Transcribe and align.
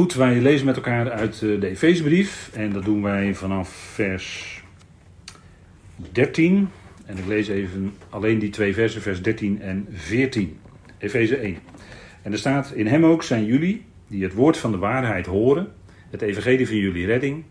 Goed, 0.00 0.14
wij 0.14 0.40
lezen 0.40 0.66
met 0.66 0.76
elkaar 0.76 1.10
uit 1.10 1.34
eh, 1.34 1.60
de 1.60 1.66
Efezebrief 1.68 2.50
en 2.52 2.72
dat 2.72 2.84
doen 2.84 3.02
wij 3.02 3.34
vanaf 3.34 3.68
vers 3.68 4.62
13. 6.12 6.68
En 7.04 7.18
ik 7.18 7.26
lees 7.26 7.48
even 7.48 7.92
alleen 8.08 8.38
die 8.38 8.50
twee 8.50 8.74
versen, 8.74 9.02
vers 9.02 9.22
13 9.22 9.62
en 9.62 9.86
14. 9.92 10.58
Efeze 10.98 11.36
1. 11.36 11.56
En 12.22 12.32
er 12.32 12.38
staat: 12.38 12.72
In 12.72 12.86
hem 12.86 13.04
ook 13.04 13.22
zijn 13.22 13.44
jullie, 13.44 13.84
die 14.06 14.22
het 14.22 14.34
woord 14.34 14.56
van 14.56 14.70
de 14.70 14.78
waarheid 14.78 15.26
horen, 15.26 15.72
het 16.10 16.22
evangelie 16.22 16.66
van 16.66 16.76
jullie 16.76 17.06
redding. 17.06 17.44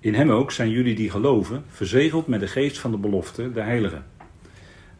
In 0.00 0.14
hem 0.14 0.30
ook 0.30 0.52
zijn 0.52 0.70
jullie 0.70 0.94
die 0.94 1.10
geloven, 1.10 1.64
verzegeld 1.68 2.26
met 2.26 2.40
de 2.40 2.48
geest 2.48 2.78
van 2.78 2.90
de 2.90 2.98
belofte, 2.98 3.52
de 3.52 3.62
heilige. 3.62 4.02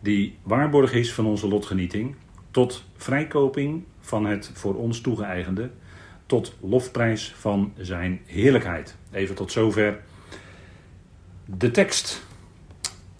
Die 0.00 0.38
waarborg 0.42 0.92
is 0.92 1.12
van 1.12 1.26
onze 1.26 1.48
lotgenieting, 1.48 2.14
tot 2.50 2.84
vrijkoping 2.96 3.82
van 4.00 4.26
het 4.26 4.50
voor 4.54 4.74
ons 4.74 5.00
toegeëigende, 5.00 5.70
tot 6.32 6.54
lofprijs 6.60 7.34
van 7.36 7.72
zijn 7.76 8.20
heerlijkheid. 8.26 8.96
Even 9.10 9.34
tot 9.34 9.52
zover 9.52 10.00
de 11.44 11.70
tekst. 11.70 12.22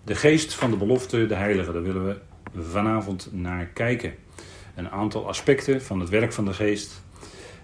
De 0.04 0.14
geest 0.14 0.54
van 0.54 0.70
de 0.70 0.76
belofte, 0.76 1.26
de 1.26 1.34
heilige, 1.34 1.72
daar 1.72 1.82
willen 1.82 2.06
we 2.06 2.16
vanavond 2.62 3.28
naar 3.32 3.66
kijken. 3.66 4.14
Een 4.74 4.90
aantal 4.90 5.28
aspecten 5.28 5.82
van 5.82 6.00
het 6.00 6.08
werk 6.08 6.32
van 6.32 6.44
de 6.44 6.52
geest. 6.52 7.02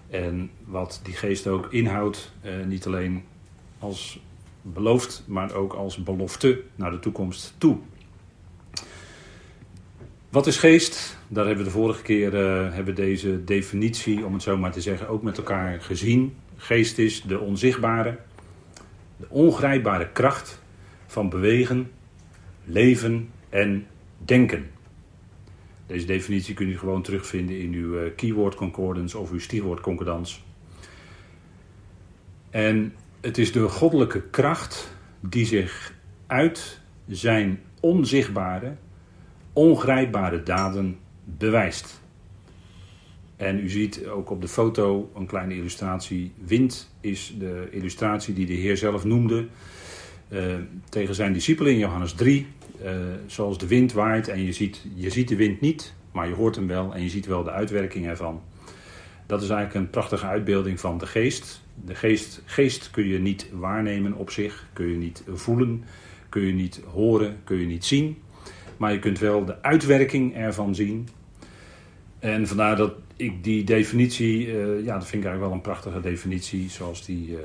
En 0.09 0.51
wat 0.65 0.99
die 1.03 1.13
geest 1.13 1.47
ook 1.47 1.73
inhoudt, 1.73 2.31
eh, 2.41 2.51
niet 2.65 2.85
alleen 2.85 3.23
als 3.79 4.19
beloofd, 4.61 5.23
maar 5.27 5.53
ook 5.53 5.73
als 5.73 6.03
belofte 6.03 6.61
naar 6.75 6.91
de 6.91 6.99
toekomst 6.99 7.53
toe. 7.57 7.77
Wat 10.29 10.47
is 10.47 10.57
geest? 10.57 11.17
Daar 11.27 11.45
hebben 11.45 11.63
we 11.63 11.71
de 11.71 11.77
vorige 11.77 12.01
keer 12.01 12.33
uh, 12.33 12.73
hebben 12.73 12.95
deze 12.95 13.43
definitie, 13.43 14.25
om 14.25 14.33
het 14.33 14.41
zo 14.41 14.57
maar 14.57 14.71
te 14.71 14.81
zeggen, 14.81 15.07
ook 15.07 15.23
met 15.23 15.37
elkaar 15.37 15.81
gezien. 15.81 16.35
Geest 16.55 16.97
is 16.97 17.21
de 17.21 17.39
onzichtbare, 17.39 18.17
de 19.17 19.25
ongrijpbare 19.29 20.09
kracht 20.11 20.61
van 21.07 21.29
bewegen, 21.29 21.91
leven 22.63 23.29
en 23.49 23.87
denken. 24.17 24.69
Deze 25.87 26.05
definitie 26.05 26.53
kunt 26.53 26.69
u 26.69 26.77
gewoon 26.77 27.01
terugvinden 27.01 27.59
in 27.59 27.73
uw 27.73 27.99
eh, 27.99 28.11
keyword 28.15 28.55
concordance 28.55 29.17
of 29.17 29.31
uw 29.31 29.39
stichwoord 29.39 29.81
concordance. 29.81 30.39
En 32.49 32.93
het 33.21 33.37
is 33.37 33.51
de 33.51 33.69
goddelijke 33.69 34.21
kracht 34.21 34.95
die 35.19 35.45
zich 35.45 35.93
uit 36.27 36.81
zijn 37.07 37.61
onzichtbare, 37.79 38.75
ongrijpbare 39.53 40.43
daden 40.43 40.97
bewijst. 41.23 42.01
En 43.35 43.59
u 43.59 43.69
ziet 43.69 44.07
ook 44.07 44.29
op 44.29 44.41
de 44.41 44.47
foto 44.47 45.11
een 45.15 45.25
kleine 45.25 45.55
illustratie. 45.55 46.31
Wind 46.45 46.95
is 47.01 47.35
de 47.39 47.67
illustratie 47.71 48.33
die 48.33 48.45
de 48.45 48.53
Heer 48.53 48.77
zelf 48.77 49.03
noemde 49.03 49.47
uh, 50.29 50.55
tegen 50.89 51.15
zijn 51.15 51.33
discipelen 51.33 51.71
in 51.71 51.77
Johannes 51.77 52.13
3. 52.13 52.47
Uh, 52.81 52.91
eh, 52.91 53.19
zoals 53.25 53.57
de 53.57 53.67
wind 53.67 53.93
waait 53.93 54.27
en 54.27 54.43
je 54.43 54.53
ziet, 54.53 54.85
je 54.95 55.09
ziet 55.09 55.27
de 55.27 55.35
wind 55.35 55.61
niet, 55.61 55.93
maar 56.11 56.27
je 56.27 56.33
hoort 56.33 56.55
hem 56.55 56.67
wel 56.67 56.93
en 56.93 57.03
je 57.03 57.09
ziet 57.09 57.25
wel 57.25 57.43
de 57.43 57.51
uitwerking 57.51 58.07
ervan. 58.07 58.41
Dat 59.25 59.41
is 59.41 59.49
eigenlijk 59.49 59.79
een 59.79 59.91
prachtige 59.91 60.25
uitbeelding 60.25 60.79
van 60.79 60.97
de 60.97 61.05
geest. 61.05 61.61
De 61.85 61.95
geest, 61.95 62.41
geest 62.45 62.91
kun 62.91 63.07
je 63.07 63.19
niet 63.19 63.49
waarnemen 63.51 64.13
op 64.13 64.29
zich, 64.29 64.67
kun 64.73 64.87
je 64.87 64.97
niet 64.97 65.23
voelen, 65.27 65.83
kun 66.29 66.41
je 66.41 66.53
niet 66.53 66.81
horen, 66.91 67.37
kun 67.43 67.57
je 67.57 67.65
niet 67.65 67.85
zien. 67.85 68.17
Maar 68.79 68.91
je 68.91 68.99
kunt 68.99 69.19
wel 69.19 69.45
de 69.45 69.61
uitwerking 69.61 70.35
ervan 70.35 70.75
zien. 70.75 71.07
En 72.19 72.47
vandaar 72.47 72.75
dat 72.75 72.93
ik 73.15 73.43
die 73.43 73.63
definitie, 73.63 74.47
uh, 74.47 74.85
ja, 74.85 74.93
dat 74.93 75.07
vind 75.07 75.23
ik 75.23 75.29
eigenlijk 75.29 75.39
wel 75.39 75.51
een 75.51 75.61
prachtige 75.61 75.99
definitie, 75.99 76.69
zoals 76.69 77.05
die 77.05 77.29
uh, 77.29 77.37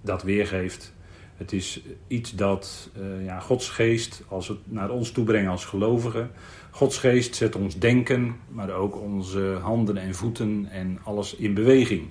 dat 0.00 0.22
weergeeft. 0.22 0.94
Het 1.36 1.52
is 1.52 1.82
iets 2.06 2.34
dat 2.34 2.90
uh, 2.98 3.24
ja, 3.24 3.40
Gods 3.40 3.68
geest, 3.68 4.22
als 4.28 4.48
het 4.48 4.58
naar 4.64 4.90
ons 4.90 5.10
toe 5.10 5.24
brengen 5.24 5.50
als 5.50 5.64
gelovigen, 5.64 6.30
Gods 6.70 6.98
geest 6.98 7.34
zet 7.34 7.56
ons 7.56 7.78
denken, 7.78 8.36
maar 8.48 8.70
ook 8.70 9.00
onze 9.00 9.58
handen 9.62 9.96
en 9.96 10.14
voeten 10.14 10.66
en 10.70 10.98
alles 11.02 11.34
in 11.34 11.54
beweging. 11.54 12.08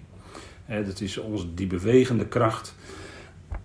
Het 0.66 1.02
is 1.02 1.18
ons, 1.18 1.48
die 1.56 1.68
bewegende 1.68 2.28
kracht 2.28 2.76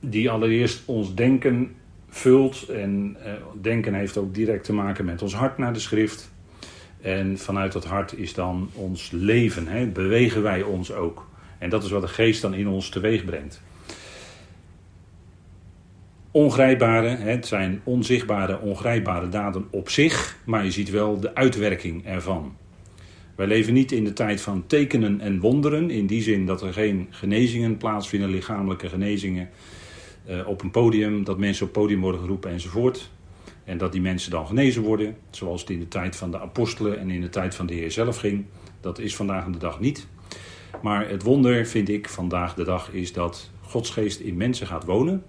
die 0.01 0.31
allereerst 0.31 0.83
ons 0.85 1.15
denken 1.15 1.75
vult. 2.17 2.69
En 2.69 3.17
uh, 3.21 3.33
denken 3.61 3.95
heeft 3.95 4.17
ook 4.17 4.35
direct 4.35 4.65
te 4.65 4.73
maken 4.73 5.05
met 5.05 5.23
ons 5.23 5.35
hart 5.35 5.59
naar 5.59 5.73
de 5.73 5.79
schrift. 5.79 6.31
En 7.01 7.39
vanuit 7.39 7.73
dat 7.73 7.85
hart 7.85 8.19
is 8.19 8.35
dan 8.35 8.71
ons 8.75 9.11
leven. 9.11 9.67
Hè? 9.67 9.87
Bewegen 9.87 10.43
wij 10.43 10.63
ons 10.63 10.93
ook. 10.93 11.27
En 11.59 11.71
dat 11.71 11.85
is 11.85 11.91
wat 11.91 12.03
de 12.03 12.09
geest 12.09 12.43
dan 12.43 12.55
in 12.55 12.69
ons 12.69 12.89
teweeg 12.89 13.25
brengt. 13.25 13.63
Ongrijpbare, 16.31 17.09
het 17.09 17.47
zijn 17.47 17.81
onzichtbare, 17.85 18.61
ongrijpbare 18.61 19.29
daden 19.29 19.67
op 19.71 19.89
zich, 19.89 20.37
maar 20.45 20.65
je 20.65 20.71
ziet 20.71 20.91
wel 20.91 21.21
de 21.21 21.35
uitwerking 21.35 22.07
ervan. 22.07 22.57
Wij 23.35 23.47
leven 23.47 23.73
niet 23.73 23.93
in 23.93 24.05
de 24.05 24.13
tijd 24.13 24.41
van 24.41 24.67
tekenen 24.67 25.21
en 25.21 25.41
wonderen, 25.41 25.91
in 25.91 26.07
die 26.07 26.23
zin 26.23 26.47
dat 26.47 26.63
er 26.63 26.73
geen 26.73 27.07
genezingen 27.11 27.77
plaatsvinden, 27.77 28.31
lichamelijke 28.31 28.89
genezingen 28.89 29.49
uh, 30.29 30.49
op 30.49 30.63
een 30.63 30.71
podium, 30.71 31.25
dat 31.25 31.39
mensen 31.39 31.67
op 31.67 31.73
podium 31.73 32.01
worden 32.01 32.21
geroepen 32.21 32.51
enzovoort. 32.51 33.11
En 33.65 33.79
dat 33.79 33.93
die 33.93 34.01
mensen 34.01 34.31
dan 34.31 34.47
genezen 34.47 34.83
worden, 34.83 35.17
zoals 35.31 35.61
het 35.61 35.71
in 35.71 35.79
de 35.79 35.89
tijd 35.89 36.17
van 36.17 36.31
de 36.31 36.41
apostelen 36.41 36.99
en 36.99 37.11
in 37.11 37.21
de 37.21 37.29
tijd 37.29 37.55
van 37.55 37.67
de 37.67 37.75
Heer 37.75 37.91
zelf 37.91 38.17
ging. 38.17 38.45
Dat 38.81 38.99
is 38.99 39.17
vandaag 39.17 39.47
de 39.47 39.59
dag 39.59 39.81
niet. 39.81 40.07
Maar 40.83 41.09
het 41.09 41.23
wonder, 41.23 41.67
vind 41.67 41.89
ik, 41.89 42.09
vandaag 42.09 42.55
de 42.55 42.65
dag 42.65 42.93
is 42.93 43.13
dat 43.13 43.51
Gods 43.61 43.91
geest 43.91 44.21
in 44.21 44.37
mensen 44.37 44.67
gaat 44.67 44.85
wonen. 44.85 45.25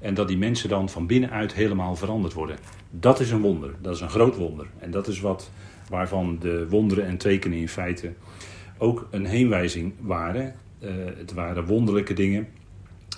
En 0.00 0.14
dat 0.14 0.28
die 0.28 0.38
mensen 0.38 0.68
dan 0.68 0.88
van 0.88 1.06
binnenuit 1.06 1.54
helemaal 1.54 1.96
veranderd 1.96 2.32
worden. 2.32 2.56
Dat 2.90 3.20
is 3.20 3.30
een 3.30 3.40
wonder. 3.40 3.74
Dat 3.80 3.94
is 3.94 4.00
een 4.00 4.10
groot 4.10 4.36
wonder. 4.36 4.66
En 4.78 4.90
dat 4.90 5.08
is 5.08 5.20
wat 5.20 5.50
waarvan 5.88 6.38
de 6.40 6.68
wonderen 6.68 7.06
en 7.06 7.16
tekenen 7.16 7.58
in 7.58 7.68
feite 7.68 8.12
ook 8.78 9.08
een 9.10 9.26
heenwijzing 9.26 9.92
waren. 10.00 10.54
Uh, 10.80 10.90
het 11.16 11.32
waren 11.32 11.66
wonderlijke 11.66 12.14
dingen 12.14 12.48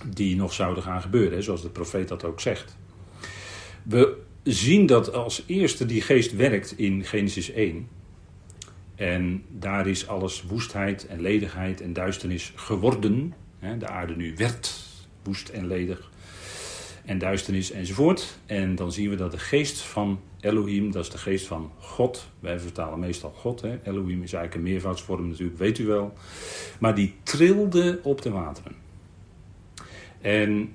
die 0.06 0.36
nog 0.36 0.52
zouden 0.52 0.82
gaan 0.82 1.02
gebeuren, 1.02 1.42
zoals 1.42 1.62
de 1.62 1.70
profeet 1.70 2.08
dat 2.08 2.24
ook 2.24 2.40
zegt. 2.40 2.76
We 3.82 4.16
zien 4.42 4.86
dat 4.86 5.12
als 5.12 5.42
eerste 5.46 5.86
die 5.86 6.00
geest 6.00 6.36
werkt 6.36 6.78
in 6.78 7.04
Genesis 7.04 7.50
1. 7.50 7.88
En 8.94 9.44
daar 9.48 9.86
is 9.86 10.06
alles 10.06 10.42
woestheid 10.42 11.06
en 11.06 11.20
ledigheid 11.20 11.80
en 11.80 11.92
duisternis 11.92 12.52
geworden. 12.54 13.34
De 13.78 13.88
aarde 13.88 14.16
nu 14.16 14.34
werd 14.36 14.88
woest 15.22 15.48
en 15.48 15.66
ledig 15.66 16.10
en 17.04 17.18
duisternis 17.18 17.70
enzovoort. 17.70 18.38
En 18.46 18.74
dan 18.74 18.92
zien 18.92 19.10
we 19.10 19.16
dat 19.16 19.30
de 19.30 19.38
geest 19.38 19.80
van 19.80 20.20
Elohim, 20.40 20.90
dat 20.90 21.04
is 21.04 21.10
de 21.10 21.18
geest 21.18 21.46
van 21.46 21.72
God. 21.78 22.30
Wij 22.40 22.60
vertalen 22.60 22.98
meestal 22.98 23.30
God. 23.30 23.60
Hè? 23.60 23.78
Elohim 23.82 24.22
is 24.22 24.32
eigenlijk 24.32 24.54
een 24.54 24.72
meervoudsvorm 24.72 25.28
natuurlijk, 25.28 25.58
weet 25.58 25.78
u 25.78 25.86
wel. 25.86 26.12
Maar 26.78 26.94
die 26.94 27.14
trilde 27.22 28.00
op 28.02 28.22
de 28.22 28.30
wateren. 28.30 28.72
En 30.20 30.72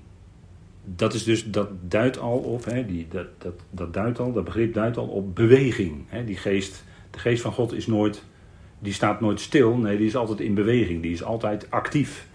dat 0.85 1.13
is 1.13 1.23
dus, 1.23 1.51
dat 1.51 1.69
duidt 1.81 2.19
al 2.19 2.37
op, 2.37 2.65
hè, 2.65 2.85
die, 2.85 3.07
dat, 3.09 3.27
dat, 3.37 3.53
dat 3.69 3.93
duidt 3.93 4.19
al, 4.19 4.33
dat 4.33 4.43
begrip 4.43 4.73
duidt 4.73 4.97
al 4.97 5.07
op 5.07 5.35
beweging. 5.35 6.03
Hè? 6.07 6.23
Die 6.23 6.37
geest, 6.37 6.83
de 7.11 7.19
geest 7.19 7.41
van 7.41 7.51
God 7.51 7.73
is 7.73 7.87
nooit, 7.87 8.23
die 8.79 8.93
staat 8.93 9.21
nooit 9.21 9.39
stil, 9.39 9.77
nee, 9.77 9.97
die 9.97 10.07
is 10.07 10.15
altijd 10.15 10.39
in 10.39 10.53
beweging, 10.53 11.01
die 11.01 11.11
is 11.11 11.23
altijd 11.23 11.71
actief. 11.71 12.27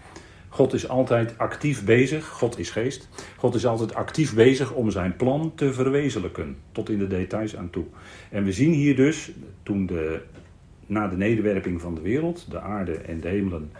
God 0.49 0.73
is 0.73 0.87
altijd 0.87 1.37
actief 1.37 1.85
bezig, 1.85 2.27
God 2.27 2.59
is 2.59 2.69
geest. 2.69 3.09
God 3.37 3.55
is 3.55 3.65
altijd 3.65 3.93
actief 3.93 4.33
bezig 4.33 4.73
om 4.73 4.91
zijn 4.91 5.15
plan 5.15 5.51
te 5.55 5.73
verwezenlijken, 5.73 6.57
tot 6.71 6.89
in 6.89 6.97
de 6.97 7.07
details 7.07 7.55
aan 7.55 7.69
toe. 7.69 7.85
En 8.29 8.43
we 8.43 8.51
zien 8.51 8.71
hier 8.71 8.95
dus, 8.95 9.31
toen 9.63 9.85
de, 9.85 10.21
na 10.85 11.07
de 11.07 11.17
nederwerping 11.17 11.81
van 11.81 11.95
de 11.95 12.01
wereld, 12.01 12.45
de 12.49 12.59
aarde 12.59 12.93
en 12.93 13.19
de 13.19 13.27
hemelen, 13.27 13.71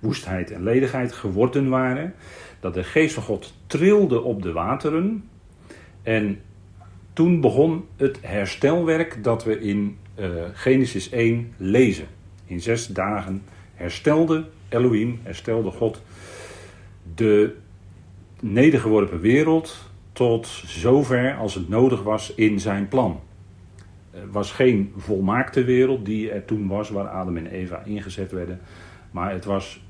woestheid 0.00 0.50
en 0.50 0.62
ledigheid 0.62 1.12
geworden 1.12 1.68
waren, 1.68 2.14
dat 2.60 2.74
de 2.74 2.84
geest 2.84 3.14
van 3.14 3.22
God 3.22 3.54
trilde 3.66 4.20
op 4.20 4.42
de 4.42 4.52
wateren. 4.52 5.28
En 6.02 6.40
toen 7.12 7.40
begon 7.40 7.84
het 7.96 8.18
herstelwerk 8.22 9.24
dat 9.24 9.44
we 9.44 9.60
in 9.60 9.96
uh, 10.18 10.26
Genesis 10.52 11.10
1 11.10 11.52
lezen. 11.56 12.06
In 12.46 12.60
zes 12.60 12.86
dagen 12.86 13.42
herstelde 13.74 14.48
Elohim, 14.68 15.20
herstelde 15.22 15.70
God 15.70 16.02
de 17.14 17.54
nedergeworpen 18.40 19.20
wereld 19.20 19.90
tot 20.12 20.46
zover 20.66 21.36
als 21.36 21.54
het 21.54 21.68
nodig 21.68 22.02
was 22.02 22.34
in 22.34 22.60
zijn 22.60 22.88
plan. 22.88 23.20
Er 24.10 24.30
was 24.30 24.52
geen 24.52 24.92
volmaakte 24.96 25.64
wereld 25.64 26.04
die 26.04 26.30
er 26.30 26.44
toen 26.44 26.68
was 26.68 26.90
waar 26.90 27.08
Adam 27.08 27.36
en 27.36 27.46
Eva 27.46 27.82
ingezet 27.84 28.32
werden. 28.32 28.60
Maar 29.10 29.32
het 29.32 29.44
was 29.44 29.82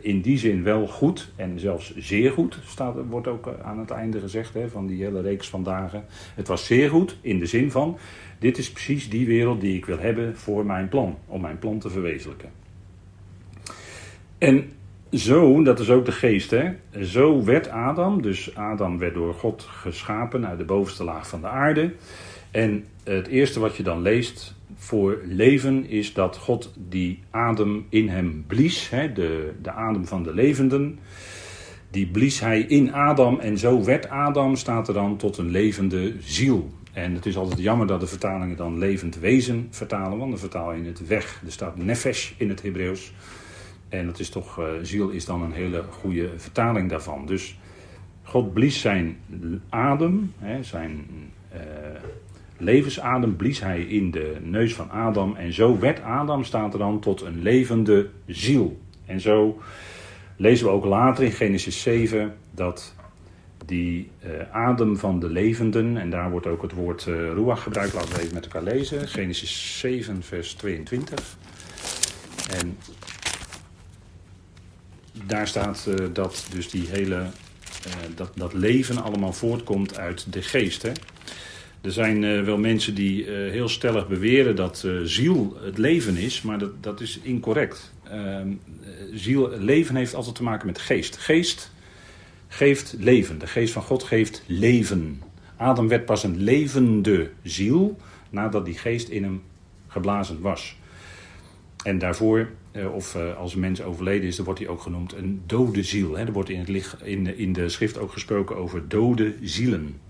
in 0.00 0.20
die 0.20 0.38
zin 0.38 0.62
wel 0.62 0.86
goed 0.86 1.32
en 1.36 1.60
zelfs 1.60 1.96
zeer 1.96 2.32
goed, 2.32 2.58
staat, 2.66 2.94
wordt 3.08 3.26
ook 3.26 3.54
aan 3.62 3.78
het 3.78 3.90
einde 3.90 4.20
gezegd 4.20 4.54
hè, 4.54 4.68
van 4.68 4.86
die 4.86 5.04
hele 5.04 5.20
reeks 5.20 5.48
van 5.48 5.62
dagen. 5.62 6.04
Het 6.34 6.48
was 6.48 6.66
zeer 6.66 6.90
goed 6.90 7.16
in 7.20 7.38
de 7.38 7.46
zin 7.46 7.70
van, 7.70 7.98
dit 8.38 8.58
is 8.58 8.72
precies 8.72 9.10
die 9.10 9.26
wereld 9.26 9.60
die 9.60 9.76
ik 9.76 9.86
wil 9.86 9.98
hebben 9.98 10.36
voor 10.36 10.66
mijn 10.66 10.88
plan, 10.88 11.18
om 11.26 11.40
mijn 11.40 11.58
plan 11.58 11.78
te 11.78 11.90
verwezenlijken. 11.90 12.50
En 14.38 14.72
zo, 15.12 15.62
dat 15.62 15.80
is 15.80 15.90
ook 15.90 16.04
de 16.04 16.12
geest, 16.12 16.50
hè? 16.50 16.72
Zo 17.02 17.44
werd 17.44 17.68
Adam, 17.68 18.22
dus 18.22 18.56
Adam 18.56 18.98
werd 18.98 19.14
door 19.14 19.34
God 19.34 19.62
geschapen 19.62 20.46
uit 20.46 20.58
de 20.58 20.64
bovenste 20.64 21.04
laag 21.04 21.28
van 21.28 21.40
de 21.40 21.46
aarde. 21.46 21.92
En 22.50 22.84
het 23.04 23.26
eerste 23.26 23.60
wat 23.60 23.76
je 23.76 23.82
dan 23.82 24.02
leest 24.02 24.54
voor 24.74 25.20
leven 25.24 25.88
is 25.88 26.12
dat 26.12 26.36
God 26.36 26.72
die 26.88 27.22
adem 27.30 27.86
in 27.88 28.08
hem 28.08 28.44
blies, 28.46 28.90
hè? 28.90 29.12
De, 29.12 29.52
de 29.62 29.70
adem 29.70 30.06
van 30.06 30.22
de 30.22 30.34
levenden. 30.34 30.98
Die 31.90 32.06
blies 32.06 32.40
hij 32.40 32.60
in 32.60 32.92
Adam 32.92 33.38
en 33.40 33.58
zo 33.58 33.84
werd 33.84 34.08
Adam, 34.08 34.56
staat 34.56 34.88
er 34.88 34.94
dan, 34.94 35.16
tot 35.16 35.38
een 35.38 35.50
levende 35.50 36.14
ziel. 36.20 36.70
En 36.92 37.14
het 37.14 37.26
is 37.26 37.36
altijd 37.36 37.60
jammer 37.60 37.86
dat 37.86 38.00
de 38.00 38.06
vertalingen 38.06 38.56
dan 38.56 38.78
levend 38.78 39.18
wezen 39.18 39.66
vertalen, 39.70 40.18
want 40.18 40.30
dan 40.30 40.38
vertaal 40.38 40.72
je 40.72 40.84
het 40.84 41.06
weg. 41.06 41.42
Er 41.44 41.52
staat 41.52 41.76
nefesh 41.76 42.32
in 42.36 42.48
het 42.48 42.62
Hebreeuws. 42.62 43.12
En 43.88 44.06
dat 44.06 44.18
is 44.18 44.28
toch, 44.28 44.60
uh, 44.60 44.66
ziel 44.82 45.08
is 45.08 45.24
dan 45.24 45.42
een 45.42 45.52
hele 45.52 45.82
goede 45.90 46.30
vertaling 46.36 46.90
daarvan. 46.90 47.26
Dus 47.26 47.58
God 48.22 48.52
blies 48.52 48.80
zijn 48.80 49.16
adem, 49.68 50.32
hè, 50.38 50.62
zijn 50.62 51.06
uh, 51.54 51.60
levensadem, 52.56 53.36
blies 53.36 53.60
hij 53.60 53.80
in 53.80 54.10
de 54.10 54.36
neus 54.42 54.74
van 54.74 54.90
Adam. 54.90 55.36
En 55.36 55.52
zo 55.52 55.78
werd 55.78 56.02
Adam, 56.02 56.44
staat 56.44 56.72
er 56.72 56.78
dan, 56.78 57.00
tot 57.00 57.20
een 57.20 57.42
levende 57.42 58.08
ziel. 58.26 58.80
En 59.06 59.20
zo 59.20 59.60
lezen 60.36 60.66
we 60.66 60.72
ook 60.72 60.84
later 60.84 61.24
in 61.24 61.32
Genesis 61.32 61.82
7 61.82 62.34
dat 62.50 62.94
die 63.66 64.10
uh, 64.24 64.30
adem 64.52 64.96
van 64.96 65.20
de 65.20 65.30
levenden, 65.30 65.96
en 65.96 66.10
daar 66.10 66.30
wordt 66.30 66.46
ook 66.46 66.62
het 66.62 66.72
woord 66.72 67.06
uh, 67.06 67.14
ruach 67.14 67.62
gebruikt, 67.62 67.94
laten 67.94 68.14
we 68.14 68.20
even 68.20 68.34
met 68.34 68.44
elkaar 68.44 68.62
lezen. 68.62 69.08
Genesis 69.08 69.78
7, 69.78 70.22
vers 70.22 70.54
22. 70.54 71.36
En 72.60 72.78
daar 75.26 75.48
staat 75.48 75.86
uh, 75.88 76.06
dat 76.12 76.46
dus 76.50 76.70
die 76.70 76.86
hele, 76.88 77.26
dat, 78.14 78.30
dat 78.34 78.52
leven 78.52 79.02
allemaal 79.02 79.32
voortkomt 79.32 79.98
uit 79.98 80.32
de 80.32 80.42
geest. 80.42 80.82
Hè? 80.82 80.92
Er 81.84 81.92
zijn 81.92 82.44
wel 82.44 82.58
mensen 82.58 82.94
die 82.94 83.24
heel 83.30 83.68
stellig 83.68 84.08
beweren 84.08 84.56
dat 84.56 84.88
ziel 85.02 85.56
het 85.60 85.78
leven 85.78 86.16
is, 86.16 86.42
maar 86.42 86.58
dat, 86.58 86.82
dat 86.82 87.00
is 87.00 87.18
incorrect. 87.22 87.92
Ehm, 88.04 88.48
ziel, 89.12 89.50
leven 89.58 89.96
heeft 89.96 90.14
altijd 90.14 90.34
te 90.34 90.42
maken 90.42 90.66
met 90.66 90.78
geest. 90.78 91.16
Geest 91.16 91.72
geeft 92.48 92.94
leven. 92.98 93.38
De 93.38 93.46
geest 93.46 93.72
van 93.72 93.82
God 93.82 94.02
geeft 94.02 94.42
leven. 94.46 95.22
Adam 95.56 95.88
werd 95.88 96.04
pas 96.04 96.22
een 96.22 96.42
levende 96.42 97.30
ziel 97.42 97.98
nadat 98.30 98.64
die 98.64 98.78
geest 98.78 99.08
in 99.08 99.22
hem 99.22 99.42
geblazen 99.88 100.40
was. 100.40 100.76
En 101.84 101.98
daarvoor, 101.98 102.48
eh, 102.72 102.94
of 102.94 103.14
eh, 103.14 103.36
als 103.36 103.54
een 103.54 103.60
mens 103.60 103.82
overleden 103.82 104.28
is, 104.28 104.36
dan 104.36 104.44
wordt 104.44 104.60
hij 104.60 104.68
ook 104.68 104.80
genoemd 104.80 105.12
een 105.12 105.42
dode 105.46 105.82
ziel. 105.82 106.18
Er 106.18 106.32
wordt 106.32 106.48
in, 106.48 106.58
het 106.58 106.68
licht, 106.68 107.02
in, 107.02 107.38
in 107.38 107.52
de 107.52 107.68
schrift 107.68 107.98
ook 107.98 108.12
gesproken 108.12 108.56
over 108.56 108.88
dode 108.88 109.34
zielen. 109.42 110.00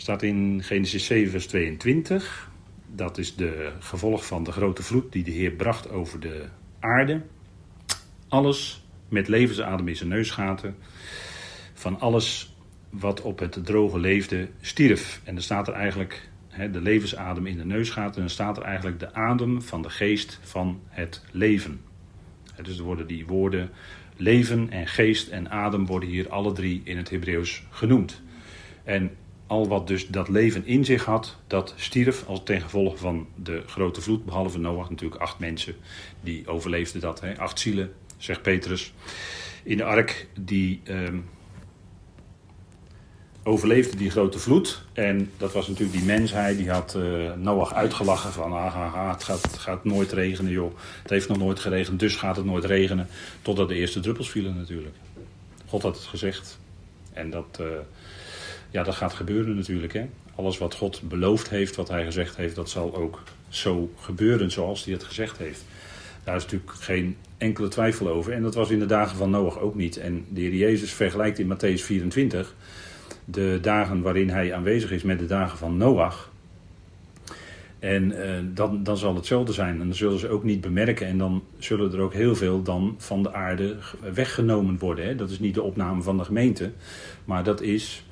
Staat 0.00 0.22
in 0.22 0.62
Genesis 0.62 1.04
7, 1.04 1.30
vers 1.30 1.46
22. 1.46 2.50
Dat 2.86 3.18
is 3.18 3.36
de 3.36 3.72
gevolg 3.78 4.26
van 4.26 4.44
de 4.44 4.52
grote 4.52 4.82
vloed 4.82 5.12
die 5.12 5.24
de 5.24 5.30
Heer 5.30 5.50
bracht 5.50 5.90
over 5.90 6.20
de 6.20 6.44
aarde. 6.78 7.22
Alles 8.28 8.84
met 9.08 9.28
levensadem 9.28 9.88
in 9.88 9.96
zijn 9.96 10.08
neusgaten. 10.08 10.76
Van 11.74 12.00
alles 12.00 12.56
wat 12.90 13.20
op 13.20 13.38
het 13.38 13.66
droge 13.66 13.98
leefde 13.98 14.48
stierf. 14.60 15.20
En 15.24 15.34
dan 15.34 15.42
staat 15.42 15.68
er 15.68 15.74
eigenlijk 15.74 16.28
de 16.72 16.80
levensadem 16.80 17.46
in 17.46 17.56
de 17.56 17.64
neusgaten. 17.64 18.14
En 18.14 18.20
dan 18.20 18.30
staat 18.30 18.56
er 18.56 18.62
eigenlijk 18.62 18.98
de 18.98 19.14
adem 19.14 19.62
van 19.62 19.82
de 19.82 19.90
geest 19.90 20.38
van 20.42 20.80
het 20.88 21.24
leven. 21.30 21.80
dus 22.62 22.78
er 22.78 22.84
worden 22.84 23.06
die 23.06 23.26
woorden 23.26 23.70
leven 24.16 24.70
en 24.70 24.86
geest 24.86 25.28
en 25.28 25.50
adem 25.50 25.86
worden 25.86 26.08
hier 26.08 26.28
alle 26.28 26.52
drie 26.52 26.80
in 26.84 26.96
het 26.96 27.10
Hebreeuws 27.10 27.62
genoemd. 27.70 28.22
En 28.84 29.10
al 29.50 29.68
wat 29.68 29.86
dus 29.86 30.06
dat 30.06 30.28
leven 30.28 30.66
in 30.66 30.84
zich 30.84 31.04
had, 31.04 31.36
dat 31.46 31.74
stierf 31.76 32.24
als 32.26 32.40
ten 32.44 32.60
gevolge 32.60 32.96
van 32.96 33.26
de 33.34 33.62
grote 33.66 34.00
vloed. 34.00 34.24
Behalve 34.24 34.58
Noach 34.58 34.90
natuurlijk 34.90 35.20
acht 35.20 35.38
mensen 35.38 35.74
die 36.20 36.48
overleefden 36.48 37.00
dat. 37.00 37.20
Hè. 37.20 37.38
Acht 37.38 37.60
zielen 37.60 37.92
zegt 38.16 38.42
Petrus, 38.42 38.92
in 39.62 39.76
de 39.76 39.84
ark 39.84 40.26
die 40.40 40.80
uh, 40.84 41.08
overleefde 43.42 43.96
die 43.96 44.10
grote 44.10 44.38
vloed. 44.38 44.84
En 44.92 45.30
dat 45.36 45.52
was 45.52 45.68
natuurlijk 45.68 45.98
die 45.98 46.06
mensheid, 46.06 46.56
die 46.56 46.70
had 46.70 46.94
uh, 46.96 47.32
Noach 47.34 47.74
uitgelachen 47.74 48.32
van 48.32 48.52
ah, 48.52 49.12
het, 49.12 49.24
gaat, 49.24 49.42
het 49.42 49.58
gaat 49.58 49.84
nooit 49.84 50.12
regenen 50.12 50.52
joh. 50.52 50.74
Het 51.02 51.10
heeft 51.10 51.28
nog 51.28 51.38
nooit 51.38 51.60
geregend, 51.60 52.00
dus 52.00 52.16
gaat 52.16 52.36
het 52.36 52.44
nooit 52.44 52.64
regenen. 52.64 53.08
Totdat 53.42 53.68
de 53.68 53.74
eerste 53.74 54.00
druppels 54.00 54.30
vielen 54.30 54.56
natuurlijk. 54.56 54.96
God 55.66 55.82
had 55.82 55.96
het 55.96 56.06
gezegd. 56.06 56.58
En 57.12 57.30
dat, 57.30 57.58
uh, 57.60 57.66
ja, 58.70 58.82
dat 58.82 58.94
gaat 58.94 59.12
gebeuren 59.12 59.56
natuurlijk. 59.56 59.92
Hè? 59.92 60.08
Alles 60.34 60.58
wat 60.58 60.74
God 60.74 61.02
beloofd 61.08 61.50
heeft, 61.50 61.76
wat 61.76 61.88
hij 61.88 62.04
gezegd 62.04 62.36
heeft, 62.36 62.54
dat 62.54 62.70
zal 62.70 62.94
ook 62.96 63.22
zo 63.48 63.90
gebeuren 63.96 64.50
zoals 64.50 64.84
hij 64.84 64.92
het 64.92 65.04
gezegd 65.04 65.38
heeft. 65.38 65.64
Daar 66.24 66.36
is 66.36 66.42
natuurlijk 66.42 66.72
geen 66.72 67.16
enkele 67.38 67.68
twijfel 67.68 68.08
over. 68.08 68.32
En 68.32 68.42
dat 68.42 68.54
was 68.54 68.70
in 68.70 68.78
de 68.78 68.86
dagen 68.86 69.16
van 69.16 69.30
Noach 69.30 69.58
ook 69.58 69.74
niet. 69.74 69.96
En 69.96 70.24
de 70.28 70.40
Heer 70.40 70.54
Jezus 70.54 70.92
vergelijkt 70.92 71.38
in 71.38 71.54
Matthäus 71.54 71.82
24 71.82 72.54
de 73.24 73.58
dagen 73.62 74.02
waarin 74.02 74.30
hij 74.30 74.54
aanwezig 74.54 74.90
is 74.90 75.02
met 75.02 75.18
de 75.18 75.26
dagen 75.26 75.58
van 75.58 75.76
Noach. 75.76 76.30
En 77.78 78.12
uh, 78.12 78.38
dan, 78.54 78.82
dan 78.82 78.96
zal 78.96 79.14
hetzelfde 79.14 79.52
zijn. 79.52 79.80
En 79.80 79.86
dan 79.86 79.94
zullen 79.94 80.18
ze 80.18 80.28
ook 80.28 80.44
niet 80.44 80.60
bemerken. 80.60 81.06
En 81.06 81.18
dan 81.18 81.42
zullen 81.58 81.92
er 81.92 82.00
ook 82.00 82.12
heel 82.12 82.34
veel 82.36 82.62
dan 82.62 82.94
van 82.98 83.22
de 83.22 83.32
aarde 83.32 83.76
weggenomen 84.14 84.78
worden. 84.78 85.04
Hè? 85.04 85.14
Dat 85.14 85.30
is 85.30 85.38
niet 85.38 85.54
de 85.54 85.62
opname 85.62 86.02
van 86.02 86.16
de 86.16 86.24
gemeente. 86.24 86.70
Maar 87.24 87.44
dat 87.44 87.60
is. 87.60 88.04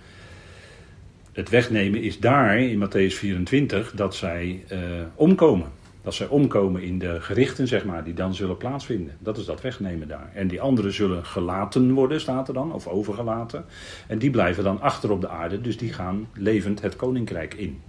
Het 1.39 1.49
wegnemen 1.49 2.03
is 2.03 2.19
daar 2.19 2.59
in 2.59 2.87
Matthäus 2.87 3.15
24 3.15 3.93
dat 3.95 4.15
zij 4.15 4.65
uh, 4.73 4.79
omkomen. 5.15 5.69
Dat 6.03 6.15
zij 6.15 6.27
omkomen 6.27 6.83
in 6.83 6.99
de 6.99 7.21
gerichten, 7.21 7.69
zeg 7.69 7.85
maar, 7.85 8.05
die 8.05 8.15
dan 8.15 8.35
zullen 8.35 8.57
plaatsvinden. 8.57 9.17
Dat 9.19 9.39
is 9.39 9.45
dat 9.45 9.61
wegnemen 9.61 10.09
daar. 10.09 10.31
En 10.35 10.49
die 10.49 10.61
anderen 10.61 10.93
zullen 10.93 11.25
gelaten 11.25 11.93
worden, 11.93 12.21
staat 12.21 12.49
er 12.49 12.55
dan, 12.55 12.73
of 12.73 12.87
overgelaten. 12.87 13.65
En 14.07 14.19
die 14.19 14.31
blijven 14.31 14.65
dan 14.65 14.81
achter 14.81 15.11
op 15.11 15.21
de 15.21 15.29
aarde, 15.29 15.61
dus 15.61 15.77
die 15.77 15.93
gaan 15.93 16.29
levend 16.35 16.83
het 16.83 16.97
koninkrijk 16.97 17.55
in. 17.55 17.81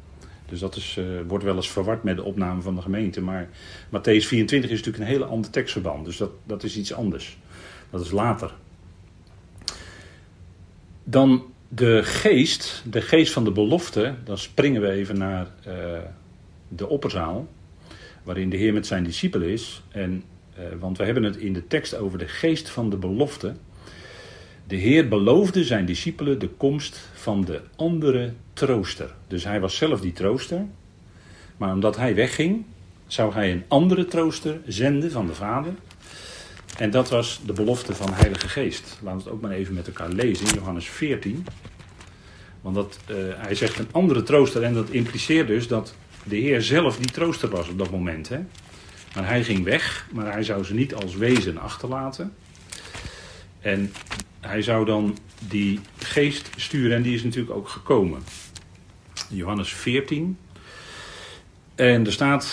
Dus 0.45 0.59
dat 0.59 0.75
is, 0.75 0.97
uh, 0.99 1.05
wordt 1.27 1.43
wel 1.43 1.55
eens 1.55 1.71
verward 1.71 2.03
met 2.03 2.15
de 2.15 2.23
opname 2.23 2.61
van 2.61 2.75
de 2.75 2.81
gemeente. 2.81 3.21
Maar 3.21 3.49
Matthäus 3.87 4.25
24 4.27 4.69
is 4.69 4.77
natuurlijk 4.77 4.97
een 4.97 5.15
hele 5.15 5.25
ander 5.25 5.51
tekstverband. 5.51 6.05
Dus 6.05 6.17
dat, 6.17 6.31
dat 6.45 6.63
is 6.63 6.77
iets 6.77 6.93
anders. 6.93 7.37
Dat 7.89 8.01
is 8.01 8.11
later. 8.11 8.53
Dan 11.03 11.43
de 11.69 12.03
geest, 12.03 12.83
de 12.89 13.01
geest 13.01 13.33
van 13.33 13.43
de 13.43 13.51
belofte. 13.51 14.13
Dan 14.23 14.37
springen 14.37 14.81
we 14.81 14.91
even 14.91 15.17
naar 15.17 15.47
uh, 15.67 15.73
de 16.67 16.87
opperzaal 16.87 17.47
waarin 18.23 18.49
de 18.49 18.57
Heer 18.57 18.73
met 18.73 18.87
zijn 18.87 19.03
discipelen 19.03 19.47
is. 19.49 19.81
En, 19.91 20.23
uh, 20.59 20.65
want 20.79 20.97
we 20.97 21.03
hebben 21.03 21.23
het 21.23 21.37
in 21.37 21.53
de 21.53 21.67
tekst 21.67 21.95
over 21.95 22.17
de 22.17 22.27
geest 22.27 22.69
van 22.69 22.89
de 22.89 22.97
belofte. 22.97 23.53
De 24.67 24.75
Heer 24.75 25.07
beloofde 25.07 25.63
zijn 25.63 25.85
discipelen 25.85 26.39
de 26.39 26.47
komst 26.49 27.09
van 27.13 27.45
de 27.45 27.61
andere 27.75 28.33
trooster. 28.53 29.15
Dus 29.27 29.43
hij 29.43 29.59
was 29.59 29.75
zelf 29.75 30.01
die 30.01 30.13
trooster. 30.13 30.65
Maar 31.57 31.73
omdat 31.73 31.97
hij 31.97 32.15
wegging, 32.15 32.65
zou 33.07 33.33
hij 33.33 33.51
een 33.51 33.63
andere 33.67 34.05
trooster 34.05 34.59
zenden 34.65 35.11
van 35.11 35.27
de 35.27 35.33
Vader. 35.33 35.73
En 36.77 36.91
dat 36.91 37.09
was 37.09 37.41
de 37.45 37.53
belofte 37.53 37.95
van 37.95 38.13
Heilige 38.13 38.47
Geest. 38.47 38.97
Laten 39.01 39.17
we 39.17 39.23
het 39.23 39.33
ook 39.33 39.41
maar 39.41 39.51
even 39.51 39.73
met 39.73 39.87
elkaar 39.87 40.09
lezen 40.09 40.47
in 40.47 40.53
Johannes 40.53 40.89
14. 40.89 41.45
Want 42.61 42.75
dat, 42.75 42.99
uh, 43.09 43.15
hij 43.37 43.55
zegt 43.55 43.79
een 43.79 43.87
andere 43.91 44.23
trooster 44.23 44.63
en 44.63 44.73
dat 44.73 44.89
impliceert 44.89 45.47
dus 45.47 45.67
dat 45.67 45.95
de 46.23 46.35
Heer 46.35 46.61
zelf 46.61 46.97
die 46.97 47.11
trooster 47.11 47.49
was 47.49 47.69
op 47.69 47.77
dat 47.77 47.91
moment. 47.91 48.29
Hè? 48.29 48.39
Maar 49.15 49.27
hij 49.27 49.43
ging 49.43 49.63
weg, 49.63 50.07
maar 50.11 50.31
hij 50.31 50.43
zou 50.43 50.63
ze 50.63 50.73
niet 50.73 50.95
als 50.95 51.15
wezen 51.15 51.57
achterlaten. 51.57 52.33
En 53.59 53.93
hij 54.39 54.61
zou 54.61 54.85
dan 54.85 55.17
die 55.47 55.79
geest 55.97 56.49
sturen 56.55 56.97
en 56.97 57.01
die 57.01 57.15
is 57.15 57.23
natuurlijk 57.23 57.55
ook 57.55 57.69
gekomen. 57.69 58.21
Johannes 59.29 59.73
14. 59.73 60.37
En 61.75 62.05
er 62.05 62.11
staat 62.11 62.47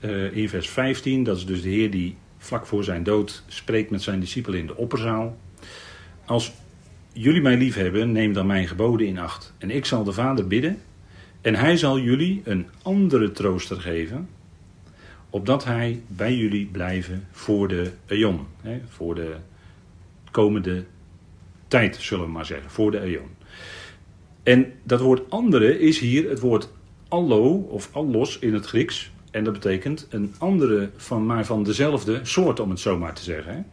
uh, 0.00 0.36
in 0.36 0.48
vers 0.48 0.68
15, 0.68 1.24
dat 1.24 1.36
is 1.36 1.46
dus 1.46 1.62
de 1.62 1.68
Heer 1.68 1.90
die 1.90 2.16
vlak 2.42 2.66
voor 2.66 2.84
zijn 2.84 3.02
dood 3.02 3.42
spreekt 3.46 3.90
met 3.90 4.02
zijn 4.02 4.20
discipelen 4.20 4.58
in 4.58 4.66
de 4.66 4.76
opperzaal. 4.76 5.38
Als 6.24 6.52
jullie 7.12 7.42
mij 7.42 7.56
lief 7.56 7.74
hebben, 7.74 8.12
neem 8.12 8.32
dan 8.32 8.46
mijn 8.46 8.68
geboden 8.68 9.06
in 9.06 9.18
acht. 9.18 9.54
En 9.58 9.70
ik 9.70 9.84
zal 9.84 10.04
de 10.04 10.12
Vader 10.12 10.46
bidden 10.46 10.78
en 11.40 11.54
hij 11.54 11.76
zal 11.76 11.98
jullie 11.98 12.42
een 12.44 12.66
andere 12.82 13.32
trooster 13.32 13.80
geven, 13.80 14.28
opdat 15.30 15.64
hij 15.64 16.02
bij 16.06 16.34
jullie 16.34 16.66
blijven 16.66 17.26
voor 17.30 17.68
de 17.68 17.90
eon. 18.06 18.46
Voor 18.88 19.14
de 19.14 19.36
komende 20.30 20.84
tijd, 21.68 21.96
zullen 21.96 22.24
we 22.24 22.30
maar 22.30 22.46
zeggen. 22.46 22.70
Voor 22.70 22.90
de 22.90 23.00
eon. 23.00 23.28
En 24.42 24.72
dat 24.82 25.00
woord 25.00 25.30
andere 25.30 25.78
is 25.78 25.98
hier 25.98 26.28
het 26.28 26.40
woord 26.40 26.68
allo 27.08 27.54
of 27.54 27.88
allos 27.92 28.38
in 28.38 28.54
het 28.54 28.66
Grieks. 28.66 29.10
En 29.32 29.44
dat 29.44 29.52
betekent 29.52 30.06
een 30.10 30.34
andere, 30.38 30.90
van, 30.96 31.26
maar 31.26 31.44
van 31.44 31.62
dezelfde 31.62 32.20
soort, 32.22 32.60
om 32.60 32.70
het 32.70 32.80
zo 32.80 32.98
maar 32.98 33.14
te 33.14 33.22
zeggen. 33.22 33.66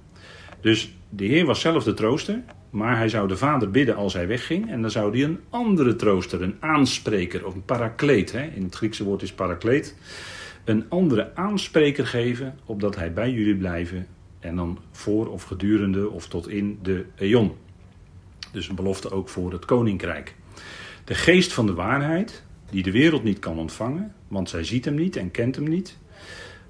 Dus 0.62 0.94
de 1.10 1.26
Heer 1.26 1.46
was 1.46 1.60
zelf 1.60 1.84
de 1.84 1.94
trooster, 1.94 2.42
maar 2.70 2.98
hij 2.98 3.10
zou 3.10 3.28
de 3.28 3.38
Vader 3.38 3.72
bidden 3.72 3.96
als 3.96 4.14
hij 4.14 4.28
wegging. 4.28 4.70
En 4.70 4.82
dan 4.82 4.92
zou 4.92 5.12
hij 5.12 5.24
een 5.24 5.40
andere 5.50 5.96
trooster, 5.96 6.42
een 6.42 6.56
aanspreker 6.60 7.46
of 7.46 7.54
een 7.54 7.66
parakleet. 7.66 8.32
Hè? 8.32 8.44
In 8.44 8.64
het 8.64 8.76
Griekse 8.76 9.04
woord 9.04 9.22
is 9.22 9.34
parakleet. 9.34 9.96
Een 10.66 10.86
andere 10.90 11.36
aanspreker 11.36 12.08
geven, 12.08 12.56
opdat 12.66 12.96
hij 12.96 13.14
bij 13.14 13.32
jullie 13.32 13.56
blijven. 13.56 14.08
En 14.40 14.56
dan 14.56 14.80
voor 14.92 15.28
of 15.28 15.44
gedurende 15.44 16.10
of 16.10 16.28
tot 16.28 16.50
in 16.50 16.80
de 16.82 17.06
eon. 17.16 17.56
Dus 18.52 18.70
een 18.70 18.76
belofte 18.76 19.12
ook 19.12 19.30
voor 19.30 19.52
het 19.52 19.66
koninkrijk. 19.66 20.36
De 21.04 21.16
geest 21.16 21.54
van 21.54 21.66
de 21.66 21.74
waarheid, 21.74 22.44
die 22.70 22.84
de 22.84 22.92
wereld 22.92 23.24
niet 23.24 23.40
kan 23.40 23.60
ontvangen, 23.60 24.14
want 24.28 24.50
zij 24.50 24.64
ziet 24.64 24.86
hem 24.86 24.96
niet 24.96 25.16
en 25.16 25.32
kent 25.32 25.56
hem 25.56 25.68
niet. 25.68 25.98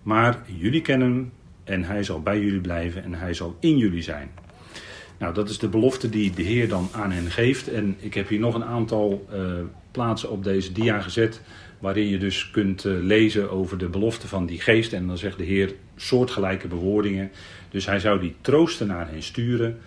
Maar 0.04 0.44
jullie 0.46 0.82
kennen 0.82 1.12
hem 1.12 1.32
en 1.64 1.84
hij 1.84 2.04
zal 2.04 2.22
bij 2.22 2.40
jullie 2.40 2.62
blijven 2.62 3.04
en 3.04 3.14
hij 3.14 3.34
zal 3.34 3.58
in 3.60 3.78
jullie 3.78 4.02
zijn. 4.02 4.30
Nou, 5.20 5.34
dat 5.34 5.50
is 5.50 5.58
de 5.58 5.68
belofte 5.68 6.10
die 6.10 6.32
de 6.32 6.42
Heer 6.42 6.68
dan 6.68 6.90
aan 6.92 7.12
hen 7.12 7.32
geeft. 7.32 7.68
En 7.68 7.96
ik 8.00 8.14
heb 8.14 8.28
hier 8.28 8.40
nog 8.40 8.56
een 8.56 8.64
aantal 8.64 9.28
uh, 9.34 9.52
plaatsen 9.92 10.30
op 10.30 10.44
deze 10.44 10.72
dia 10.72 11.02
gezet. 11.02 11.42
Waarin 11.80 12.08
je 12.08 12.18
dus 12.18 12.52
kunt 12.52 12.86
uh, 12.86 12.94
lezen 13.04 13.52
over 13.52 13.78
de 13.78 13.90
belofte 13.90 14.28
van 14.28 14.46
die 14.46 14.62
geest. 14.62 14.94
En 14.94 15.08
dan 15.08 15.18
zegt 15.18 15.38
de 15.38 15.44
Heer 15.44 15.74
soortgelijke 15.96 16.68
bewoordingen. 16.68 17.32
Dus 17.70 17.86
hij 17.86 18.00
zou 18.00 18.20
die 18.20 18.36
troosten 18.42 18.88
naar 18.88 19.10
hen 19.10 19.24
sturen. 19.24 19.78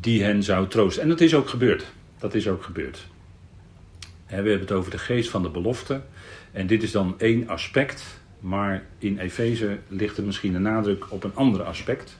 Die 0.00 0.22
hen 0.22 0.42
zou 0.42 0.68
troosten. 0.68 1.02
En 1.02 1.08
dat 1.08 1.20
is 1.20 1.34
ook 1.34 1.48
gebeurd. 1.48 1.92
Dat 2.18 2.34
is 2.34 2.48
ook 2.48 2.62
gebeurd. 2.62 3.06
We 4.40 4.48
hebben 4.48 4.66
het 4.66 4.72
over 4.72 4.90
de 4.90 4.98
geest 4.98 5.30
van 5.30 5.42
de 5.42 5.48
belofte. 5.48 6.00
En 6.52 6.66
dit 6.66 6.82
is 6.82 6.90
dan 6.90 7.14
één 7.18 7.48
aspect. 7.48 8.20
Maar 8.40 8.86
in 8.98 9.18
Efeze 9.18 9.78
ligt 9.88 10.16
er 10.16 10.24
misschien 10.24 10.54
een 10.54 10.62
nadruk 10.62 11.04
op 11.08 11.24
een 11.24 11.34
ander 11.34 11.62
aspect. 11.62 12.18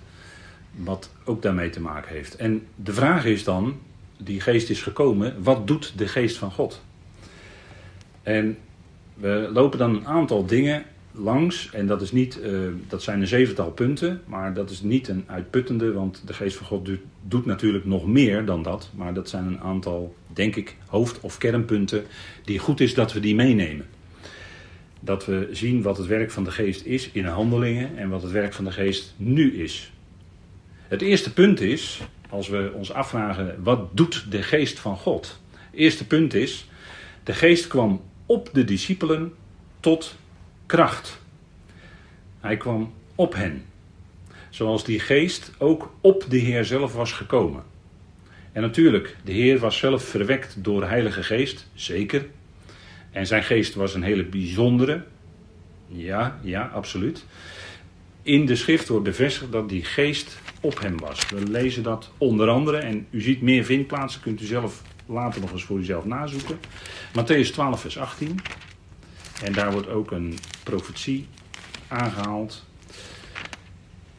Wat 0.77 1.11
ook 1.25 1.43
daarmee 1.43 1.71
te 1.71 1.81
maken 1.81 2.15
heeft. 2.15 2.37
En 2.37 2.67
de 2.75 2.93
vraag 2.93 3.25
is 3.25 3.45
dan, 3.45 3.81
die 4.17 4.41
geest 4.41 4.71
is 4.71 4.83
gekomen, 4.83 5.43
wat 5.43 5.67
doet 5.67 5.93
de 5.97 6.09
geest 6.09 6.37
van 6.37 6.51
God? 6.51 6.83
En 8.23 8.59
we 9.15 9.51
lopen 9.53 9.79
dan 9.79 9.95
een 9.95 10.07
aantal 10.07 10.47
dingen 10.47 10.85
langs. 11.13 11.71
En 11.73 11.87
dat, 11.87 12.03
is 12.03 12.13
niet, 12.13 12.39
uh, 12.43 12.69
dat 12.89 13.03
zijn 13.03 13.21
een 13.21 13.27
zevental 13.27 13.71
punten. 13.71 14.23
Maar 14.25 14.55
dat 14.55 14.71
is 14.71 14.83
niet 14.83 15.09
een 15.09 15.25
uitputtende. 15.27 15.93
Want 15.93 16.23
de 16.27 16.33
geest 16.33 16.57
van 16.57 16.67
God 16.67 16.89
doet, 17.23 17.47
natuurlijk 17.47 17.85
nog 17.85 18.07
meer 18.07 18.45
dan 18.45 18.63
dat. 18.63 18.91
Maar 18.95 19.15
dat 19.15 19.29
zijn 19.29 19.47
een 19.47 19.61
aantal, 19.61 20.15
denk 20.33 20.57
ik, 20.57 20.77
hoofd- 20.87 21.21
of 21.21 21.39
kernpunten. 21.39 22.05
Die 22.45 22.59
goed 22.59 22.81
is 22.81 22.95
dat 22.95 23.13
we 23.13 23.21
die 23.21 23.35
meenemen. 23.35 23.87
Dat 25.01 25.27
we 25.27 25.49
zien 25.53 25.83
wat 25.83 25.97
het 25.97 26.07
werk 26.07 26.31
van 26.31 26.45
de 26.45 26.51
geest 26.51 26.85
is 26.85 27.11
in 27.11 27.25
handelingen. 27.25 27.97
En 27.97 28.09
wat 28.09 28.23
het 28.23 28.31
werk 28.31 28.53
van 28.53 28.65
de 28.65 28.73
geest 28.73 29.15
nu 29.17 29.63
is. 29.63 29.93
Het 30.89 31.03
eerste 31.03 31.33
punt 31.33 31.61
is, 31.61 32.01
als 32.29 32.49
we 32.49 32.73
ons 32.75 32.93
afvragen, 32.93 33.63
wat 33.63 33.97
doet 33.97 34.27
de 34.31 34.43
geest 34.43 34.79
van 34.79 34.97
God? 34.97 35.41
Het 35.51 35.81
eerste 35.81 36.07
punt 36.07 36.35
is, 36.35 36.69
de 37.25 37.33
geest 37.33 37.67
kwam 37.67 38.03
op 38.27 38.51
de 38.53 38.65
discipelen 38.65 39.35
tot 39.81 40.17
kracht. 40.67 41.21
Hij 42.41 42.57
kwam 42.57 42.93
op 43.15 43.35
hen. 43.35 43.65
Zoals 44.51 44.85
die 44.85 45.01
geest 45.01 45.53
ook 45.59 45.95
op 46.01 46.25
de 46.29 46.39
Heer 46.39 46.65
zelf 46.65 46.95
was 46.95 47.13
gekomen. 47.13 47.63
En 48.53 48.63
natuurlijk, 48.63 49.17
de 49.25 49.33
Heer 49.33 49.59
was 49.59 49.79
zelf 49.79 50.05
verwekt 50.05 50.65
door 50.65 50.81
de 50.81 50.87
Heilige 50.87 51.23
Geest, 51.23 51.69
zeker. 51.75 52.27
En 53.11 53.27
zijn 53.27 53.43
geest 53.43 53.75
was 53.75 53.95
een 53.95 54.03
hele 54.03 54.25
bijzondere. 54.25 55.05
Ja, 55.87 56.39
ja, 56.43 56.71
absoluut. 56.75 57.25
In 58.23 58.47
de 58.47 58.57
schrift 58.57 58.89
wordt 58.89 59.05
bevestigd 59.05 59.53
dat 59.53 59.69
die 59.69 59.85
geest 59.85 60.39
op 60.61 60.81
hem 60.81 60.99
was. 60.99 61.29
We 61.29 61.43
lezen 61.51 61.83
dat 61.83 62.11
onder 62.19 62.49
andere, 62.49 62.77
en 62.77 63.07
u 63.11 63.21
ziet 63.21 63.43
meer 63.43 63.65
vindplaatsen, 63.65 64.21
kunt 64.21 64.41
u 64.41 64.45
zelf 64.45 64.83
later 65.07 65.41
nog 65.41 65.53
eens 65.53 65.65
voor 65.65 65.79
uzelf 65.79 66.05
nazoeken. 66.05 66.59
Matthäus 67.11 67.53
12, 67.53 67.81
vers 67.81 67.99
18. 67.99 68.41
En 69.45 69.53
daar 69.53 69.73
wordt 69.73 69.89
ook 69.89 70.11
een 70.11 70.39
profetie 70.63 71.27
aangehaald. 71.89 72.65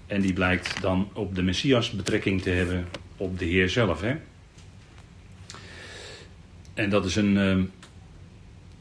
En 0.07 0.21
die 0.21 0.33
blijkt 0.33 0.81
dan 0.81 1.09
op 1.13 1.35
de 1.35 1.41
Messias 1.41 1.91
betrekking 1.91 2.41
te 2.41 2.49
hebben 2.49 2.87
op 3.17 3.39
de 3.39 3.45
Heer 3.45 3.69
zelf. 3.69 4.01
Hè? 4.01 4.15
En 6.73 6.89
dat 6.89 7.05
is 7.05 7.15
een, 7.15 7.37
ehm, 7.37 7.63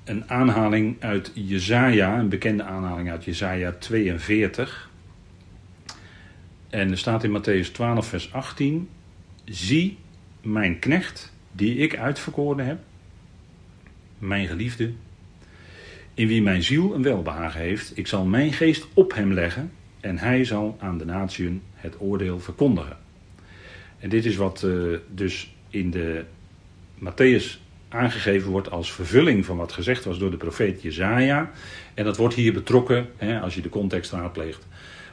een 0.05 0.31
aanhaling 0.31 0.97
uit 1.01 1.31
Jezaja, 1.35 2.19
een 2.19 2.29
bekende 2.29 2.63
aanhaling 2.63 3.11
uit 3.11 3.25
Jezaja 3.25 3.73
42. 3.73 4.91
En 6.71 6.91
er 6.91 6.99
staat 6.99 7.25
in 7.25 7.41
Matthäus 7.41 7.73
12, 7.73 8.07
vers 8.07 8.33
18: 8.33 8.89
Zie 9.45 9.99
mijn 10.43 10.79
knecht, 10.79 11.33
die 11.53 11.77
ik 11.77 11.97
uitverkoren 11.97 12.67
heb, 12.67 12.79
mijn 14.19 14.47
geliefde, 14.47 14.93
in 16.15 16.27
wie 16.27 16.43
mijn 16.43 16.63
ziel 16.63 16.95
een 16.95 17.03
welbehagen 17.03 17.61
heeft. 17.61 17.99
Ik 17.99 18.07
zal 18.07 18.25
mijn 18.25 18.53
geest 18.53 18.87
op 18.95 19.15
hem 19.15 19.33
leggen 19.33 19.73
en 20.01 20.19
hij 20.19 20.45
zal 20.45 20.77
aan 20.81 20.99
de 20.99 21.05
natieën 21.05 21.63
het 21.75 22.01
oordeel 22.01 22.41
verkondigen. 22.41 23.02
En 24.03 24.09
dit 24.09 24.25
is 24.25 24.37
wat 24.37 24.63
uh, 24.65 24.99
dus 25.15 25.55
in 25.69 25.91
de 25.91 26.25
Matthäus 26.99 27.61
aangegeven 27.89 28.51
wordt 28.51 28.71
als 28.71 28.93
vervulling 28.93 29.45
van 29.45 29.57
wat 29.57 29.73
gezegd 29.73 30.05
was 30.05 30.19
door 30.19 30.31
de 30.31 30.37
profeet 30.37 30.83
Jezaja. 30.83 31.51
En 31.95 32.05
dat 32.05 32.17
wordt 32.17 32.35
hier 32.35 32.53
betrokken, 32.53 33.09
hè, 33.17 33.41
als 33.41 33.55
je 33.55 33.61
de 33.61 33.69
context 33.69 34.13
raadpleegt, 34.13 34.67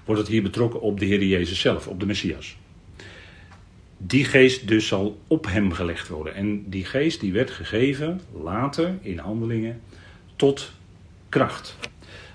wordt 0.06 0.22
het 0.22 0.30
hier 0.30 0.42
betrokken 0.42 0.82
op 0.82 1.00
de 1.00 1.06
Heer 1.06 1.24
Jezus 1.24 1.60
zelf, 1.60 1.88
op 1.88 2.00
de 2.00 2.06
Messias. 2.06 2.58
Die 3.98 4.26
geest 4.26 4.68
dus 4.68 4.88
zal 4.88 5.20
op 5.28 5.46
hem 5.46 5.72
gelegd 5.72 6.08
worden. 6.08 6.36
En 6.36 6.70
die 6.70 6.86
geest 6.86 7.20
die 7.20 7.34
werd 7.34 7.52
gegeven 7.52 8.22
later 8.44 8.94
in 9.02 9.18
handelingen 9.18 9.82
tot 10.36 10.72
kracht. 11.30 11.78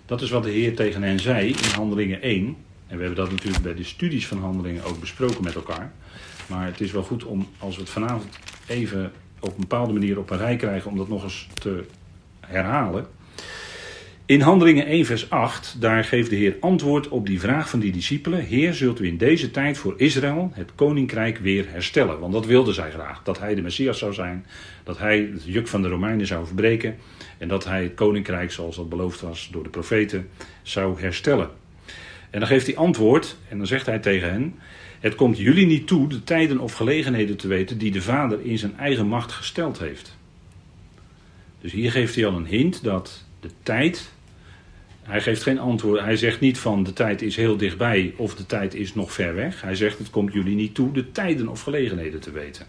Dat 0.07 0.23
is 0.23 0.31
wat 0.31 0.43
de 0.43 0.51
Heer 0.51 0.77
tegen 0.77 1.03
hen 1.03 1.21
zei 1.21 1.49
in 1.49 1.75
Handelingen 1.75 2.23
1. 2.23 2.57
En 2.87 2.97
we 2.97 3.05
hebben 3.05 3.15
dat 3.25 3.31
natuurlijk 3.31 3.63
bij 3.63 3.75
de 3.75 3.85
studies 3.85 4.27
van 4.27 4.39
Handelingen 4.39 4.85
ook 4.85 5.01
besproken 5.01 5.45
met 5.45 5.55
elkaar. 5.55 5.93
Maar 6.47 6.67
het 6.67 6.81
is 6.81 6.93
wel 6.93 7.03
goed 7.03 7.25
om, 7.25 7.47
als 7.59 7.75
we 7.75 7.81
het 7.81 7.91
vanavond 7.91 8.39
even 8.67 9.13
op 9.41 9.51
een 9.51 9.61
bepaalde 9.61 9.93
manier 9.93 10.19
op 10.19 10.31
een 10.31 10.39
rij 10.39 10.57
krijgen, 10.57 10.91
om 10.91 10.97
dat 10.97 11.09
nog 11.09 11.23
eens 11.23 11.49
te 11.55 11.85
herhalen. 12.41 13.07
In 14.27 14.41
Handelingen 14.41 14.87
1, 14.87 15.05
vers 15.05 15.31
8, 15.31 15.77
daar 15.81 16.05
geeft 16.05 16.31
de 16.31 16.37
Heer 16.37 16.57
antwoord 16.61 17.09
op 17.09 17.27
die 17.27 17.41
vraag 17.41 17.69
van 17.69 17.79
die 17.79 17.93
discipelen. 17.93 18.45
Heer, 18.45 18.75
zult 18.75 19.01
u 19.01 19.07
in 19.07 19.17
deze 19.17 19.51
tijd 19.51 19.79
voor 19.79 19.95
Israël 19.97 20.51
het 20.55 20.71
koninkrijk 20.75 21.39
weer 21.39 21.65
herstellen? 21.69 22.19
Want 22.19 22.33
dat 22.33 22.47
wilden 22.47 22.75
zij 22.75 22.91
graag. 22.91 23.23
Dat 23.23 23.39
hij 23.39 23.55
de 23.55 23.63
Messias 23.63 23.99
zou 23.99 24.13
zijn, 24.13 24.47
dat 24.85 24.99
hij 24.99 25.29
het 25.33 25.45
juk 25.45 25.69
van 25.69 25.83
de 25.83 25.89
Romeinen 25.89 26.27
zou 26.27 26.47
verbreken. 26.47 26.97
En 27.39 27.49
dat 27.49 27.65
hij 27.65 27.83
het 27.83 27.95
koninkrijk, 27.95 28.53
zoals 28.53 28.77
dat 28.77 28.89
beloofd 28.89 29.21
was 29.21 29.49
door 29.53 29.63
de 29.63 29.69
profeten, 29.69 30.29
zou 30.63 31.01
herstellen. 31.01 31.49
En 32.31 32.41
dan 32.41 32.49
geeft 32.49 32.67
hij 32.67 32.77
antwoord 32.77 33.37
en 33.49 33.59
dan 33.59 33.67
zegt 33.67 33.87
hij 33.87 33.99
tegen 33.99 34.31
hen: 34.31 34.55
Het 35.05 35.15
komt 35.15 35.39
jullie 35.39 35.67
niet 35.67 35.87
toe 35.87 36.09
de 36.09 36.25
tijden 36.25 36.59
of 36.59 36.73
gelegenheden 36.73 37.37
te 37.37 37.49
weten 37.49 37.79
die 37.79 37.91
de 37.91 38.03
Vader 38.03 38.41
in 38.43 38.59
zijn 38.59 38.79
eigen 38.79 39.07
macht 39.07 39.33
gesteld 39.33 39.79
heeft. 39.79 40.17
Dus 41.61 41.73
hier 41.73 41.91
geeft 41.91 42.15
hij 42.15 42.27
al 42.27 42.37
een 42.37 42.47
hint 42.47 42.85
dat 42.85 43.25
de 43.41 43.49
tijd. 43.63 44.13
Hij 45.03 45.21
geeft 45.21 45.43
geen 45.43 45.59
antwoord. 45.59 46.01
Hij 46.01 46.17
zegt 46.17 46.41
niet 46.41 46.59
van 46.59 46.83
de 46.83 46.93
tijd 46.93 47.23
is 47.23 47.37
heel 47.37 47.57
dichtbij 47.57 48.15
of 48.17 48.35
de 48.35 48.47
tijd 48.47 48.75
is 48.75 48.95
nog 48.95 49.13
ver 49.13 49.35
weg. 49.35 49.63
Hij 49.63 49.75
zegt 49.75 49.99
het 49.99 50.11
komt 50.11 50.33
jullie 50.33 50.55
niet 50.55 50.75
toe 50.75 50.93
de 50.93 51.11
tijden 51.13 51.49
of 51.49 51.61
gelegenheden 51.61 52.21
te 52.21 52.31
weten. 52.31 52.67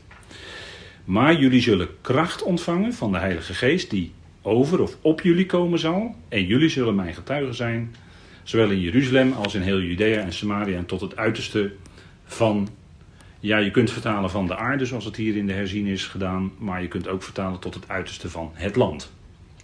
Maar 1.05 1.39
jullie 1.39 1.61
zullen 1.61 1.87
kracht 2.01 2.43
ontvangen 2.43 2.93
van 2.93 3.11
de 3.11 3.17
Heilige 3.17 3.53
Geest 3.53 3.89
die 3.89 4.11
over 4.41 4.81
of 4.81 4.97
op 5.01 5.21
jullie 5.21 5.45
komen 5.45 5.79
zal. 5.79 6.15
En 6.29 6.45
jullie 6.45 6.69
zullen 6.69 6.95
mijn 6.95 7.13
getuigen 7.13 7.55
zijn, 7.55 7.95
zowel 8.43 8.69
in 8.69 8.79
Jeruzalem 8.79 9.31
als 9.31 9.55
in 9.55 9.61
heel 9.61 9.81
Judea 9.81 10.21
en 10.21 10.33
Samaria 10.33 10.77
en 10.77 10.85
tot 10.85 11.01
het 11.01 11.15
uiterste 11.15 11.71
van, 12.25 12.67
ja 13.39 13.57
je 13.57 13.71
kunt 13.71 13.91
vertalen 13.91 14.29
van 14.29 14.47
de 14.47 14.55
aarde 14.55 14.85
zoals 14.85 15.05
het 15.05 15.15
hier 15.15 15.35
in 15.35 15.47
de 15.47 15.53
herzien 15.53 15.85
is 15.85 16.05
gedaan, 16.05 16.51
maar 16.57 16.81
je 16.81 16.87
kunt 16.87 17.07
ook 17.07 17.23
vertalen 17.23 17.59
tot 17.59 17.73
het 17.73 17.89
uiterste 17.89 18.29
van 18.29 18.51
het 18.53 18.75
land. 18.75 19.13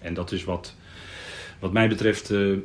En 0.01 0.13
dat 0.13 0.31
is 0.31 0.43
wat, 0.43 0.75
wat 1.59 1.73
mij 1.73 1.89
betreft 1.89 2.31
uh, 2.31 2.57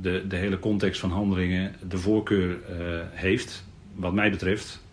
de, 0.00 0.24
de 0.28 0.36
hele 0.36 0.58
context 0.58 1.00
van 1.00 1.10
handelingen 1.10 1.74
de 1.88 1.98
voorkeur 1.98 2.50
uh, 2.50 3.00
heeft, 3.10 3.64
wat 3.94 4.12
mij 4.12 4.30
betreft, 4.30 4.84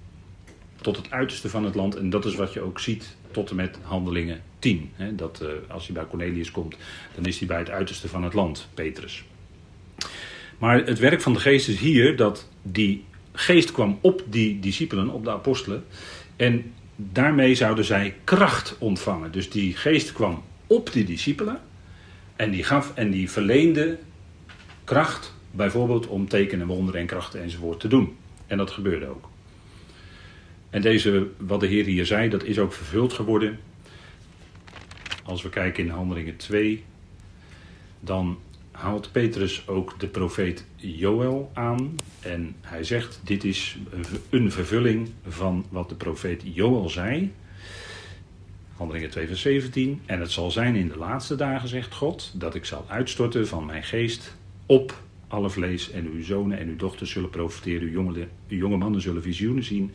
tot 0.81 0.97
het 0.97 1.12
uiterste 1.12 1.50
van 1.50 1.63
het 1.63 1.75
land. 1.75 1.95
En 1.95 2.09
dat 2.09 2.25
is 2.25 2.35
wat 2.35 2.53
je 2.53 2.62
ook 2.62 2.79
ziet 2.79 3.15
tot 3.31 3.50
en 3.50 3.55
met 3.55 3.77
handelingen 3.81 4.41
10. 4.59 4.91
Hè, 4.95 5.15
dat, 5.15 5.45
als 5.67 5.85
hij 5.85 5.95
bij 5.95 6.05
Cornelius 6.05 6.51
komt, 6.51 6.77
dan 7.15 7.25
is 7.25 7.38
hij 7.38 7.47
bij 7.47 7.59
het 7.59 7.69
uiterste 7.69 8.07
van 8.07 8.23
het 8.23 8.33
land, 8.33 8.67
Petrus. 8.73 9.23
Maar 10.57 10.85
het 10.85 11.00
werk 11.00 11.21
van 11.21 11.33
de 11.33 11.39
geest 11.39 11.67
is 11.67 11.79
hier 11.79 12.15
dat 12.15 12.50
die 12.62 13.03
geest 13.33 13.71
kwam 13.71 13.97
op 14.01 14.23
die 14.25 14.59
discipelen, 14.59 15.09
op 15.09 15.23
de 15.23 15.31
apostelen. 15.31 15.83
En 16.35 16.73
daarmee 16.95 17.55
zouden 17.55 17.85
zij 17.85 18.15
kracht 18.23 18.75
ontvangen. 18.79 19.31
Dus 19.31 19.49
die 19.49 19.75
geest 19.75 20.13
kwam 20.13 20.43
op 20.67 20.93
die 20.93 21.03
discipelen. 21.03 21.59
En 22.35 22.51
die 22.51 22.63
gaf 22.63 22.91
en 22.95 23.11
die 23.11 23.31
verleende 23.31 23.97
kracht, 24.83 25.33
bijvoorbeeld 25.51 26.07
om 26.07 26.27
tekenen, 26.27 26.67
wonderen 26.67 27.01
en 27.01 27.07
krachten 27.07 27.41
enzovoort 27.41 27.79
te 27.79 27.87
doen. 27.87 28.15
En 28.47 28.57
dat 28.57 28.71
gebeurde 28.71 29.07
ook. 29.07 29.29
En 30.69 30.81
deze, 30.81 31.27
wat 31.37 31.59
de 31.59 31.67
Heer 31.67 31.85
hier 31.85 32.05
zei, 32.05 32.29
dat 32.29 32.43
is 32.43 32.59
ook 32.59 32.73
vervuld 32.73 33.13
geworden. 33.13 33.59
Als 35.23 35.41
we 35.41 35.49
kijken 35.49 35.83
in 35.83 35.89
Handelingen 35.89 36.37
2, 36.37 36.83
dan 37.99 38.37
haalt 38.83 39.11
Petrus 39.11 39.67
ook 39.67 39.99
de 39.99 40.07
profeet 40.07 40.65
Joël 40.75 41.51
aan. 41.53 41.95
En 42.19 42.55
hij 42.61 42.83
zegt: 42.83 43.19
Dit 43.23 43.43
is 43.43 43.77
een 44.29 44.51
vervulling 44.51 45.09
van 45.27 45.65
wat 45.69 45.89
de 45.89 45.95
profeet 45.95 46.41
Joël 46.43 46.89
zei. 46.89 47.33
Handelingen 48.75 49.09
2, 49.09 49.27
vers 49.27 49.41
17. 49.41 50.01
En 50.05 50.19
het 50.19 50.31
zal 50.31 50.51
zijn 50.51 50.75
in 50.75 50.87
de 50.87 50.97
laatste 50.97 51.35
dagen, 51.35 51.69
zegt 51.69 51.93
God, 51.93 52.31
dat 52.33 52.55
ik 52.55 52.65
zal 52.65 52.85
uitstorten 52.87 53.47
van 53.47 53.65
mijn 53.65 53.83
geest 53.83 54.35
op 54.65 55.01
alle 55.33 55.49
vlees. 55.49 55.91
En 55.91 56.11
uw 56.13 56.23
zonen 56.23 56.59
en 56.59 56.67
uw 56.67 56.75
dochters 56.75 57.11
zullen 57.11 57.29
profiteren. 57.29 57.87
Uw 57.87 57.93
jonge, 57.93 58.27
uw 58.49 58.57
jonge 58.57 58.77
mannen 58.77 59.01
zullen 59.01 59.21
visioenen 59.21 59.63
zien. 59.63 59.91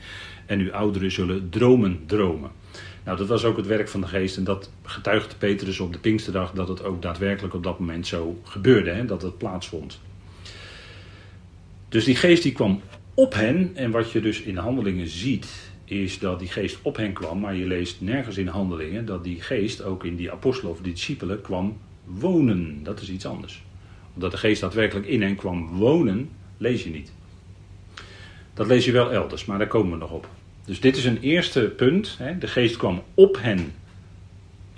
En 0.47 0.61
uw 0.61 0.73
ouderen 0.73 1.13
zullen 1.13 1.49
dromen 1.49 2.01
dromen. 2.07 2.51
Nou, 3.05 3.19
dat 3.19 3.29
was 3.29 3.45
ook 3.45 3.57
het 3.57 3.67
werk 3.67 3.89
van 3.89 4.01
de 4.01 4.07
geest. 4.07 4.37
En 4.37 4.45
dat 4.45 4.71
getuigde 4.83 5.37
Petrus 5.37 5.81
op 5.81 5.93
de 5.93 5.99
Pinksterdag 5.99 6.53
dat 6.53 6.69
het 6.69 6.85
ook 6.85 7.03
daadwerkelijk 7.03 7.55
op 7.55 7.63
dat 7.63 7.79
moment 7.79 8.07
zo 8.07 8.41
gebeurde. 8.43 8.91
Hè, 8.91 9.05
dat 9.05 9.23
het 9.23 9.39
plaatsvond. 9.39 10.01
Dus 11.89 12.05
die 12.05 12.17
geest 12.17 12.43
die 12.43 12.53
kwam 12.53 12.81
op 13.15 13.35
hen. 13.35 13.71
En 13.75 13.91
wat 13.91 14.11
je 14.11 14.21
dus 14.21 14.41
in 14.41 14.55
de 14.55 14.61
handelingen 14.61 15.09
ziet, 15.09 15.71
is 15.85 16.19
dat 16.19 16.39
die 16.39 16.49
geest 16.49 16.79
op 16.83 16.97
hen 16.97 17.13
kwam. 17.13 17.41
Maar 17.41 17.55
je 17.55 17.67
leest 17.67 18.01
nergens 18.01 18.37
in 18.37 18.47
handelingen 18.47 19.05
dat 19.05 19.25
die 19.25 19.41
geest 19.41 19.83
ook 19.83 20.05
in 20.05 20.17
die 20.17 20.33
apostelen 20.33 20.73
of 20.73 20.81
discipelen 20.81 21.41
kwam 21.41 21.77
wonen. 22.05 22.81
Dat 22.83 23.01
is 23.01 23.11
iets 23.11 23.27
anders. 23.27 23.63
Omdat 24.19 24.33
de 24.33 24.39
geest 24.47 24.61
daadwerkelijk 24.61 25.07
in 25.07 25.23
hen 25.23 25.37
kwam 25.37 25.69
wonen, 25.69 26.31
lees 26.57 26.83
je 26.83 26.91
niet. 26.91 27.13
Dat 28.55 28.67
lees 28.67 28.85
je 28.85 28.93
wel 28.93 29.13
elders, 29.13 29.45
maar 29.45 29.59
daar 29.59 29.67
komen 29.67 29.93
we 29.93 29.99
nog 29.99 30.11
op. 30.11 30.29
Dus 30.65 30.81
dit 30.81 30.97
is 30.97 31.05
een 31.05 31.21
eerste 31.21 31.61
punt. 31.61 32.17
Hè. 32.19 32.39
De 32.39 32.47
geest 32.47 32.77
kwam 32.77 33.03
op 33.15 33.39
hen 33.41 33.75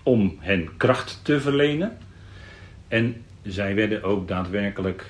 om 0.03 0.37
hen 0.39 0.77
kracht 0.77 1.21
te 1.23 1.41
verlenen. 1.41 1.99
En 2.89 3.25
zij 3.43 3.75
werden 3.75 4.03
ook 4.03 4.29
daadwerkelijk 4.29 5.07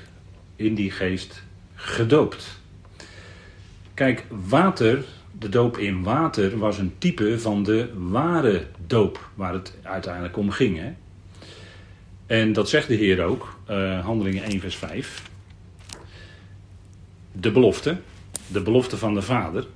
in 0.57 0.75
die 0.75 0.91
geest 0.91 1.43
gedoopt. 1.75 2.61
Kijk, 3.95 4.25
water, 4.29 5.05
de 5.39 5.49
doop 5.49 5.79
in 5.79 6.03
water, 6.03 6.59
was 6.59 6.79
een 6.79 6.93
type 6.99 7.41
van 7.41 7.63
de 7.63 7.89
ware 7.95 8.67
doop, 8.87 9.31
waar 9.35 9.53
het 9.53 9.77
uiteindelijk 9.83 10.37
om 10.37 10.51
ging. 10.51 10.79
Hè? 10.79 10.93
En 12.31 12.53
dat 12.53 12.69
zegt 12.69 12.89
de 12.89 12.95
Heer 12.95 13.23
ook, 13.23 13.57
uh, 13.71 14.05
Handelingen 14.05 14.43
1, 14.43 14.61
vers 14.61 14.77
5. 14.77 15.23
De 17.33 17.51
belofte, 17.51 17.97
de 18.47 18.63
belofte 18.63 18.97
van 18.97 19.15
de 19.15 19.23
Vader, 19.23 19.67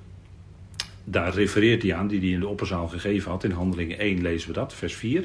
daar 1.04 1.34
refereert 1.34 1.82
hij 1.82 1.94
aan, 1.94 2.06
die 2.06 2.20
hij 2.20 2.28
in 2.28 2.40
de 2.40 2.46
opperzaal 2.46 2.88
gegeven 2.88 3.30
had. 3.30 3.44
In 3.44 3.50
Handelingen 3.50 3.98
1 3.98 4.22
lezen 4.22 4.48
we 4.48 4.54
dat, 4.54 4.74
vers 4.74 4.94
4. 4.94 5.24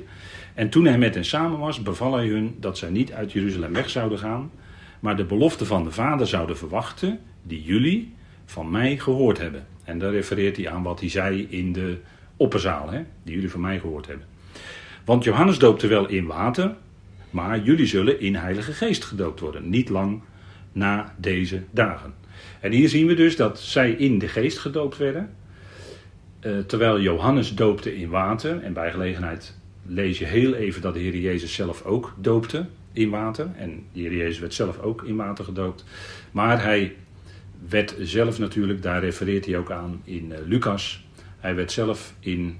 En 0.53 0.69
toen 0.69 0.85
hij 0.85 0.97
met 0.97 1.13
hen 1.13 1.25
samen 1.25 1.59
was, 1.59 1.81
beval 1.81 2.13
hij 2.15 2.27
hun 2.27 2.55
dat 2.59 2.77
zij 2.77 2.89
niet 2.89 3.11
uit 3.11 3.31
Jeruzalem 3.31 3.73
weg 3.73 3.89
zouden 3.89 4.19
gaan, 4.19 4.51
maar 4.99 5.15
de 5.15 5.25
belofte 5.25 5.65
van 5.65 5.83
de 5.83 5.91
Vader 5.91 6.27
zouden 6.27 6.57
verwachten, 6.57 7.19
die 7.43 7.63
jullie 7.63 8.13
van 8.45 8.71
mij 8.71 8.97
gehoord 8.97 9.37
hebben. 9.37 9.67
En 9.83 9.99
daar 9.99 10.11
refereert 10.11 10.57
hij 10.57 10.69
aan 10.69 10.83
wat 10.83 10.99
hij 10.99 11.09
zei 11.09 11.47
in 11.49 11.73
de 11.73 11.97
opperzaal, 12.37 12.89
hè, 12.89 13.01
die 13.23 13.33
jullie 13.33 13.51
van 13.51 13.61
mij 13.61 13.79
gehoord 13.79 14.07
hebben. 14.07 14.27
Want 15.05 15.23
Johannes 15.23 15.59
doopte 15.59 15.87
wel 15.87 16.07
in 16.07 16.25
water, 16.25 16.75
maar 17.29 17.59
jullie 17.59 17.85
zullen 17.85 18.19
in 18.19 18.35
Heilige 18.35 18.73
Geest 18.73 19.03
gedoopt 19.03 19.39
worden, 19.39 19.69
niet 19.69 19.89
lang 19.89 20.21
na 20.71 21.13
deze 21.17 21.61
dagen. 21.71 22.13
En 22.59 22.71
hier 22.71 22.89
zien 22.89 23.07
we 23.07 23.13
dus 23.13 23.35
dat 23.35 23.59
zij 23.59 23.91
in 23.91 24.19
de 24.19 24.27
geest 24.27 24.57
gedoopt 24.57 24.97
werden. 24.97 25.35
Eh, 26.39 26.57
terwijl 26.57 27.01
Johannes 27.01 27.55
doopte 27.55 27.97
in 27.97 28.09
water, 28.09 28.63
en 28.63 28.73
bij 28.73 28.91
gelegenheid 28.91 29.57
lees 29.85 30.19
je 30.19 30.25
heel 30.25 30.53
even 30.53 30.81
dat 30.81 30.93
de 30.93 30.99
Heer 30.99 31.17
Jezus 31.17 31.53
zelf 31.53 31.83
ook 31.83 32.13
doopte 32.17 32.65
in 32.93 33.09
water. 33.09 33.49
En 33.55 33.83
de 33.93 33.99
Heer 33.99 34.15
Jezus 34.15 34.39
werd 34.39 34.53
zelf 34.53 34.79
ook 34.79 35.03
in 35.03 35.15
water 35.15 35.45
gedoopt. 35.45 35.83
Maar 36.31 36.63
hij 36.63 36.95
werd 37.69 37.95
zelf 37.99 38.39
natuurlijk, 38.39 38.81
daar 38.81 38.99
refereert 38.99 39.45
hij 39.45 39.57
ook 39.57 39.71
aan 39.71 40.01
in 40.03 40.29
uh, 40.29 40.37
Lucas. 40.45 41.07
Hij 41.39 41.55
werd 41.55 41.71
zelf 41.71 42.13
in, 42.19 42.57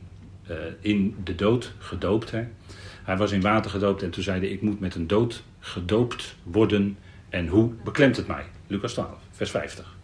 uh, 0.49 0.55
in 0.79 1.15
de 1.23 1.35
dood 1.35 1.73
gedoopt. 1.77 2.31
Hè. 2.31 2.43
Hij 3.09 3.17
was 3.17 3.31
in 3.31 3.41
water 3.41 3.71
gedoopt 3.71 4.03
en 4.03 4.09
toen 4.09 4.23
zei 4.23 4.39
hij: 4.39 4.49
Ik 4.49 4.61
moet 4.61 4.79
met 4.79 4.95
een 4.95 5.07
dood 5.07 5.43
gedoopt 5.59 6.35
worden. 6.43 6.97
En 7.29 7.47
hoe 7.47 7.71
beklemt 7.83 8.15
het 8.15 8.27
mij? 8.27 8.45
Lucas 8.67 8.93
12, 8.93 9.09
vers 9.31 9.51
50. 9.51 9.95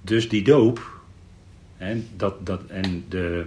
Dus 0.00 0.28
die 0.28 0.42
doop 0.42 1.00
en, 1.76 2.08
dat, 2.16 2.46
dat, 2.46 2.62
en, 2.66 3.04
de, 3.08 3.46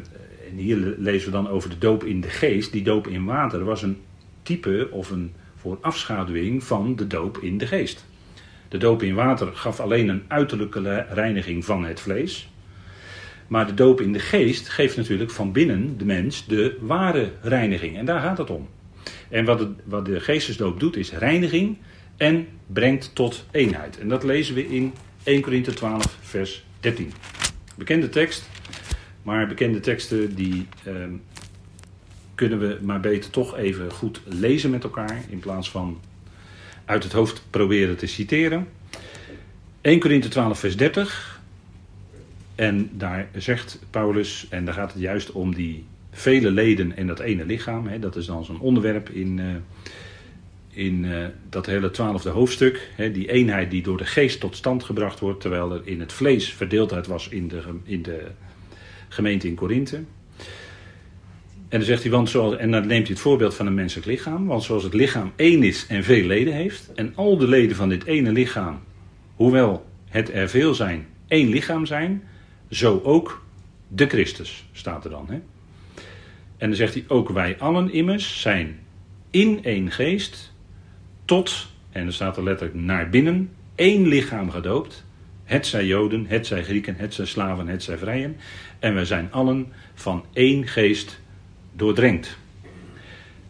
en 0.50 0.58
hier 0.58 0.96
lezen 0.98 1.26
we 1.26 1.32
dan 1.32 1.48
over 1.48 1.70
de 1.70 1.78
doop 1.78 2.04
in 2.04 2.22
de 2.22 2.30
geest. 2.30 2.72
Die 2.72 2.84
doop 2.84 3.08
in 3.08 3.26
water 3.26 3.64
was 3.64 3.82
een 3.82 3.98
type 4.44 4.88
of 4.92 5.12
een 5.12 5.34
voorafschaduwing 5.56 6.64
van 6.64 6.96
de 6.96 7.08
doop 7.08 7.38
in 7.38 7.58
de 7.58 7.68
geest. 7.68 8.06
De 8.68 8.78
doop 8.78 9.02
in 9.02 9.16
water 9.16 9.56
gaf 9.56 9.80
alleen 9.80 10.10
een 10.10 10.24
uiterlijke 10.28 11.06
reiniging 11.10 11.66
van 11.66 11.86
het 11.86 12.00
vlees. 12.00 12.50
Maar 13.48 13.68
de 13.68 13.74
doop 13.74 14.02
in 14.02 14.14
de 14.14 14.20
geest 14.20 14.70
geeft 14.70 14.98
natuurlijk 14.98 15.32
van 15.32 15.52
binnen 15.52 15.98
de 15.98 16.06
mens 16.06 16.46
de 16.46 16.78
ware 16.80 17.32
reiniging. 17.42 17.98
En 17.98 18.06
daar 18.06 18.22
gaat 18.22 18.38
het 18.38 18.50
om. 18.50 18.70
En 19.30 19.46
wat, 19.46 19.68
wat 19.84 20.06
de 20.06 20.20
geestesdoop 20.20 20.80
doet 20.80 20.96
is 20.96 21.12
reiniging 21.12 21.78
en 22.18 22.48
brengt 22.68 23.16
tot 23.16 23.46
eenheid. 23.52 24.00
En 24.00 24.08
dat 24.08 24.24
lezen 24.24 24.56
we 24.56 24.68
in 24.68 24.94
1 25.24 25.42
Korinthe 25.42 25.74
12 25.74 26.18
vers 26.22 26.66
13. 26.80 27.14
Bekende 27.76 28.10
tekst, 28.10 28.50
maar 29.22 29.48
bekende 29.48 29.80
teksten 29.80 30.36
die 30.36 30.68
ehm, 30.84 31.12
kunnen 32.36 32.60
we 32.60 32.78
maar 32.82 33.00
beter 33.00 33.30
toch 33.30 33.58
even 33.58 33.92
goed 33.92 34.22
lezen 34.26 34.70
met 34.70 34.84
elkaar 34.84 35.22
in 35.30 35.40
plaats 35.40 35.70
van 35.70 36.00
uit 36.86 37.04
het 37.04 37.14
hoofd 37.14 37.44
proberen 37.50 37.98
te 37.98 38.08
citeren. 38.08 38.68
1 39.82 40.00
Korinthe 40.00 40.28
12 40.28 40.60
vers 40.60 40.78
30 40.78 41.33
en 42.56 42.90
daar 42.94 43.28
zegt 43.36 43.80
Paulus, 43.90 44.48
en 44.50 44.66
daar 44.66 44.74
gaat 44.74 44.94
het 44.94 45.02
juist 45.02 45.32
om 45.32 45.54
die 45.56 45.86
vele 46.12 46.52
leden 46.52 46.98
en 46.98 47.08
dat 47.08 47.20
ene 47.20 47.46
lichaam, 47.46 47.88
hè, 47.88 48.00
dat 48.00 48.16
is 48.16 48.26
dan 48.26 48.46
zo'n 48.46 48.60
onderwerp 48.60 49.10
in, 49.10 49.38
uh, 49.38 49.46
in 50.70 51.04
uh, 51.04 51.26
dat 51.50 51.66
hele 51.66 51.92
twaalfde 51.92 52.30
hoofdstuk. 52.30 52.90
Hè, 52.96 53.12
die 53.12 53.32
eenheid 53.32 53.72
die 53.72 53.84
door 53.84 53.98
de 53.98 54.06
geest 54.06 54.40
tot 54.40 54.56
stand 54.56 54.84
gebracht 54.84 55.20
wordt, 55.20 55.42
terwijl 55.42 55.74
er 55.74 55.82
in 55.84 56.00
het 56.00 56.14
vlees 56.14 56.54
verdeeldheid 56.54 57.08
was 57.08 57.30
in 57.30 57.48
de, 57.48 57.62
in 57.84 58.02
de 58.02 58.28
gemeente 59.10 59.48
in 59.48 59.56
Korinthe. 59.56 60.04
En 61.74 61.80
dan 61.80 61.88
zegt 61.88 62.02
hij, 62.02 62.12
want 62.12 62.30
zoals, 62.30 62.56
en 62.56 62.72
dan 62.72 62.88
neemt 62.88 63.08
hij 63.08 63.14
het 63.14 63.20
voorbeeld 63.20 63.56
van 63.56 63.68
een 63.68 63.74
menselijk 63.74 64.08
lichaam. 64.08 64.46
Want 64.46 64.64
zoals 64.64 64.84
het 64.84 64.94
lichaam 64.94 65.32
één 65.36 65.64
is 65.64 65.86
en 65.88 66.04
veel 66.04 66.26
leden 66.26 66.54
heeft. 66.54 66.92
En 66.96 67.12
al 67.16 67.38
de 67.38 67.48
leden 67.48 67.76
van 67.76 67.90
dit 67.90 68.04
ene 68.04 68.32
lichaam, 68.32 68.80
hoewel 69.36 69.86
het 70.10 70.34
er 70.34 70.50
veel 70.50 70.74
zijn, 70.74 71.06
één 71.28 71.50
lichaam 71.50 71.86
zijn. 71.86 72.24
Zo 72.74 73.02
ook 73.04 73.46
de 73.88 74.08
Christus, 74.08 74.66
staat 74.72 75.04
er 75.04 75.10
dan. 75.10 75.28
Hè? 75.30 75.40
En 76.58 76.68
dan 76.68 76.76
zegt 76.76 76.94
hij, 76.94 77.06
ook 77.08 77.30
wij 77.30 77.60
allen 77.60 77.92
immers 77.92 78.42
zijn 78.42 78.80
in 79.30 79.64
één 79.64 79.92
geest 79.92 80.54
tot, 81.26 81.68
en 81.92 82.06
er 82.06 82.14
staat 82.14 82.38
er 82.38 82.44
letterlijk 82.44 82.80
naar 82.80 83.10
binnen, 83.10 83.50
één 83.76 84.08
lichaam 84.08 84.52
gedoopt. 84.52 85.06
Het 85.44 85.68
zij 85.68 85.86
Joden, 85.86 86.26
het 86.28 86.48
zij 86.48 86.64
Grieken, 86.64 86.96
het 86.96 87.14
zij 87.14 87.26
slaven, 87.26 87.68
het 87.68 87.84
zij 87.84 87.98
vrijen. 87.98 88.36
En 88.80 88.96
we 88.96 89.06
zijn 89.06 89.32
allen 89.32 89.72
van 89.94 90.26
één 90.34 90.68
geest 90.68 91.20
doordrenkt. 91.74 92.38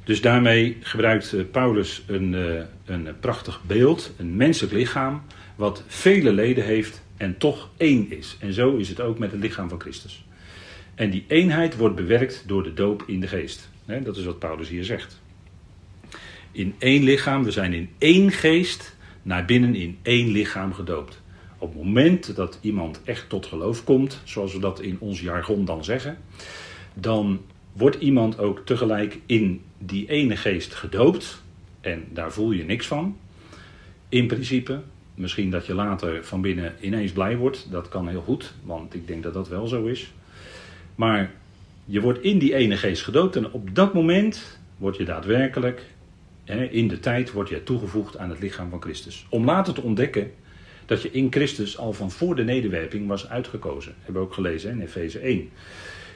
Dus 0.03 0.21
daarmee 0.21 0.77
gebruikt 0.79 1.33
eh, 1.33 1.43
Paulus 1.51 2.03
een, 2.07 2.35
eh, 2.35 2.63
een 2.85 3.19
prachtig 3.19 3.61
beeld, 3.67 4.13
een 4.17 4.35
menselijk 4.35 4.73
lichaam, 4.73 5.21
wat 5.55 5.83
vele 5.87 6.31
leden 6.31 6.65
heeft 6.65 7.02
en 7.17 7.37
toch 7.37 7.69
één 7.77 8.11
is. 8.11 8.37
En 8.39 8.53
zo 8.53 8.75
is 8.75 8.89
het 8.89 9.01
ook 9.01 9.19
met 9.19 9.31
het 9.31 9.41
lichaam 9.41 9.69
van 9.69 9.79
Christus. 9.79 10.25
En 10.95 11.09
die 11.09 11.25
eenheid 11.27 11.77
wordt 11.77 11.95
bewerkt 11.95 12.43
door 12.47 12.63
de 12.63 12.73
doop 12.73 13.03
in 13.07 13.19
de 13.19 13.27
geest. 13.27 13.69
Dat 14.03 14.17
is 14.17 14.25
wat 14.25 14.39
Paulus 14.39 14.69
hier 14.69 14.85
zegt 14.85 15.21
in 16.53 16.75
één 16.77 17.03
lichaam, 17.03 17.43
we 17.43 17.51
zijn 17.51 17.73
in 17.73 17.89
één 17.97 18.31
geest 18.31 18.95
naar 19.21 19.45
binnen 19.45 19.75
in 19.75 19.97
één 20.01 20.31
lichaam 20.31 20.73
gedoopt. 20.73 21.21
Op 21.57 21.73
het 21.73 21.83
moment 21.83 22.35
dat 22.35 22.59
iemand 22.61 23.01
echt 23.03 23.29
tot 23.29 23.45
geloof 23.45 23.83
komt, 23.83 24.21
zoals 24.23 24.53
we 24.53 24.59
dat 24.59 24.81
in 24.81 24.97
ons 24.99 25.21
jargon 25.21 25.65
dan 25.65 25.83
zeggen, 25.83 26.17
dan 26.93 27.41
wordt 27.73 27.95
iemand 27.95 28.39
ook 28.39 28.61
tegelijk 28.65 29.19
in 29.25 29.61
die 29.77 30.09
ene 30.09 30.35
geest 30.35 30.73
gedoopt. 30.73 31.41
En 31.81 32.03
daar 32.09 32.31
voel 32.31 32.51
je 32.51 32.63
niks 32.63 32.87
van. 32.87 33.17
In 34.09 34.27
principe. 34.27 34.81
Misschien 35.15 35.49
dat 35.49 35.65
je 35.65 35.73
later 35.73 36.23
van 36.23 36.41
binnen 36.41 36.73
ineens 36.79 37.11
blij 37.11 37.37
wordt. 37.37 37.67
Dat 37.71 37.89
kan 37.89 38.07
heel 38.07 38.21
goed, 38.21 38.53
want 38.63 38.93
ik 38.93 39.07
denk 39.07 39.23
dat 39.23 39.33
dat 39.33 39.47
wel 39.47 39.67
zo 39.67 39.85
is. 39.85 40.13
Maar 40.95 41.31
je 41.85 42.01
wordt 42.01 42.21
in 42.21 42.39
die 42.39 42.55
ene 42.55 42.77
geest 42.77 43.03
gedoopt 43.03 43.35
en 43.35 43.51
op 43.51 43.75
dat 43.75 43.93
moment 43.93 44.59
word 44.77 44.97
je 44.97 45.05
daadwerkelijk 45.05 45.85
in 46.69 46.87
de 46.87 46.99
tijd 46.99 47.31
word 47.31 47.49
jij 47.49 47.59
toegevoegd 47.59 48.17
aan 48.17 48.29
het 48.29 48.39
lichaam 48.39 48.69
van 48.69 48.81
Christus. 48.81 49.25
Om 49.29 49.45
later 49.45 49.73
te 49.73 49.81
ontdekken 49.81 50.31
dat 50.85 51.01
je 51.01 51.11
in 51.11 51.31
Christus 51.31 51.77
al 51.77 51.93
van 51.93 52.11
voor 52.11 52.35
de 52.35 52.43
nederwerping 52.43 53.07
was 53.07 53.29
uitgekozen. 53.29 53.95
Hebben 54.01 54.21
we 54.21 54.27
ook 54.27 54.33
gelezen 54.33 54.71
in 54.71 54.81
Efeze 54.81 55.19
1. 55.19 55.49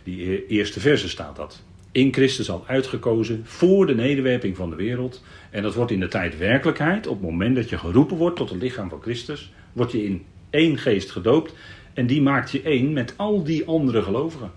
Die 0.03 0.31
e- 0.31 0.45
eerste 0.47 0.79
verse 0.79 1.09
staat 1.09 1.35
dat. 1.35 1.63
In 1.91 2.13
Christus 2.13 2.49
al 2.49 2.63
uitgekozen 2.67 3.41
voor 3.43 3.87
de 3.87 3.95
nederwerping 3.95 4.55
van 4.55 4.69
de 4.69 4.75
wereld. 4.75 5.23
En 5.49 5.61
dat 5.63 5.75
wordt 5.75 5.91
in 5.91 5.99
de 5.99 6.07
tijd 6.07 6.37
werkelijkheid. 6.37 7.07
Op 7.07 7.21
het 7.21 7.29
moment 7.29 7.55
dat 7.55 7.69
je 7.69 7.77
geroepen 7.77 8.17
wordt 8.17 8.35
tot 8.35 8.49
het 8.49 8.61
lichaam 8.61 8.89
van 8.89 9.01
Christus, 9.01 9.51
word 9.73 9.91
je 9.91 10.03
in 10.03 10.23
één 10.49 10.77
geest 10.77 11.11
gedoopt. 11.11 11.53
En 11.93 12.07
die 12.07 12.21
maakt 12.21 12.51
je 12.51 12.61
één 12.61 12.93
met 12.93 13.13
al 13.15 13.43
die 13.43 13.65
andere 13.65 14.01
gelovigen. 14.01 14.51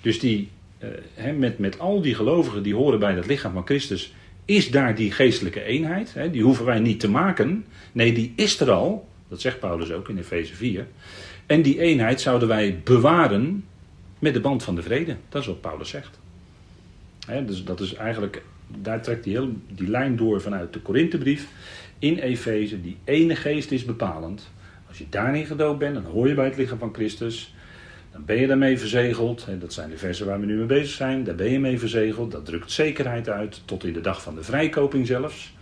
Dus 0.00 0.18
die, 0.18 0.48
eh, 0.78 1.32
met, 1.36 1.58
met 1.58 1.78
al 1.78 2.00
die 2.00 2.14
gelovigen 2.14 2.62
die 2.62 2.74
horen 2.74 2.98
bij 2.98 3.14
het 3.14 3.26
lichaam 3.26 3.52
van 3.52 3.66
Christus, 3.66 4.14
is 4.44 4.70
daar 4.70 4.94
die 4.94 5.12
geestelijke 5.12 5.62
eenheid. 5.62 6.14
die 6.32 6.42
hoeven 6.42 6.64
wij 6.64 6.78
niet 6.78 7.00
te 7.00 7.10
maken. 7.10 7.64
Nee, 7.92 8.12
die 8.12 8.32
is 8.36 8.60
er 8.60 8.70
al. 8.70 9.08
Dat 9.28 9.40
zegt 9.40 9.60
Paulus 9.60 9.92
ook 9.92 10.08
in 10.08 10.18
Efeze 10.18 10.54
4. 10.54 10.86
En 11.46 11.62
die 11.62 11.80
eenheid 11.80 12.20
zouden 12.20 12.48
wij 12.48 12.80
bewaren 12.84 13.64
met 14.18 14.34
de 14.34 14.40
band 14.40 14.62
van 14.62 14.74
de 14.74 14.82
vrede. 14.82 15.16
Dat 15.28 15.40
is 15.40 15.46
wat 15.46 15.60
Paulus 15.60 15.88
zegt. 15.88 16.20
Dus 17.26 17.64
dat 17.64 17.80
is 17.80 17.94
eigenlijk, 17.94 18.42
daar 18.80 19.02
trekt 19.02 19.24
hij 19.24 19.34
heel, 19.34 19.52
die 19.68 19.88
lijn 19.88 20.16
door 20.16 20.40
vanuit 20.40 20.72
de 20.72 20.80
Korinthebrief 20.80 21.48
in 21.98 22.18
Efeze. 22.18 22.80
Die 22.80 22.96
ene 23.04 23.36
geest 23.36 23.70
is 23.70 23.84
bepalend. 23.84 24.50
Als 24.88 24.98
je 24.98 25.06
daarin 25.10 25.46
gedoopt 25.46 25.78
bent, 25.78 25.94
dan 25.94 26.04
hoor 26.04 26.28
je 26.28 26.34
bij 26.34 26.44
het 26.44 26.56
lichaam 26.56 26.78
van 26.78 26.94
Christus. 26.94 27.54
Dan 28.12 28.24
ben 28.24 28.36
je 28.36 28.46
daarmee 28.46 28.78
verzegeld. 28.78 29.46
Dat 29.60 29.72
zijn 29.72 29.90
de 29.90 29.96
versen 29.96 30.26
waar 30.26 30.40
we 30.40 30.46
nu 30.46 30.56
mee 30.56 30.66
bezig 30.66 30.94
zijn. 30.94 31.24
Daar 31.24 31.34
ben 31.34 31.50
je 31.50 31.60
mee 31.60 31.78
verzegeld. 31.78 32.32
Dat 32.32 32.46
drukt 32.46 32.70
zekerheid 32.70 33.28
uit. 33.28 33.62
Tot 33.64 33.84
in 33.84 33.92
de 33.92 34.00
dag 34.00 34.22
van 34.22 34.34
de 34.34 34.42
vrijkoping 34.42 35.06
zelfs. 35.06 35.54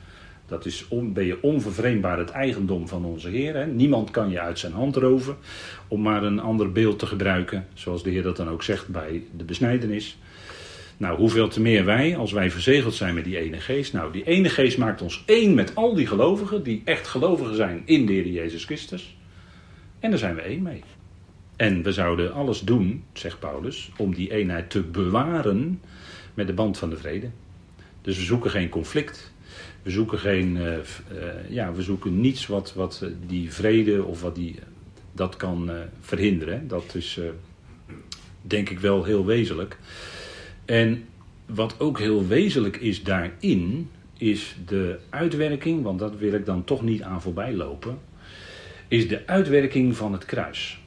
Dat 0.47 0.67
is 0.67 0.87
ben 0.91 1.25
je 1.25 1.43
onvervreemdbaar 1.43 2.19
het 2.19 2.31
eigendom 2.31 2.89
van 2.89 3.05
onze 3.05 3.29
Heer. 3.29 3.55
Hè? 3.55 3.67
Niemand 3.67 4.11
kan 4.11 4.31
je 4.31 4.41
uit 4.41 4.59
zijn 4.59 4.73
hand 4.73 4.97
roven. 4.97 5.37
Om 5.89 6.03
maar 6.03 6.23
een 6.23 6.41
ander 6.41 6.73
beeld 6.73 6.99
te 6.99 7.07
gebruiken. 7.07 7.67
Zoals 7.75 8.03
de 8.03 8.11
Heer 8.11 8.23
dat 8.23 8.37
dan 8.37 8.49
ook 8.49 8.63
zegt 8.63 8.89
bij 8.89 9.23
de 9.37 9.45
besnijdenis. 9.45 10.19
Nou, 11.03 11.19
hoeveel 11.19 11.49
te 11.49 11.61
meer 11.61 11.85
wij, 11.85 12.17
als 12.17 12.33
wij 12.33 12.51
verzegeld 12.51 12.95
zijn 12.95 13.15
met 13.15 13.25
die 13.25 13.39
ene 13.39 13.61
geest. 13.61 13.93
Nou, 13.93 14.13
die 14.13 14.25
ene 14.25 14.49
geest 14.49 14.79
maakt 14.79 15.03
ons 15.03 15.23
één 15.27 15.55
met 15.55 15.75
al 15.75 15.95
die 15.95 16.07
gelovigen. 16.07 16.63
Die 16.63 16.83
echt 16.85 17.07
gelovigen 17.07 17.57
zijn 17.57 17.83
in 17.85 18.07
de 18.07 18.13
Heer 18.13 18.27
Jezus 18.27 18.65
Christus. 18.65 19.17
En 19.99 20.11
daar 20.11 20.19
zijn 20.19 20.35
we 20.35 20.41
één 20.41 20.63
mee. 20.63 20.83
En 21.57 21.83
we 21.83 21.93
zouden 21.93 22.33
alles 22.33 22.61
doen, 22.61 23.05
zegt 23.13 23.39
Paulus, 23.39 23.91
om 23.97 24.15
die 24.15 24.33
eenheid 24.33 24.71
te 24.71 24.83
bewaren 24.83 25.81
met 26.35 26.47
de 26.47 26.53
band 26.53 26.79
van 26.79 26.91
de 26.91 26.97
vrede. 26.97 27.31
Dus 28.03 28.17
we 28.17 28.25
zoeken 28.25 28.51
geen 28.51 28.69
conflict. 28.69 29.33
We 29.83 29.91
zoeken 29.91 30.19
geen, 30.19 30.57
uh, 30.57 30.77
ja, 31.49 31.73
we 31.73 31.83
zoeken 31.83 32.21
niets 32.21 32.47
wat, 32.47 32.75
wat 32.75 33.01
eh, 33.03 33.09
die 33.27 33.53
vrede 33.53 34.05
of 34.05 34.21
wat 34.21 34.35
die, 34.35 34.59
dat 35.13 35.37
kan 35.37 35.71
verhinderen. 36.01 36.69
Dat 36.69 36.95
is 36.95 37.21
denk 38.43 38.71
ik 38.71 38.79
wel 38.79 39.05
heel 39.05 39.27
wezenlijk. 39.27 39.79
En 40.73 41.05
wat 41.47 41.81
ook 41.81 41.99
heel 41.99 42.27
wezenlijk 42.27 42.77
is 42.77 43.03
daarin, 43.03 43.91
is 44.19 44.57
de 44.67 44.99
uitwerking, 45.11 45.83
want 45.83 45.99
dat 45.99 46.17
wil 46.17 46.33
ik 46.33 46.47
dan 46.47 46.65
toch 46.65 46.83
niet 46.83 47.03
aan 47.03 47.23
voorbij 47.23 47.55
lopen, 47.55 47.99
is 48.89 49.09
de 49.09 49.27
uitwerking 49.27 49.97
van 49.97 50.13
het 50.13 50.25
kruis. 50.25 50.81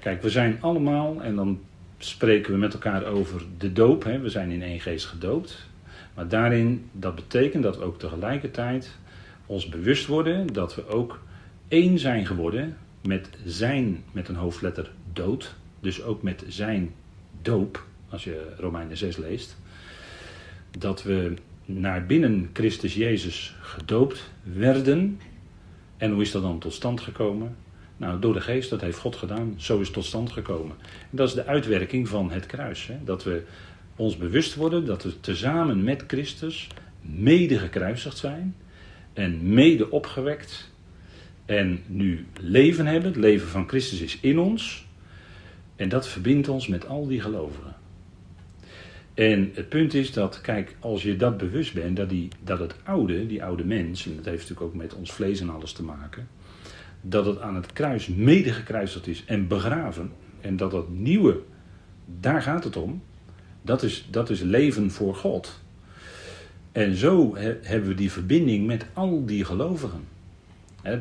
Kijk, 0.00 0.22
we 0.22 0.30
zijn 0.30 0.58
allemaal, 0.60 1.22
en 1.22 1.34
dan 1.36 1.60
spreken 1.98 2.52
we 2.52 2.58
met 2.58 2.72
elkaar 2.72 3.04
over 3.04 3.42
de 3.58 3.72
doop. 3.72 4.04
Hè? 4.04 4.18
We 4.18 4.28
zijn 4.28 4.50
in 4.50 4.62
één 4.62 4.80
geest 4.80 5.06
gedoopt. 5.06 5.68
Maar 6.14 6.28
daarin, 6.28 6.88
dat 6.92 7.14
betekent 7.14 7.62
dat 7.62 7.80
ook 7.80 7.98
tegelijkertijd 7.98 8.98
ons 9.46 9.68
bewust 9.68 10.06
worden 10.06 10.46
dat 10.46 10.74
we 10.74 10.88
ook 10.88 11.20
één 11.68 11.98
zijn 11.98 12.26
geworden 12.26 12.76
met 13.02 13.28
zijn, 13.44 14.04
met 14.12 14.28
een 14.28 14.34
hoofdletter, 14.34 14.90
dood. 15.12 15.54
Dus 15.80 16.02
ook 16.02 16.22
met 16.22 16.44
zijn 16.48 16.90
doop, 17.42 17.88
als 18.10 18.24
je 18.24 18.52
Romeinen 18.58 18.96
6 18.96 19.16
leest. 19.16 19.56
Dat 20.78 21.02
we 21.02 21.34
naar 21.64 22.06
binnen 22.06 22.50
Christus 22.52 22.94
Jezus 22.94 23.54
gedoopt 23.60 24.30
werden. 24.42 25.20
En 25.96 26.12
hoe 26.12 26.22
is 26.22 26.30
dat 26.30 26.42
dan 26.42 26.58
tot 26.58 26.72
stand 26.72 27.00
gekomen? 27.00 27.56
Nou, 27.96 28.20
door 28.20 28.32
de 28.32 28.40
geest, 28.40 28.70
dat 28.70 28.80
heeft 28.80 28.98
God 28.98 29.16
gedaan. 29.16 29.54
Zo 29.56 29.78
is 29.78 29.86
het 29.86 29.94
tot 29.94 30.04
stand 30.04 30.32
gekomen. 30.32 30.76
En 30.82 31.16
dat 31.16 31.28
is 31.28 31.34
de 31.34 31.46
uitwerking 31.46 32.08
van 32.08 32.30
het 32.30 32.46
kruis. 32.46 32.86
Hè? 32.86 32.94
Dat 33.04 33.24
we 33.24 33.42
ons 33.96 34.16
bewust 34.16 34.54
worden 34.54 34.84
dat 34.84 35.02
we 35.02 35.20
tezamen 35.20 35.84
met 35.84 36.04
Christus 36.06 36.68
mede 37.00 37.58
gekruisigd 37.58 38.16
zijn. 38.16 38.56
En 39.12 39.52
mede 39.52 39.90
opgewekt. 39.90 40.70
En 41.44 41.82
nu 41.86 42.26
leven 42.40 42.86
hebben. 42.86 43.10
Het 43.10 43.20
leven 43.20 43.48
van 43.48 43.68
Christus 43.68 44.00
is 44.00 44.20
in 44.20 44.38
ons. 44.38 44.86
En 45.76 45.88
dat 45.88 46.08
verbindt 46.08 46.48
ons 46.48 46.68
met 46.68 46.86
al 46.86 47.06
die 47.06 47.20
gelovigen. 47.20 47.74
En 49.14 49.50
het 49.54 49.68
punt 49.68 49.94
is 49.94 50.12
dat, 50.12 50.40
kijk, 50.40 50.76
als 50.80 51.02
je 51.02 51.16
dat 51.16 51.36
bewust 51.36 51.74
bent, 51.74 51.96
dat, 51.96 52.08
die, 52.08 52.28
dat 52.44 52.58
het 52.58 52.74
oude, 52.84 53.26
die 53.26 53.44
oude 53.44 53.64
mens, 53.64 54.06
en 54.06 54.16
dat 54.16 54.24
heeft 54.24 54.40
natuurlijk 54.48 54.66
ook 54.66 54.74
met 54.74 54.94
ons 54.94 55.12
vlees 55.12 55.40
en 55.40 55.50
alles 55.50 55.72
te 55.72 55.82
maken, 55.82 56.28
dat 57.00 57.26
het 57.26 57.40
aan 57.40 57.54
het 57.54 57.72
kruis 57.72 58.06
mede 58.06 58.52
gekruisigd 58.52 59.06
is 59.06 59.24
en 59.26 59.48
begraven. 59.48 60.12
En 60.40 60.56
dat 60.56 60.70
dat 60.70 60.88
nieuwe, 60.88 61.40
daar 62.20 62.42
gaat 62.42 62.64
het 62.64 62.76
om. 62.76 63.02
Dat 63.62 63.82
is, 63.82 64.08
dat 64.10 64.30
is 64.30 64.40
leven 64.40 64.90
voor 64.90 65.14
God. 65.14 65.60
En 66.72 66.96
zo 66.96 67.36
hebben 67.62 67.88
we 67.88 67.94
die 67.94 68.12
verbinding 68.12 68.66
met 68.66 68.86
al 68.92 69.26
die 69.26 69.44
gelovigen. 69.44 70.04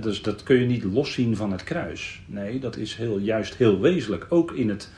dus 0.02 0.22
dat 0.22 0.44
kun 0.44 0.60
je 0.60 0.66
niet 0.66 0.84
loszien 0.84 1.36
van 1.36 1.52
het 1.52 1.64
kruis. 1.64 2.22
Nee, 2.26 2.60
dat 2.60 2.78
is 2.78 2.96
heel, 2.96 3.20
juist 3.20 3.56
heel 3.56 3.80
wezenlijk. 3.80 4.26
Ook 4.30 4.52
in 4.52 4.70
het 4.70 4.92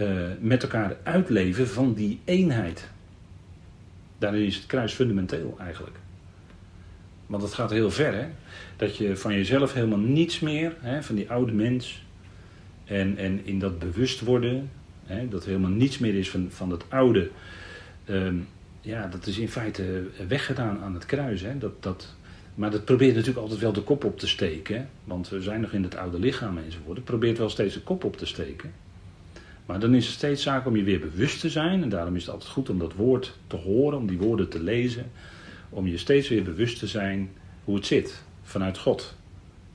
uh, 0.00 0.20
met 0.40 0.62
elkaar 0.62 0.96
uitleven 1.02 1.68
van 1.68 1.94
die 1.94 2.20
eenheid. 2.24 2.88
Daarin 4.18 4.46
is 4.46 4.56
het 4.56 4.66
kruis 4.66 4.92
fundamenteel 4.92 5.56
eigenlijk. 5.60 5.96
Want 7.26 7.42
het 7.42 7.54
gaat 7.54 7.70
heel 7.70 7.90
ver, 7.90 8.14
hè? 8.14 8.26
Dat 8.76 8.96
je 8.96 9.16
van 9.16 9.34
jezelf 9.34 9.72
helemaal 9.72 9.98
niets 9.98 10.40
meer, 10.40 10.76
hè, 10.80 11.02
van 11.02 11.14
die 11.14 11.30
oude 11.30 11.52
mens. 11.52 12.02
En, 12.84 13.16
en 13.16 13.40
in 13.44 13.58
dat 13.58 13.78
bewust 13.78 14.20
worden, 14.20 14.70
hè, 15.04 15.28
dat 15.28 15.42
er 15.42 15.48
helemaal 15.48 15.70
niets 15.70 15.98
meer 15.98 16.14
is 16.14 16.30
van, 16.30 16.46
van 16.50 16.70
het 16.70 16.84
oude. 16.88 17.30
Ehm, 18.04 18.36
ja, 18.80 19.06
dat 19.06 19.26
is 19.26 19.38
in 19.38 19.48
feite 19.48 20.06
weggedaan 20.28 20.80
aan 20.80 20.94
het 20.94 21.06
kruis. 21.06 21.40
Hè? 21.40 21.58
Dat, 21.58 21.82
dat, 21.82 22.14
maar 22.54 22.70
dat 22.70 22.84
probeert 22.84 23.14
natuurlijk 23.14 23.40
altijd 23.40 23.60
wel 23.60 23.72
de 23.72 23.82
kop 23.82 24.04
op 24.04 24.18
te 24.18 24.28
steken. 24.28 24.88
Want 25.04 25.28
we 25.28 25.42
zijn 25.42 25.60
nog 25.60 25.72
in 25.72 25.82
het 25.82 25.96
oude 25.96 26.18
lichaam 26.18 26.58
enzovoort. 26.58 26.96
Het 26.96 27.04
probeert 27.04 27.38
wel 27.38 27.50
steeds 27.50 27.74
de 27.74 27.80
kop 27.80 28.04
op 28.04 28.16
te 28.16 28.26
steken. 28.26 28.72
Maar 29.68 29.80
dan 29.80 29.94
is 29.94 30.06
het 30.06 30.14
steeds 30.14 30.42
zaak 30.42 30.66
om 30.66 30.76
je 30.76 30.82
weer 30.82 31.00
bewust 31.00 31.40
te 31.40 31.50
zijn. 31.50 31.82
En 31.82 31.88
daarom 31.88 32.16
is 32.16 32.22
het 32.22 32.32
altijd 32.32 32.50
goed 32.50 32.70
om 32.70 32.78
dat 32.78 32.94
woord 32.94 33.38
te 33.46 33.56
horen, 33.56 33.98
om 33.98 34.06
die 34.06 34.18
woorden 34.18 34.48
te 34.48 34.62
lezen 34.62 35.10
om 35.68 35.86
je 35.86 35.98
steeds 35.98 36.28
weer 36.28 36.42
bewust 36.42 36.78
te 36.78 36.86
zijn 36.86 37.30
hoe 37.64 37.74
het 37.74 37.86
zit 37.86 38.22
vanuit 38.42 38.78
God. 38.78 39.16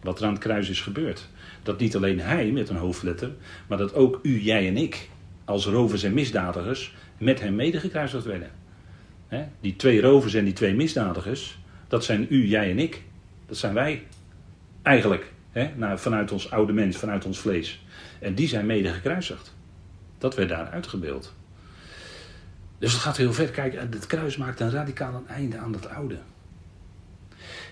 Wat 0.01 0.19
er 0.19 0.25
aan 0.25 0.33
het 0.33 0.41
kruis 0.41 0.69
is 0.69 0.81
gebeurd. 0.81 1.27
Dat 1.63 1.79
niet 1.79 1.95
alleen 1.95 2.19
hij 2.19 2.51
met 2.51 2.69
een 2.69 2.75
hoofdletter, 2.75 3.31
maar 3.67 3.77
dat 3.77 3.93
ook 3.93 4.19
u, 4.21 4.41
jij 4.41 4.67
en 4.67 4.77
ik 4.77 5.09
als 5.45 5.65
rovers 5.65 6.03
en 6.03 6.13
misdadigers 6.13 6.93
met 7.17 7.39
hem 7.39 7.55
medegekruisigd 7.55 8.25
werden. 8.25 8.51
die 9.61 9.75
twee 9.75 10.01
rovers 10.01 10.33
en 10.33 10.43
die 10.43 10.53
twee 10.53 10.73
misdadigers, 10.73 11.59
dat 11.87 12.03
zijn 12.03 12.25
u, 12.29 12.47
jij 12.47 12.69
en 12.71 12.79
ik. 12.79 13.01
Dat 13.45 13.57
zijn 13.57 13.73
wij. 13.73 14.03
Eigenlijk. 14.81 15.31
vanuit 15.95 16.31
ons 16.31 16.51
oude 16.51 16.73
mens, 16.73 16.97
vanuit 16.97 17.25
ons 17.25 17.39
vlees. 17.39 17.85
En 18.19 18.33
die 18.33 18.47
zijn 18.47 18.65
medegekruisigd. 18.65 19.55
Dat 20.23 20.35
werd 20.35 20.49
daar 20.49 20.69
uitgebeeld. 20.69 21.33
Dus 22.77 22.91
het 22.91 23.01
gaat 23.01 23.17
heel 23.17 23.33
ver. 23.33 23.49
Kijk, 23.49 23.73
het 23.73 24.07
kruis 24.07 24.37
maakt 24.37 24.59
een 24.59 24.71
radicaal 24.71 25.23
einde 25.27 25.57
aan 25.57 25.71
dat 25.71 25.89
oude. 25.89 26.17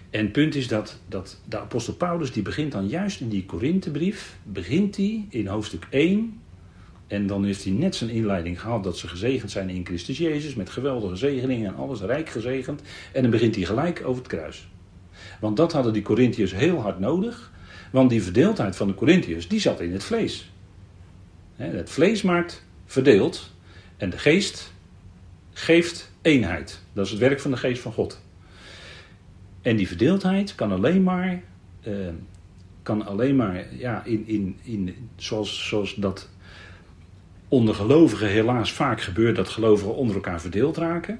En 0.09 0.23
het 0.23 0.31
punt 0.31 0.55
is 0.55 0.67
dat, 0.67 0.99
dat 1.07 1.39
de 1.49 1.59
apostel 1.59 1.93
Paulus, 1.93 2.31
die 2.31 2.43
begint 2.43 2.71
dan 2.71 2.87
juist 2.87 3.19
in 3.19 3.29
die 3.29 3.45
Korinthebrief, 3.45 4.37
begint 4.43 4.95
hij 4.95 5.25
in 5.29 5.47
hoofdstuk 5.47 5.87
1. 5.89 6.41
En 7.07 7.27
dan 7.27 7.43
heeft 7.43 7.63
hij 7.63 7.73
net 7.73 7.95
zijn 7.95 8.09
inleiding 8.09 8.61
gehad 8.61 8.83
dat 8.83 8.97
ze 8.97 9.07
gezegend 9.07 9.51
zijn 9.51 9.69
in 9.69 9.85
Christus 9.85 10.17
Jezus, 10.17 10.55
met 10.55 10.69
geweldige 10.69 11.15
zegeningen 11.15 11.67
en 11.67 11.75
alles, 11.75 12.01
rijk 12.01 12.29
gezegend. 12.29 12.81
En 13.13 13.21
dan 13.21 13.31
begint 13.31 13.55
hij 13.55 13.65
gelijk 13.65 14.01
over 14.05 14.23
het 14.23 14.31
kruis. 14.31 14.67
Want 15.39 15.57
dat 15.57 15.71
hadden 15.71 15.93
die 15.93 16.01
Corinthiërs 16.01 16.53
heel 16.53 16.81
hard 16.81 16.99
nodig, 16.99 17.51
want 17.91 18.09
die 18.09 18.23
verdeeldheid 18.23 18.75
van 18.75 18.87
de 18.87 18.95
Corinthiërs, 18.95 19.47
die 19.47 19.59
zat 19.59 19.81
in 19.81 19.93
het 19.93 20.03
vlees. 20.03 20.50
Het 21.61 21.89
vlees 21.89 22.21
maakt 22.21 22.65
verdeeld 22.85 23.51
en 23.97 24.09
de 24.09 24.17
geest 24.17 24.73
geeft 25.53 26.11
eenheid. 26.21 26.81
Dat 26.93 27.05
is 27.05 27.11
het 27.11 27.19
werk 27.19 27.39
van 27.39 27.51
de 27.51 27.57
geest 27.57 27.81
van 27.81 27.93
God. 27.93 28.21
En 29.61 29.75
die 29.75 29.87
verdeeldheid 29.87 30.55
kan 30.55 30.71
alleen 30.71 31.03
maar, 31.03 31.41
uh, 31.87 32.07
kan 32.83 33.05
alleen 33.05 33.35
maar 33.35 33.65
ja, 33.75 34.03
in, 34.05 34.27
in, 34.27 34.57
in, 34.63 35.09
zoals, 35.15 35.67
zoals 35.67 35.95
dat 35.95 36.29
onder 37.47 37.75
gelovigen 37.75 38.27
helaas 38.27 38.71
vaak 38.73 39.01
gebeurt, 39.01 39.35
dat 39.35 39.49
gelovigen 39.49 39.95
onder 39.95 40.15
elkaar 40.15 40.41
verdeeld 40.41 40.77
raken. 40.77 41.19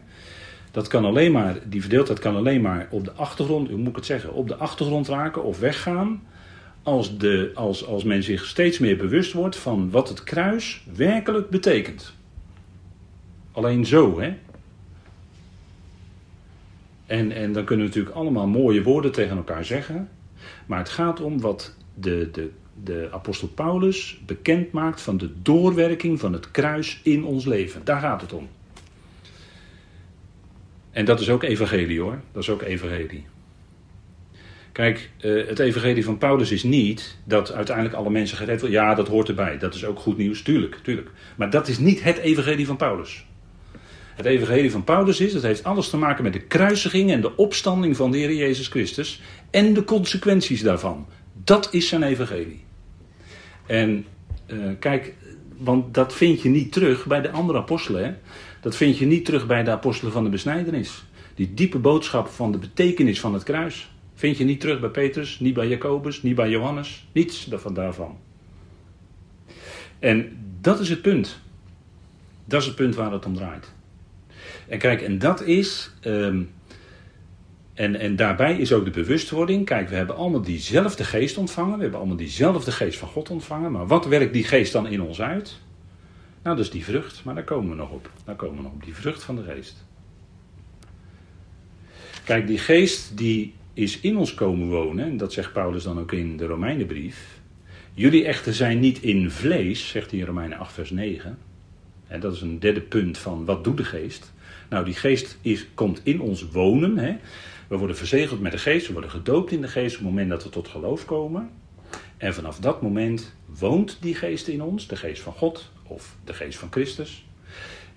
Dat 0.72 0.88
kan 0.88 1.06
alleen 1.06 1.32
maar, 1.32 1.60
die 1.70 1.82
verdeeldheid 1.82 2.20
kan 2.20 2.36
alleen 2.36 2.62
maar 2.62 2.88
op 2.90 3.06
de 3.06 3.12
achtergrond, 3.12 3.70
hoe 3.70 3.78
moet 3.78 3.96
het 3.96 4.06
zeggen, 4.06 4.34
op 4.34 4.48
de 4.48 4.56
achtergrond 4.56 5.08
raken 5.08 5.44
of 5.44 5.60
weggaan. 5.60 6.22
Als, 6.84 7.18
de, 7.18 7.52
als, 7.56 7.86
als 7.86 8.04
men 8.04 8.24
zich 8.24 8.46
steeds 8.46 8.80
meer 8.80 8.98
bewust 8.98 9.34
wordt 9.34 9.56
van 9.56 9.90
wat 9.90 10.10
het 10.10 10.24
kruis 10.24 10.84
werkelijk 10.96 11.50
betekent. 11.50 12.14
Alleen 13.52 13.86
zo, 13.86 14.20
hè. 14.20 14.34
En, 17.06 17.32
en 17.32 17.54
dan 17.54 17.64
kunnen 17.64 17.86
we 17.86 17.92
natuurlijk 17.92 18.16
allemaal 18.16 18.48
mooie 18.48 18.84
woorden 18.84 19.12
tegen 19.12 19.38
elkaar 19.38 19.66
zeggen. 19.66 20.10
Maar 20.66 20.80
het 20.80 20.90
gaat 20.90 21.20
om 21.20 21.42
wat 21.42 21.76
de, 21.94 22.30
de, 22.32 22.50
de 22.84 23.10
apostel 23.12 23.48
Paulus 23.48 24.20
bekend 24.26 24.72
maakt 24.72 25.02
van 25.02 25.18
de 25.18 25.42
doorwerking 25.42 26.20
van 26.20 26.34
het 26.34 26.52
kruis 26.52 27.00
in 27.04 27.24
ons 27.24 27.46
leven. 27.46 27.82
Daar 27.84 28.02
gaat 28.02 28.22
het 28.22 28.34
om. 28.34 28.48
En 30.92 31.06
dat 31.06 31.20
is 31.20 31.30
ook 31.30 31.44
evangelie 31.44 32.02
hoor. 32.02 32.22
Dat 32.32 32.42
is 32.42 32.50
ook 32.50 32.62
evangelie. 32.62 33.26
Kijk, 34.72 35.10
eh, 35.20 35.48
het 35.48 35.60
evangelie 35.60 36.04
van 36.04 36.18
Paulus 36.18 36.52
is 36.52 36.64
niet 36.64 37.18
dat 37.24 37.52
uiteindelijk 37.52 37.96
alle 37.96 38.10
mensen 38.10 38.38
gered 38.38 38.62
worden. 38.62 38.80
Ja, 38.80 38.96
dat 38.96 39.08
hoort 39.08 39.28
erbij. 39.28 39.58
Dat 39.58 39.74
is 39.74 39.86
ook 39.86 40.00
goed 40.00 40.18
nieuws, 40.18 40.42
tuurlijk, 40.42 40.80
tuurlijk. 40.84 41.10
Maar 41.36 41.50
dat 41.50 41.68
is 41.68 41.78
niet 41.78 42.04
het 42.04 42.18
evangelie 42.18 42.66
van 42.66 42.78
Paulus. 42.78 43.26
Het 44.16 44.26
evangelie 44.26 44.72
van 44.72 44.84
Paulus 44.84 45.20
is, 45.20 45.34
dat 45.34 45.42
heeft 45.42 45.64
alles 45.64 45.90
te 45.90 45.98
maken 45.98 46.24
met 46.24 46.34
de 46.34 46.42
kruisiging 46.42 47.12
en 47.12 47.22
de 47.22 47.36
opstanding 47.36 47.96
van 47.96 48.12
de 48.12 48.18
Heer 48.18 48.34
Jezus 48.34 48.68
Christus 48.68 49.22
en 49.50 49.74
de 49.74 49.84
consequenties 49.84 50.62
daarvan. 50.62 51.08
Dat 51.44 51.74
is 51.74 51.88
zijn 51.88 52.04
evangelie. 52.04 52.64
En 53.66 54.06
uh, 54.48 54.72
kijk, 54.80 55.14
want 55.58 55.94
dat 55.94 56.14
vind 56.14 56.42
je 56.42 56.50
niet 56.50 56.72
terug 56.72 57.06
bij 57.06 57.22
de 57.22 57.32
andere 57.32 57.60
apostelen. 57.60 58.20
Dat 58.62 58.76
vind 58.76 58.98
je 58.98 59.06
niet 59.06 59.26
terug 59.26 59.48
bij 59.48 59.64
de 59.64 59.72
apostelen 59.72 60.14
van 60.14 60.24
de 60.24 60.30
besnijdenis. 60.30 61.04
Die 61.36 61.54
diepe 61.54 61.78
boodschap 61.78 62.28
van 62.28 62.52
de 62.52 62.58
betekenis 62.58 63.20
van 63.20 63.34
het 63.34 63.44
kruis. 63.44 63.91
Vind 64.22 64.38
je 64.38 64.44
niet 64.44 64.60
terug 64.60 64.80
bij 64.80 64.90
Petrus, 64.90 65.40
niet 65.40 65.54
bij 65.54 65.68
Jacobus, 65.68 66.22
niet 66.22 66.36
bij 66.36 66.50
Johannes. 66.50 67.08
Niets 67.12 67.46
daarvan. 67.74 68.18
En 70.00 70.38
dat 70.62 70.80
is 70.80 70.90
het 70.90 71.02
punt. 71.02 71.40
Dat 72.46 72.62
is 72.62 72.68
het 72.68 72.76
punt 72.76 72.96
waar 72.96 73.12
het 73.12 73.26
om 73.26 73.36
draait. 73.36 73.74
En 74.68 74.78
kijk, 74.78 75.02
en 75.02 75.20
dat 75.20 75.42
is. 75.42 75.92
Um, 76.04 76.52
en, 77.74 77.96
en 77.96 78.16
daarbij 78.16 78.58
is 78.58 78.74
ook 78.74 78.86
de 78.86 78.92
bewustwording. 78.92 79.66
Kijk, 79.66 79.90
we 79.90 79.96
hebben 79.96 80.16
allemaal 80.16 80.42
diezelfde 80.42 81.04
geest 81.04 81.38
ontvangen. 81.38 81.76
We 81.76 81.82
hebben 81.82 82.00
allemaal 82.00 82.18
diezelfde 82.18 82.72
geest 82.72 83.00
van 83.00 83.08
God 83.08 83.30
ontvangen. 83.30 83.72
Maar 83.72 83.88
wat 83.88 84.06
werkt 84.06 84.34
die 84.34 84.44
geest 84.44 84.74
dan 84.74 84.88
in 84.88 85.02
ons 85.02 85.22
uit? 85.22 85.60
Nou, 86.44 86.56
dat 86.56 86.66
is 86.66 86.72
die 86.72 86.84
vrucht. 86.84 87.24
Maar 87.24 87.36
daar 87.36 87.44
komen 87.44 87.70
we 87.70 87.76
nog 87.76 87.92
op. 87.92 88.10
Daar 88.26 88.36
komen 88.36 88.58
we 88.58 88.64
nog 88.64 88.72
op. 88.72 88.84
Die 88.84 88.96
vrucht 88.96 89.24
van 89.24 89.36
de 89.36 89.44
geest. 89.44 89.86
Kijk, 92.24 92.48
die 92.48 92.60
geest 92.60 93.18
die 93.18 93.60
is 93.74 94.00
in 94.00 94.18
ons 94.18 94.34
komen 94.34 94.70
wonen. 94.70 95.06
En 95.06 95.18
dat 95.18 95.34
zegt 95.34 95.54
Paulus 95.54 95.84
dan 95.84 96.00
ook 96.00 96.12
in 96.12 96.38
de 96.38 96.46
Romeinenbrief. 96.46 97.40
Jullie 97.94 98.26
echter 98.26 98.54
zijn 98.54 98.80
niet 98.80 99.02
in 99.02 99.32
vlees, 99.32 99.88
zegt 99.90 100.12
hij 100.12 100.20
in 100.20 100.26
Romeinen 100.26 100.58
8, 100.58 100.74
vers 100.74 100.90
9. 100.90 101.38
En 102.08 102.20
dat 102.20 102.34
is 102.34 102.42
een 102.42 102.60
derde 102.60 102.82
punt 102.82 103.18
van 103.18 103.46
wat 103.46 103.64
doet 103.64 103.78
de 103.78 103.84
geest. 103.84 104.34
Nou, 104.70 104.86
die 104.86 104.94
geest 104.94 105.38
is, 105.42 105.68
komt 105.74 106.02
in 106.04 106.22
ons 106.22 106.50
wonen. 106.52 106.98
Hè. 106.98 107.16
We 107.68 107.78
worden 107.78 107.96
verzegeld 107.98 108.42
met 108.42 108.52
de 108.52 108.58
geest, 108.58 108.88
we 108.88 108.94
worden 108.94 109.12
gedoopt 109.12 109.52
in 109.52 109.62
de 109.62 109.68
geest 109.68 109.96
op 109.96 110.02
het 110.02 110.10
moment 110.10 110.30
dat 110.30 110.44
we 110.44 110.50
tot 110.50 110.68
geloof 110.68 111.06
komen. 111.06 111.50
En 112.18 112.34
vanaf 112.34 112.60
dat 112.60 112.82
moment 112.82 113.36
woont 113.46 113.98
die 114.02 114.16
geest 114.16 114.48
in 114.48 114.62
ons, 114.62 114.88
de 114.88 114.96
geest 114.96 115.22
van 115.22 115.34
God 115.34 115.72
of 115.84 116.16
de 116.24 116.34
geest 116.34 116.60
van 116.60 116.72
Christus. 116.72 117.26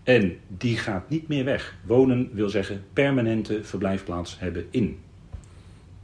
En 0.03 0.39
die 0.49 0.77
gaat 0.77 1.11
niet 1.11 1.29
meer 1.29 1.45
weg. 1.45 1.77
Wonen 1.87 2.31
wil 2.33 2.49
zeggen 2.49 2.85
permanente 2.93 3.65
verblijfplaats 3.65 4.39
hebben 4.39 4.67
in. 4.71 4.99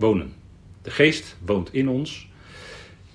Wonen. 0.01 0.33
De 0.83 0.91
geest 0.91 1.37
woont 1.45 1.75
in 1.75 1.89
ons. 1.89 2.29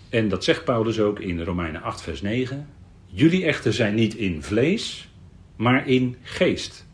En 0.09 0.29
dat 0.29 0.43
zegt 0.43 0.63
Paulus 0.63 0.99
ook 0.99 1.19
in 1.19 1.41
Romeinen 1.41 1.81
8, 1.81 2.01
vers 2.01 2.21
9. 2.21 2.67
Jullie 3.05 3.45
echter 3.45 3.73
zijn 3.73 3.95
niet 3.95 4.15
in 4.15 4.43
vlees, 4.43 5.09
maar 5.55 5.87
in 5.87 6.15
geest. 6.21 6.87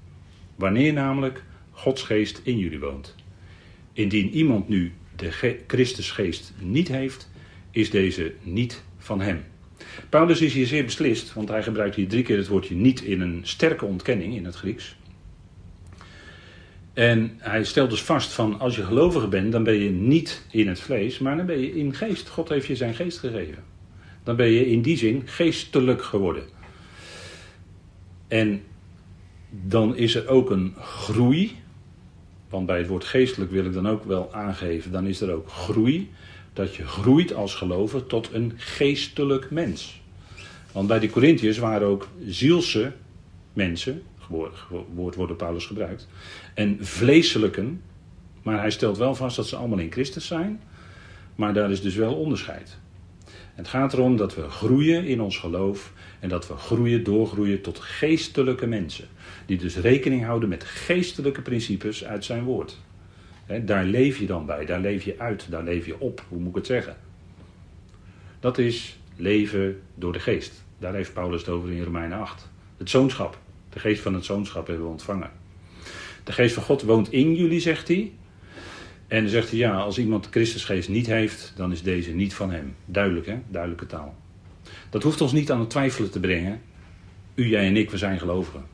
Wanneer 0.56 0.94
namelijk 0.94 1.44
Gods 1.72 2.04
geest 2.04 2.42
in 2.44 2.58
jullie 2.58 2.80
woont. 2.80 3.16
Indien 3.94 4.30
iemand 4.30 4.70
nu 4.70 4.94
de 5.16 5.60
Christusgeest 5.68 6.54
niet 6.60 6.88
heeft, 6.88 7.32
is 7.72 7.90
deze 7.90 8.34
niet 8.42 8.84
van 8.98 9.22
hem. 9.22 9.44
Paulus 10.10 10.42
is 10.42 10.54
hier 10.54 10.68
zeer 10.68 10.86
beslist, 10.86 11.34
want 11.34 11.50
hij 11.50 11.64
gebruikt 11.64 11.96
hier 11.96 12.08
drie 12.08 12.24
keer 12.24 12.38
het 12.38 12.48
woordje 12.48 12.76
niet 12.76 13.02
in 13.02 13.22
een 13.22 13.40
sterke 13.44 13.86
ontkenning 13.86 14.36
in 14.36 14.46
het 14.46 14.56
Grieks. 14.56 14.96
En 17.02 17.32
hij 17.38 17.64
stelt 17.64 17.90
dus 17.90 18.02
vast 18.02 18.32
van 18.32 18.60
als 18.60 18.76
je 18.76 18.84
gelovige 18.84 19.28
bent, 19.28 19.52
dan 19.52 19.64
ben 19.64 19.74
je 19.74 19.90
niet 19.90 20.46
in 20.52 20.68
het 20.68 20.80
vlees, 20.80 21.20
maar 21.20 21.38
dan 21.38 21.46
ben 21.46 21.60
je 21.60 21.76
in 21.76 21.96
geest. 21.96 22.30
God 22.30 22.50
heeft 22.50 22.68
je 22.68 22.76
zijn 22.76 22.96
geest 22.96 23.20
gegeven. 23.20 23.64
Dan 24.24 24.36
ben 24.36 24.48
je 24.48 24.68
in 24.68 24.82
die 24.82 24.98
zin 24.98 25.22
geestelijk 25.26 26.04
geworden. 26.04 26.44
En 28.28 28.64
dan 29.50 29.96
is 29.96 30.16
er 30.16 30.28
ook 30.28 30.50
een 30.50 30.76
groei. 30.80 31.58
Want 32.50 32.66
bij 32.66 32.78
het 32.78 32.88
woord 32.88 33.06
geestelijk 33.06 33.52
wil 33.52 33.66
ik 33.66 33.74
dan 33.74 33.88
ook 33.88 34.04
wel 34.04 34.34
aangeven, 34.34 34.92
dan 34.92 35.08
is 35.08 35.22
er 35.22 35.32
ook 35.32 35.50
groei. 35.50 36.10
Dat 36.54 36.76
je 36.76 36.88
groeit 36.88 37.34
als 37.34 37.56
gelover 37.56 38.08
tot 38.08 38.30
een 38.34 38.54
geestelijk 38.56 39.52
mens. 39.52 40.02
Want 40.72 40.88
bij 40.88 41.00
de 41.00 41.10
Corinthiërs 41.10 41.58
waren 41.58 41.88
ook 41.88 42.08
zielse 42.26 42.92
mensen, 43.54 44.02
woord 44.32 45.16
wordt 45.16 45.18
door 45.18 45.36
Paulus 45.36 45.66
gebruikt, 45.66 46.08
en 46.54 46.78
vleeselijken. 46.80 47.82
Maar 48.42 48.60
hij 48.60 48.72
stelt 48.72 48.98
wel 48.98 49.16
vast 49.16 49.36
dat 49.36 49.48
ze 49.48 49.56
allemaal 49.56 49.80
in 49.80 49.92
Christus 49.92 50.28
zijn. 50.28 50.62
Maar 51.36 51.54
daar 51.54 51.72
is 51.72 51.82
dus 51.82 51.96
wel 51.96 52.16
onderscheid. 52.16 52.78
Het 53.56 53.68
gaat 53.68 53.94
erom 53.94 54.18
dat 54.18 54.36
we 54.36 54.50
groeien 54.50 55.06
in 55.06 55.22
ons 55.22 55.38
geloof 55.38 55.94
en 56.20 56.30
dat 56.30 56.48
we 56.48 56.56
groeien, 56.56 57.04
doorgroeien 57.04 57.62
tot 57.62 57.80
geestelijke 57.80 58.68
mensen. 58.68 59.08
Die 59.46 59.58
dus 59.58 59.76
rekening 59.76 60.24
houden 60.24 60.50
met 60.50 60.64
geestelijke 60.64 61.42
principes 61.42 62.06
uit 62.06 62.26
zijn 62.26 62.44
woord. 62.44 62.78
daar 63.62 63.86
leef 63.86 64.20
je 64.20 64.26
dan 64.26 64.46
bij, 64.46 64.66
daar 64.66 64.80
leef 64.80 65.04
je 65.04 65.16
uit, 65.18 65.48
daar 65.50 65.64
leef 65.64 65.86
je 65.86 66.00
op, 66.00 66.26
hoe 66.28 66.40
moet 66.40 66.50
ik 66.50 66.56
het 66.56 66.66
zeggen? 66.66 66.96
Dat 68.40 68.58
is 68.58 69.00
leven 69.16 69.82
door 69.96 70.14
de 70.14 70.20
geest. 70.20 70.64
Daar 70.80 70.94
heeft 70.94 71.14
Paulus 71.14 71.40
het 71.40 71.50
over 71.50 71.72
in 71.72 71.84
Romeinen 71.84 72.20
8. 72.20 72.50
Het 72.78 72.90
zoonschap, 72.90 73.38
de 73.74 73.80
geest 73.80 74.02
van 74.02 74.14
het 74.14 74.26
zoonschap 74.26 74.68
hebben 74.68 74.86
we 74.86 74.92
ontvangen. 74.92 75.32
De 76.24 76.32
geest 76.32 76.54
van 76.54 76.64
God 76.64 76.82
woont 76.82 77.12
in 77.12 77.36
jullie, 77.36 77.60
zegt 77.60 77.88
hij. 77.88 78.12
En 79.08 79.22
dan 79.22 79.30
zegt 79.30 79.50
hij, 79.50 79.60
ja, 79.60 79.80
als 79.80 79.98
iemand 79.98 80.24
de 80.24 80.30
Christusgeest 80.30 80.90
niet 80.90 81.08
heeft, 81.08 81.54
dan 81.56 81.72
is 81.72 81.84
deze 81.84 82.12
niet 82.12 82.34
van 82.34 82.52
hem. 82.52 82.76
Duidelijk, 82.86 83.26
hè? 83.26 83.38
Duidelijke 83.48 83.86
taal. 83.86 84.16
Dat 84.90 85.04
hoeft 85.04 85.22
ons 85.22 85.32
niet 85.32 85.52
aan 85.52 85.60
het 85.60 85.70
twijfelen 85.70 86.12
te 86.12 86.20
brengen. 86.20 86.62
U, 87.36 87.48
jij 87.48 87.68
en 87.68 87.78
ik, 87.78 87.92
we 87.92 87.98
zijn 87.98 88.20
gelovigen. 88.20 88.66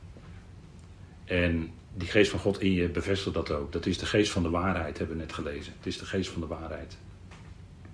En 1.24 1.70
die 1.94 2.08
geest 2.08 2.30
van 2.30 2.40
God 2.40 2.60
in 2.60 2.72
je 2.72 2.88
bevestigt 2.88 3.34
dat 3.34 3.50
ook. 3.50 3.72
Dat 3.72 3.86
is 3.86 3.98
de 3.98 4.06
geest 4.06 4.30
van 4.30 4.42
de 4.42 4.50
waarheid, 4.50 4.98
hebben 4.98 5.16
we 5.16 5.22
net 5.22 5.32
gelezen. 5.32 5.72
Het 5.76 5.86
is 5.86 5.98
de 5.98 6.04
geest 6.04 6.30
van 6.30 6.40
de 6.40 6.46
waarheid. 6.46 6.96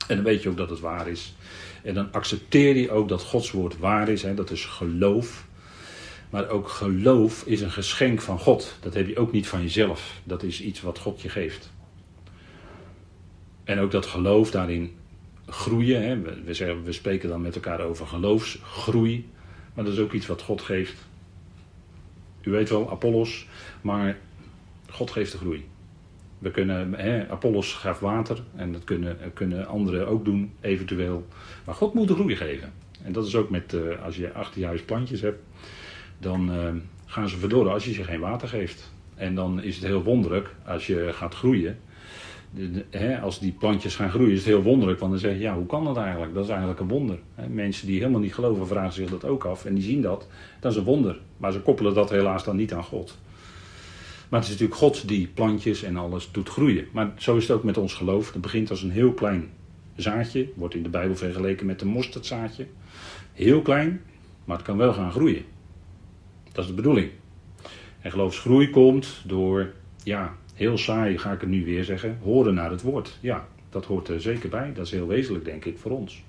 En 0.09 0.17
dan 0.17 0.25
weet 0.25 0.43
je 0.43 0.49
ook 0.49 0.57
dat 0.57 0.71
het 0.71 0.81
waar 0.81 1.09
is. 1.09 1.35
En 1.83 1.95
dan 1.95 2.13
accepteer 2.13 2.77
je 2.77 2.91
ook 2.91 3.09
dat 3.09 3.23
Gods 3.23 3.51
woord 3.51 3.79
waar 3.79 4.09
is. 4.09 4.23
Hè? 4.23 4.35
Dat 4.35 4.51
is 4.51 4.65
geloof. 4.65 5.47
Maar 6.35 6.49
ook 6.49 6.69
geloof 6.69 7.45
is 7.47 7.61
een 7.61 7.71
geschenk 7.71 8.21
van 8.21 8.39
God. 8.39 8.77
Dat 8.81 8.95
heb 8.95 9.09
je 9.09 9.19
ook 9.19 9.33
niet 9.33 9.49
van 9.49 9.63
jezelf. 9.63 10.21
Dat 10.25 10.43
is 10.43 10.63
iets 10.63 10.81
wat 10.81 10.99
God 10.99 11.23
je 11.23 11.29
geeft. 11.29 11.73
En 13.65 13.79
ook 13.79 13.91
dat 13.91 14.07
geloof 14.07 14.51
daarin 14.51 14.93
groeien. 15.47 16.03
Hè. 16.03 16.21
We, 16.45 16.55
zeggen, 16.55 16.85
we 16.85 16.93
spreken 16.93 17.29
dan 17.29 17.41
met 17.41 17.55
elkaar 17.55 17.81
over 17.81 18.07
geloofsgroei. 18.07 19.29
Maar 19.75 19.85
dat 19.85 19.93
is 19.93 19.99
ook 19.99 20.13
iets 20.13 20.27
wat 20.27 20.43
God 20.43 20.63
geeft. 20.63 21.07
U 22.43 22.51
weet 22.51 22.69
wel, 22.69 22.91
Apollos. 22.91 23.47
Maar 23.81 24.19
God 24.91 25.11
geeft 25.11 25.33
de 25.33 25.39
groei. 25.39 25.67
We 26.39 26.51
kunnen, 26.51 26.95
hè, 26.95 27.29
Apollos 27.29 27.75
gaf 27.75 27.99
water. 27.99 28.43
En 28.57 28.73
dat 28.73 28.85
kunnen, 28.85 29.19
kunnen 29.35 29.67
anderen 29.67 30.09
ook 30.09 30.25
doen, 30.25 30.53
eventueel. 30.61 31.27
Maar 31.65 31.75
God 31.75 31.95
moet 31.95 32.09
de 32.09 32.15
groei 32.15 32.37
geven. 32.37 32.73
En 33.03 33.13
dat 33.13 33.27
is 33.27 33.37
ook 33.37 33.51
met, 33.51 33.73
uh, 33.73 34.05
als 34.05 34.17
je 34.17 34.33
achter 34.33 34.61
je 34.61 34.67
huis 34.67 34.83
plantjes 34.83 35.21
hebt. 35.21 35.43
Dan 36.25 36.51
uh, 36.51 36.69
gaan 37.07 37.29
ze 37.29 37.37
verdorren 37.37 37.73
als 37.73 37.85
je 37.85 37.93
ze 37.93 38.05
geen 38.05 38.21
water 38.21 38.49
geeft. 38.49 38.93
En 39.15 39.35
dan 39.35 39.63
is 39.63 39.77
het 39.77 39.85
heel 39.85 40.03
wonderlijk 40.03 40.55
als 40.65 40.87
je 40.87 41.11
gaat 41.13 41.35
groeien 41.35 41.79
hè, 42.91 43.21
als 43.21 43.39
die 43.39 43.53
plantjes 43.53 43.97
gaan 43.97 44.11
groeien, 44.11 44.33
is 44.33 44.39
het 44.39 44.47
heel 44.47 44.63
wonderlijk. 44.63 45.01
Want 45.01 45.13
dan 45.13 45.21
zeg 45.21 45.33
je, 45.33 45.39
ja, 45.39 45.55
hoe 45.55 45.67
kan 45.67 45.85
dat 45.85 45.97
eigenlijk? 45.97 46.35
Dat 46.35 46.45
is 46.45 46.51
eigenlijk 46.51 46.81
een 46.81 46.89
wonder. 46.89 47.19
Hè, 47.35 47.49
mensen 47.49 47.87
die 47.87 47.99
helemaal 47.99 48.21
niet 48.21 48.35
geloven, 48.35 48.67
vragen 48.67 48.93
zich 48.93 49.11
dat 49.11 49.25
ook 49.25 49.45
af. 49.45 49.65
En 49.65 49.75
die 49.75 49.85
zien 49.85 50.03
dat. 50.03 50.29
Dat 50.61 50.73
is 50.73 50.79
een 50.79 50.85
wonder. 50.85 51.21
Maar 51.37 51.53
ze 51.53 51.61
koppelen 51.61 51.95
dat 51.95 52.11
helaas 52.11 52.45
dan 52.45 52.57
niet 52.57 52.73
aan 52.73 52.85
God. 52.85 53.17
Maar 54.29 54.41
het 54.41 54.49
is 54.49 54.55
natuurlijk 54.55 54.81
God 54.81 55.09
die 55.09 55.27
plantjes 55.35 55.83
en 55.83 55.97
alles 55.97 56.29
doet 56.33 56.49
groeien. 56.49 56.87
Maar 56.93 57.13
zo 57.17 57.37
is 57.37 57.49
het 57.49 57.57
ook 57.57 57.65
met 57.65 57.79
ons 57.79 57.95
geloof. 57.95 58.33
Het 58.33 58.43
begint 58.43 58.71
als 58.71 58.83
een 58.83 58.91
heel 58.91 59.13
klein 59.13 59.51
zaadje. 59.97 60.49
Wordt 60.55 60.75
in 60.75 60.83
de 60.83 60.89
Bijbel 60.89 61.17
vergeleken 61.17 61.67
met 61.67 61.81
een 61.81 61.89
mosterdzaadje. 61.89 62.67
Heel 63.33 63.63
klein, 63.63 64.01
maar 64.45 64.57
het 64.57 64.67
kan 64.67 64.77
wel 64.77 64.93
gaan 64.93 65.13
groeien. 65.13 65.45
Dat 66.55 66.65
is 66.65 66.71
de 66.71 66.77
bedoeling. 66.77 67.11
En 68.01 68.11
geloofsgroei 68.11 68.71
komt 68.71 69.23
door 69.25 69.73
ja, 70.03 70.37
heel 70.55 70.79
saai 70.79 71.19
ga 71.19 71.33
ik 71.33 71.41
het 71.41 71.51
nu 71.51 71.65
weer 71.65 71.85
zeggen, 71.85 72.19
horen 72.23 72.55
naar 72.55 72.71
het 72.71 72.83
woord. 72.83 73.19
Ja, 73.21 73.49
dat 73.71 73.85
hoort 73.85 74.09
er 74.09 74.21
zeker 74.21 74.49
bij. 74.49 74.73
Dat 74.75 74.87
is 74.87 74.91
heel 74.91 75.07
wezenlijk, 75.07 75.45
denk 75.45 75.65
ik, 75.65 75.79
voor 75.79 75.91
ons. 75.91 76.23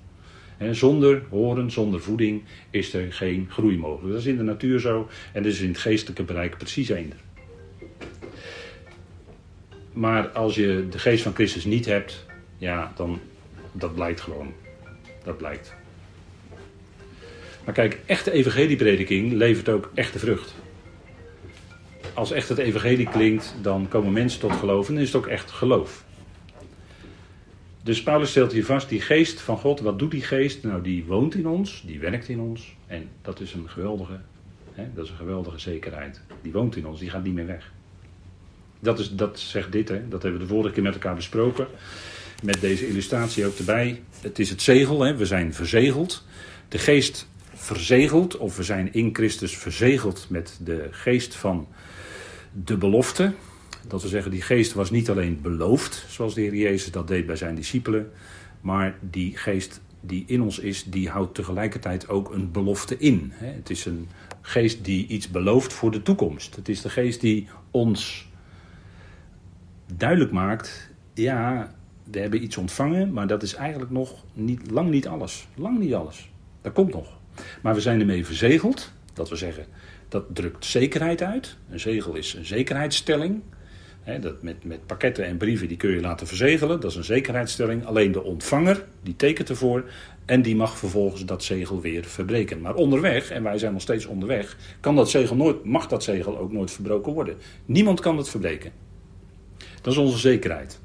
En 0.56 0.74
zonder 0.74 1.22
horen, 1.30 1.70
zonder 1.70 2.00
voeding, 2.00 2.42
is 2.70 2.94
er 2.94 3.12
geen 3.12 3.46
groei 3.50 3.78
mogelijk. 3.78 4.12
Dat 4.12 4.20
is 4.20 4.26
in 4.26 4.36
de 4.36 4.42
natuur 4.42 4.80
zo 4.80 5.08
en 5.32 5.42
dat 5.42 5.52
is 5.52 5.60
in 5.60 5.68
het 5.68 5.78
geestelijke 5.78 6.22
bereik 6.22 6.58
precies 6.58 6.88
eender. 6.88 7.18
Maar 9.92 10.28
als 10.28 10.54
je 10.54 10.86
de 10.90 10.98
geest 10.98 11.22
van 11.22 11.34
Christus 11.34 11.64
niet 11.64 11.86
hebt, 11.86 12.26
ja, 12.58 12.92
dan 12.96 13.20
dat 13.72 13.94
blijkt 13.94 14.20
gewoon. 14.20 14.52
Dat 15.24 15.36
blijkt. 15.36 15.74
Maar 17.66 17.74
kijk, 17.74 18.00
echte 18.06 18.30
evangelieprediking 18.30 19.32
levert 19.32 19.68
ook 19.68 19.90
echte 19.94 20.18
vrucht. 20.18 20.54
Als 22.14 22.30
echt 22.30 22.48
het 22.48 22.58
evangelie 22.58 23.08
klinkt, 23.08 23.54
dan 23.62 23.88
komen 23.88 24.12
mensen 24.12 24.40
tot 24.40 24.52
geloven 24.52 24.94
en 24.94 25.00
is 25.00 25.06
het 25.06 25.16
ook 25.16 25.26
echt 25.26 25.50
geloof. 25.50 26.04
Dus 27.82 28.02
Paulus 28.02 28.30
stelt 28.30 28.52
hier 28.52 28.64
vast, 28.64 28.88
die 28.88 29.00
geest 29.00 29.40
van 29.40 29.58
God, 29.58 29.80
wat 29.80 29.98
doet 29.98 30.10
die 30.10 30.22
geest? 30.22 30.62
Nou, 30.62 30.82
die 30.82 31.04
woont 31.04 31.34
in 31.34 31.46
ons, 31.46 31.82
die 31.86 31.98
werkt 31.98 32.28
in 32.28 32.40
ons. 32.40 32.76
En 32.86 33.08
dat 33.22 33.40
is 33.40 33.52
een 33.52 33.68
geweldige, 33.68 34.20
hè, 34.72 34.84
dat 34.94 35.04
is 35.04 35.10
een 35.10 35.16
geweldige 35.16 35.58
zekerheid. 35.58 36.20
Die 36.42 36.52
woont 36.52 36.76
in 36.76 36.86
ons, 36.86 37.00
die 37.00 37.10
gaat 37.10 37.24
niet 37.24 37.34
meer 37.34 37.46
weg. 37.46 37.72
Dat, 38.80 38.98
is, 38.98 39.14
dat 39.14 39.38
zegt 39.38 39.72
dit, 39.72 39.88
hè, 39.88 40.08
dat 40.08 40.22
hebben 40.22 40.40
we 40.40 40.46
de 40.46 40.52
vorige 40.52 40.74
keer 40.74 40.82
met 40.82 40.94
elkaar 40.94 41.14
besproken. 41.14 41.66
Met 42.42 42.60
deze 42.60 42.88
illustratie 42.88 43.46
ook 43.46 43.56
erbij. 43.56 44.02
Het 44.20 44.38
is 44.38 44.50
het 44.50 44.62
zegel, 44.62 45.00
hè, 45.00 45.16
we 45.16 45.26
zijn 45.26 45.54
verzegeld. 45.54 46.24
De 46.68 46.78
geest 46.78 47.28
verzegeld, 47.56 48.36
of 48.36 48.56
we 48.56 48.62
zijn 48.62 48.92
in 48.92 49.14
Christus 49.14 49.56
verzegeld 49.56 50.26
met 50.28 50.58
de 50.64 50.88
geest 50.90 51.34
van 51.34 51.66
de 52.64 52.76
belofte. 52.76 53.32
Dat 53.88 54.02
we 54.02 54.08
zeggen, 54.08 54.30
die 54.30 54.42
geest 54.42 54.72
was 54.72 54.90
niet 54.90 55.10
alleen 55.10 55.40
beloofd, 55.42 56.04
zoals 56.08 56.34
de 56.34 56.40
Heer 56.40 56.54
Jezus 56.54 56.90
dat 56.90 57.08
deed 57.08 57.26
bij 57.26 57.36
zijn 57.36 57.54
discipelen. 57.54 58.10
Maar 58.60 58.98
die 59.00 59.36
geest 59.36 59.80
die 60.00 60.24
in 60.26 60.42
ons 60.42 60.58
is, 60.58 60.84
die 60.84 61.08
houdt 61.08 61.34
tegelijkertijd 61.34 62.08
ook 62.08 62.30
een 62.34 62.52
belofte 62.52 62.98
in. 62.98 63.32
Het 63.34 63.70
is 63.70 63.84
een 63.84 64.08
geest 64.40 64.84
die 64.84 65.06
iets 65.06 65.30
belooft 65.30 65.72
voor 65.72 65.90
de 65.90 66.02
toekomst. 66.02 66.56
Het 66.56 66.68
is 66.68 66.80
de 66.80 66.88
geest 66.88 67.20
die 67.20 67.48
ons 67.70 68.28
duidelijk 69.96 70.32
maakt, 70.32 70.90
ja, 71.14 71.74
we 72.10 72.18
hebben 72.18 72.42
iets 72.42 72.56
ontvangen, 72.56 73.12
maar 73.12 73.26
dat 73.26 73.42
is 73.42 73.54
eigenlijk 73.54 73.90
nog 73.90 74.24
niet, 74.32 74.70
lang 74.70 74.90
niet 74.90 75.08
alles. 75.08 75.48
Lang 75.54 75.78
niet 75.78 75.94
alles. 75.94 76.30
Dat 76.60 76.72
komt 76.72 76.92
nog. 76.92 77.18
Maar 77.62 77.74
we 77.74 77.80
zijn 77.80 78.00
ermee 78.00 78.26
verzegeld. 78.26 78.92
Dat 79.12 79.28
we 79.28 79.36
zeggen, 79.36 79.66
dat 80.08 80.24
drukt 80.32 80.64
zekerheid 80.64 81.22
uit. 81.22 81.56
Een 81.70 81.80
zegel 81.80 82.14
is 82.14 82.34
een 82.34 82.44
zekerheidsstelling. 82.44 83.42
dat 84.20 84.42
met, 84.42 84.64
met 84.64 84.86
pakketten 84.86 85.24
en 85.24 85.36
brieven 85.36 85.68
die 85.68 85.76
kun 85.76 85.90
je 85.90 86.00
laten 86.00 86.26
verzegelen. 86.26 86.80
Dat 86.80 86.90
is 86.90 86.96
een 86.96 87.04
zekerheidsstelling. 87.04 87.84
Alleen 87.84 88.12
de 88.12 88.22
ontvanger 88.22 88.84
die 89.02 89.16
tekent 89.16 89.48
ervoor. 89.48 89.84
En 90.24 90.42
die 90.42 90.56
mag 90.56 90.78
vervolgens 90.78 91.24
dat 91.24 91.44
zegel 91.44 91.80
weer 91.80 92.04
verbreken. 92.04 92.60
Maar 92.60 92.74
onderweg, 92.74 93.30
en 93.30 93.42
wij 93.42 93.58
zijn 93.58 93.72
nog 93.72 93.82
steeds 93.82 94.06
onderweg, 94.06 94.56
kan 94.80 94.96
dat 94.96 95.10
zegel 95.10 95.36
nooit, 95.36 95.64
mag 95.64 95.86
dat 95.86 96.02
zegel 96.02 96.38
ook 96.38 96.52
nooit 96.52 96.70
verbroken 96.70 97.12
worden. 97.12 97.36
Niemand 97.64 98.00
kan 98.00 98.16
het 98.16 98.28
verbreken. 98.28 98.72
Dat 99.82 99.92
is 99.92 99.98
onze 99.98 100.18
zekerheid. 100.18 100.80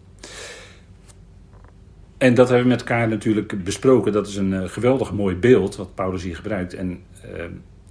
En 2.22 2.34
dat 2.34 2.48
hebben 2.48 2.66
we 2.66 2.72
met 2.72 2.80
elkaar 2.80 3.08
natuurlijk 3.08 3.64
besproken. 3.64 4.12
Dat 4.12 4.28
is 4.28 4.36
een 4.36 4.52
uh, 4.52 4.68
geweldig 4.68 5.12
mooi 5.12 5.36
beeld 5.36 5.76
wat 5.76 5.96
Paulus 5.96 6.24
hier 6.24 6.36
gebruikt. 6.36 6.74
En 6.74 7.04
uh, 7.26 7.44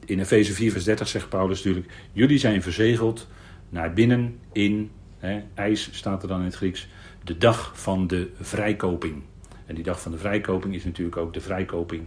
in 0.05 0.21
Efeze 0.21 0.53
4, 0.53 0.73
vers 0.73 0.85
30 0.85 1.09
zegt 1.09 1.29
Paulus 1.29 1.57
natuurlijk: 1.65 1.93
Jullie 2.13 2.39
zijn 2.39 2.63
verzegeld 2.63 3.29
naar 3.69 3.93
binnen 3.93 4.39
in, 4.53 4.91
hè, 5.19 5.43
ijs 5.55 5.89
staat 5.93 6.23
er 6.23 6.29
dan 6.29 6.39
in 6.39 6.45
het 6.45 6.55
Grieks, 6.55 6.89
de 7.25 7.39
dag 7.39 7.73
van 7.75 8.07
de 8.07 8.31
vrijkoping. 8.41 9.23
En 9.67 9.75
die 9.75 9.85
dag 9.85 10.01
van 10.01 10.13
de 10.13 10.19
vrijkoping 10.19 10.75
is 10.75 10.85
natuurlijk 10.85 11.17
ook 11.17 11.35
de 11.35 11.41
vrijkoping 11.41 12.03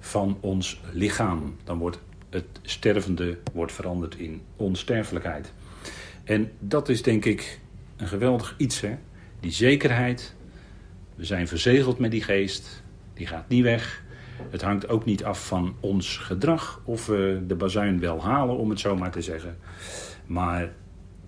van 0.00 0.38
ons 0.40 0.80
lichaam. 0.92 1.56
Dan 1.64 1.78
wordt 1.78 2.00
het 2.30 2.46
stervende 2.62 3.38
wordt 3.52 3.72
veranderd 3.72 4.16
in 4.16 4.42
onsterfelijkheid. 4.56 5.52
En 6.24 6.50
dat 6.58 6.88
is 6.88 7.02
denk 7.02 7.24
ik 7.24 7.60
een 7.96 8.08
geweldig 8.08 8.54
iets, 8.58 8.80
hè? 8.80 8.96
Die 9.40 9.52
zekerheid. 9.52 10.36
We 11.18 11.24
zijn 11.24 11.48
verzegeld 11.48 11.98
met 11.98 12.10
die 12.10 12.22
geest. 12.22 12.82
Die 13.14 13.26
gaat 13.26 13.48
niet 13.48 13.62
weg. 13.62 14.02
Het 14.50 14.62
hangt 14.62 14.88
ook 14.88 15.04
niet 15.04 15.24
af 15.24 15.46
van 15.46 15.74
ons 15.80 16.16
gedrag 16.16 16.80
of 16.84 17.06
we 17.06 17.42
de 17.46 17.54
bazuin 17.54 18.00
wel 18.00 18.22
halen, 18.22 18.56
om 18.56 18.70
het 18.70 18.80
zo 18.80 18.96
maar 18.96 19.10
te 19.10 19.22
zeggen. 19.22 19.56
Maar 20.26 20.72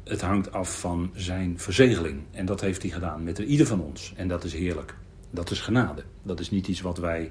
het 0.04 0.20
hangt 0.20 0.52
af 0.52 0.80
van 0.80 1.10
zijn 1.14 1.58
verzegeling. 1.58 2.20
En 2.30 2.46
dat 2.46 2.60
heeft 2.60 2.82
hij 2.82 2.90
gedaan 2.90 3.24
met 3.24 3.38
ieder 3.38 3.66
van 3.66 3.80
ons. 3.80 4.12
En 4.16 4.28
dat 4.28 4.44
is 4.44 4.52
heerlijk. 4.52 4.94
Dat 5.30 5.50
is 5.50 5.60
genade. 5.60 6.02
Dat 6.22 6.40
is 6.40 6.50
niet 6.50 6.68
iets 6.68 6.80
wat 6.80 6.98
wij 6.98 7.30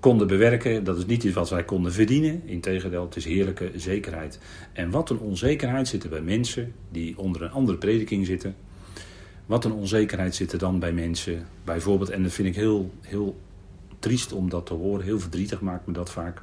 konden 0.00 0.26
bewerken. 0.26 0.84
Dat 0.84 0.98
is 0.98 1.06
niet 1.06 1.24
iets 1.24 1.34
wat 1.34 1.50
wij 1.50 1.64
konden 1.64 1.92
verdienen. 1.92 2.42
Integendeel, 2.44 3.04
het 3.04 3.16
is 3.16 3.24
heerlijke 3.24 3.70
zekerheid. 3.76 4.38
En 4.72 4.90
wat 4.90 5.10
een 5.10 5.18
onzekerheid 5.18 5.88
zit 5.88 6.04
er 6.04 6.10
bij 6.10 6.22
mensen 6.22 6.74
die 6.90 7.18
onder 7.18 7.42
een 7.42 7.50
andere 7.50 7.78
prediking 7.78 8.26
zitten. 8.26 8.54
Wat 9.46 9.64
een 9.64 9.72
onzekerheid 9.72 10.34
zit 10.34 10.52
er 10.52 10.58
dan 10.58 10.78
bij 10.78 10.92
mensen. 10.92 11.46
Bijvoorbeeld, 11.64 12.10
en 12.10 12.22
dat 12.22 12.32
vind 12.32 12.48
ik 12.48 12.54
heel, 12.54 12.90
heel 13.00 13.40
triest 13.98 14.32
om 14.32 14.48
dat 14.48 14.66
te 14.66 14.74
horen. 14.74 15.04
Heel 15.04 15.20
verdrietig 15.20 15.60
maakt 15.60 15.86
me 15.86 15.92
dat 15.92 16.10
vaak. 16.10 16.42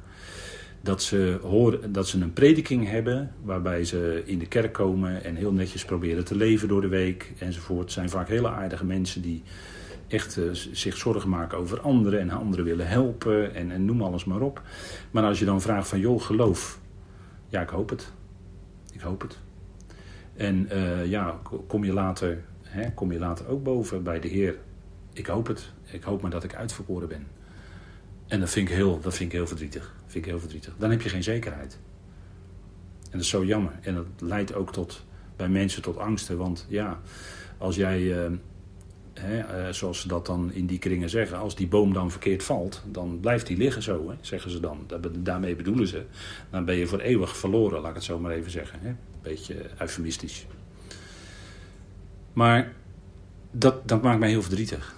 Dat 0.80 1.02
ze, 1.02 1.38
horen, 1.42 1.92
dat 1.92 2.08
ze 2.08 2.20
een 2.20 2.32
prediking 2.32 2.88
hebben 2.88 3.34
waarbij 3.42 3.84
ze 3.84 4.22
in 4.24 4.38
de 4.38 4.46
kerk 4.46 4.72
komen 4.72 5.24
en 5.24 5.36
heel 5.36 5.52
netjes 5.52 5.84
proberen 5.84 6.24
te 6.24 6.36
leven 6.36 6.68
door 6.68 6.80
de 6.80 6.88
week 6.88 7.32
enzovoort. 7.38 7.82
Het 7.82 7.92
zijn 7.92 8.10
vaak 8.10 8.28
hele 8.28 8.48
aardige 8.48 8.84
mensen 8.84 9.22
die 9.22 9.42
echt 10.08 10.36
uh, 10.36 10.50
zich 10.52 10.96
zorgen 10.96 11.28
maken 11.28 11.58
over 11.58 11.80
anderen 11.80 12.20
en 12.20 12.30
anderen 12.30 12.64
willen 12.64 12.88
helpen 12.88 13.54
en, 13.54 13.70
en, 13.70 13.84
noem 13.84 14.02
alles 14.02 14.24
maar 14.24 14.40
op. 14.40 14.62
Maar 15.10 15.24
als 15.24 15.38
je 15.38 15.44
dan 15.44 15.60
vraagt 15.60 15.88
van 15.88 16.00
joh, 16.00 16.22
geloof. 16.22 16.80
Ja, 17.48 17.60
ik 17.60 17.68
hoop 17.68 17.90
het. 17.90 18.12
Ik 18.92 19.00
hoop 19.00 19.20
het. 19.20 19.38
En 20.36 20.68
uh, 20.72 21.06
ja, 21.06 21.40
kom 21.66 21.84
je, 21.84 21.92
later, 21.92 22.44
hè, 22.70 22.92
kom 22.92 23.12
je 23.12 23.18
later 23.18 23.48
ook 23.48 23.62
boven 23.62 24.02
bij 24.02 24.20
de 24.20 24.28
Heer. 24.28 24.58
Ik 25.12 25.26
hoop 25.26 25.46
het. 25.46 25.72
Ik 25.84 26.02
hoop 26.02 26.22
maar 26.22 26.30
dat 26.30 26.44
ik 26.44 26.54
uitverkoren 26.54 27.08
ben. 27.08 27.26
En 28.26 28.40
dat 28.40 28.50
vind 28.50 28.68
ik 28.68 28.74
heel, 28.74 29.00
dat 29.00 29.14
vind 29.14 29.32
ik 29.32 29.36
heel 29.36 29.46
verdrietig. 29.46 29.94
Vind 30.06 30.24
ik 30.24 30.30
heel 30.30 30.40
verdrietig. 30.40 30.74
Dan 30.78 30.90
heb 30.90 31.02
je 31.02 31.08
geen 31.08 31.22
zekerheid. 31.22 31.78
En 33.02 33.10
dat 33.10 33.20
is 33.20 33.28
zo 33.28 33.44
jammer. 33.44 33.72
En 33.80 33.94
dat 33.94 34.06
leidt 34.18 34.54
ook 34.54 34.72
tot, 34.72 35.04
bij 35.36 35.48
mensen 35.48 35.82
tot 35.82 35.98
angsten. 35.98 36.36
Want 36.36 36.66
ja, 36.68 37.00
als 37.58 37.76
jij, 37.76 38.00
uh, 38.00 38.30
hè, 39.14 39.66
uh, 39.66 39.72
zoals 39.72 40.00
ze 40.00 40.08
dat 40.08 40.26
dan 40.26 40.52
in 40.52 40.66
die 40.66 40.78
kringen 40.78 41.10
zeggen, 41.10 41.38
als 41.38 41.56
die 41.56 41.68
boom 41.68 41.92
dan 41.92 42.10
verkeerd 42.10 42.42
valt, 42.42 42.82
dan 42.86 43.18
blijft 43.20 43.46
die 43.46 43.56
liggen 43.56 43.82
zo, 43.82 44.08
hè, 44.08 44.16
zeggen 44.20 44.50
ze 44.50 44.60
dan. 44.60 44.86
Daarmee 45.18 45.56
bedoelen 45.56 45.86
ze. 45.86 46.04
Dan 46.50 46.64
ben 46.64 46.76
je 46.76 46.86
voor 46.86 47.00
eeuwig 47.00 47.36
verloren, 47.36 47.80
laat 47.80 47.90
ik 47.90 47.96
het 47.96 48.04
zo 48.04 48.18
maar 48.18 48.32
even 48.32 48.50
zeggen. 48.50 48.78
Hè. 48.82 48.94
Beetje 49.22 49.54
eufemistisch. 49.78 50.46
Maar 52.32 52.72
dat, 53.50 53.88
dat 53.88 54.02
maakt 54.02 54.18
mij 54.18 54.28
heel 54.28 54.42
verdrietig. 54.42 54.94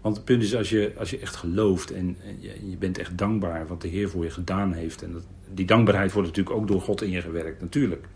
Want 0.00 0.16
het 0.16 0.24
punt 0.24 0.42
is, 0.42 0.54
als 0.54 0.70
je, 0.70 0.92
als 0.98 1.10
je 1.10 1.18
echt 1.18 1.36
gelooft 1.36 1.90
en, 1.92 2.16
je, 2.40 2.76
bent 2.78 2.98
echt 2.98 3.18
dankbaar 3.18 3.66
wat 3.66 3.82
de 3.82 3.88
Heer 3.88 4.08
voor 4.08 4.24
je 4.24 4.30
gedaan 4.30 4.72
heeft. 4.72 5.02
En 5.02 5.12
dat, 5.12 5.22
die 5.54 5.66
dankbaarheid 5.66 6.12
wordt 6.12 6.28
natuurlijk 6.28 6.56
ook 6.56 6.68
door 6.68 6.80
God 6.80 7.02
in 7.02 7.10
je 7.10 7.20
gewerkt, 7.20 7.60
natuurlijk. 7.60 8.06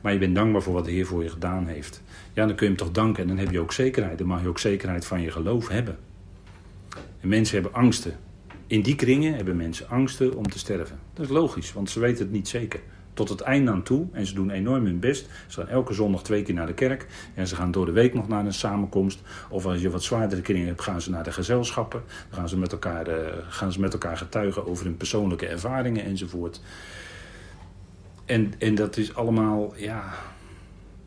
Maar 0.00 0.12
je 0.12 0.18
bent 0.18 0.34
dankbaar 0.34 0.62
voor 0.62 0.72
wat 0.74 0.84
de 0.84 0.90
Heer 0.90 1.06
voor 1.06 1.22
je 1.22 1.28
gedaan 1.28 1.66
heeft. 1.66 2.02
Ja, 2.32 2.46
dan 2.46 2.56
kun 2.56 2.66
je 2.66 2.72
hem 2.72 2.82
toch 2.84 2.92
danken 2.92 3.22
en 3.22 3.28
dan 3.28 3.38
heb 3.38 3.50
je 3.50 3.60
ook 3.60 3.72
zekerheid. 3.72 4.18
Dan 4.18 4.26
mag 4.26 4.42
je 4.42 4.48
ook 4.48 4.58
zekerheid 4.58 5.06
van 5.06 5.20
je 5.20 5.30
geloof 5.30 5.68
hebben. 5.68 5.98
En 7.20 7.28
mensen 7.28 7.54
hebben 7.54 7.74
angsten. 7.74 8.16
In 8.66 8.82
die 8.82 8.94
kringen 8.94 9.34
hebben 9.34 9.56
mensen 9.56 9.88
angsten 9.88 10.36
om 10.36 10.48
te 10.48 10.58
sterven. 10.58 10.98
Dat 11.14 11.24
is 11.24 11.30
logisch, 11.30 11.72
want 11.72 11.90
ze 11.90 12.00
weten 12.00 12.24
het 12.24 12.32
niet 12.32 12.48
zeker 12.48 12.80
tot 13.18 13.28
het 13.28 13.40
einde 13.40 13.70
aan 13.70 13.82
toe. 13.82 14.06
En 14.12 14.26
ze 14.26 14.34
doen 14.34 14.50
enorm 14.50 14.84
hun 14.84 14.98
best. 14.98 15.28
Ze 15.46 15.60
gaan 15.60 15.68
elke 15.68 15.92
zondag 15.92 16.22
twee 16.22 16.42
keer 16.42 16.54
naar 16.54 16.66
de 16.66 16.74
kerk. 16.74 17.06
En 17.34 17.46
ze 17.46 17.54
gaan 17.54 17.70
door 17.70 17.86
de 17.86 17.92
week 17.92 18.14
nog 18.14 18.28
naar 18.28 18.44
een 18.44 18.52
samenkomst. 18.52 19.22
Of 19.50 19.66
als 19.66 19.80
je 19.80 19.90
wat 19.90 20.02
zwaardere 20.02 20.40
kringen 20.40 20.66
hebt, 20.66 20.82
gaan 20.82 21.00
ze 21.00 21.10
naar 21.10 21.24
de 21.24 21.32
gezelschappen. 21.32 22.02
Dan 22.28 22.38
gaan 22.38 22.48
ze 22.48 22.58
met 22.58 22.72
elkaar, 22.72 23.08
uh, 23.08 23.14
gaan 23.48 23.72
ze 23.72 23.80
met 23.80 23.92
elkaar 23.92 24.16
getuigen 24.16 24.66
over 24.66 24.84
hun 24.84 24.96
persoonlijke 24.96 25.46
ervaringen 25.46 26.04
enzovoort. 26.04 26.60
En, 28.24 28.52
en 28.58 28.74
dat 28.74 28.96
is 28.96 29.14
allemaal, 29.14 29.74
ja. 29.76 30.14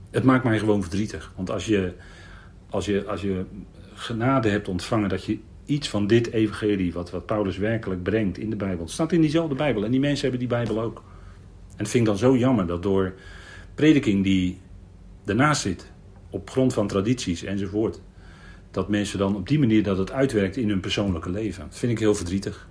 Het 0.10 0.24
maakt 0.24 0.44
mij 0.44 0.60
gewoon 0.60 0.82
verdrietig. 0.82 1.32
Want 1.36 1.50
als 1.50 1.66
je, 1.66 1.94
als 2.70 2.86
je, 2.86 3.06
als 3.08 3.22
je 3.22 3.46
genade 3.94 4.50
hebt 4.50 4.68
ontvangen 4.68 5.10
dat 5.10 5.26
je 5.26 5.40
iets 5.66 5.90
van 5.90 6.08
dit 6.08 6.32
evangelie, 6.32 6.94
wat, 6.94 7.12
wat 7.12 7.26
Paulus 7.26 7.58
werkelijk 7.58 8.04
brengt 8.04 8.38
in 8.38 8.50
de 8.50 8.56
Bijbel. 8.56 8.84
Het 8.84 8.94
staat 8.94 9.12
in 9.12 9.22
diezelfde 9.22 9.56
Bijbel 9.56 9.84
en 9.86 9.92
die 9.92 10.00
mensen 10.00 10.22
hebben 10.22 10.40
die 10.40 10.58
Bijbel 10.58 10.82
ook. 10.82 11.04
En 11.82 11.88
het 11.88 11.96
vind 11.96 12.08
ik 12.08 12.14
dan 12.14 12.30
zo 12.30 12.38
jammer 12.38 12.68
dat 12.68 12.84
door 12.84 13.14
prediking 13.76 14.24
die 14.24 14.60
ernaast 15.26 15.62
zit, 15.62 15.92
op 16.30 16.50
grond 16.50 16.74
van 16.74 16.88
tradities 16.88 17.44
enzovoort, 17.44 18.02
dat 18.72 18.90
mensen 18.90 19.20
dan 19.20 19.36
op 19.36 19.48
die 19.48 19.60
manier 19.60 19.84
dat 19.84 19.98
het 19.98 20.12
uitwerkt 20.12 20.58
in 20.58 20.70
hun 20.70 20.80
persoonlijke 20.80 21.30
leven. 21.30 21.64
Dat 21.70 21.78
vind 21.78 21.92
ik 21.92 22.00
heel 22.00 22.16
verdrietig. 22.16 22.68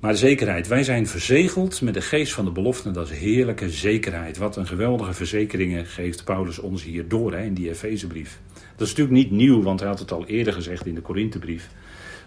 Maar 0.00 0.12
de 0.12 0.18
zekerheid, 0.18 0.68
wij 0.68 0.84
zijn 0.84 1.06
verzegeld 1.06 1.80
met 1.80 1.94
de 1.94 2.00
geest 2.00 2.32
van 2.32 2.44
de 2.44 2.50
belofte. 2.50 2.90
Dat 2.90 3.10
is 3.10 3.18
heerlijke 3.18 3.70
zekerheid. 3.70 4.36
Wat 4.36 4.56
een 4.56 4.66
geweldige 4.66 5.12
verzekeringen 5.12 5.86
geeft 5.86 6.24
Paulus 6.24 6.58
ons 6.58 6.84
hier 6.84 7.08
door 7.08 7.32
hè, 7.32 7.44
in 7.44 7.54
die 7.54 7.70
Efezebrief. 7.70 8.40
Dat 8.76 8.86
is 8.86 8.94
natuurlijk 8.94 9.16
niet 9.16 9.30
nieuw, 9.30 9.62
want 9.62 9.80
hij 9.80 9.88
had 9.88 9.98
het 9.98 10.12
al 10.12 10.26
eerder 10.26 10.52
gezegd 10.52 10.86
in 10.86 10.94
de 10.94 11.00
Korinthebrief. 11.00 11.70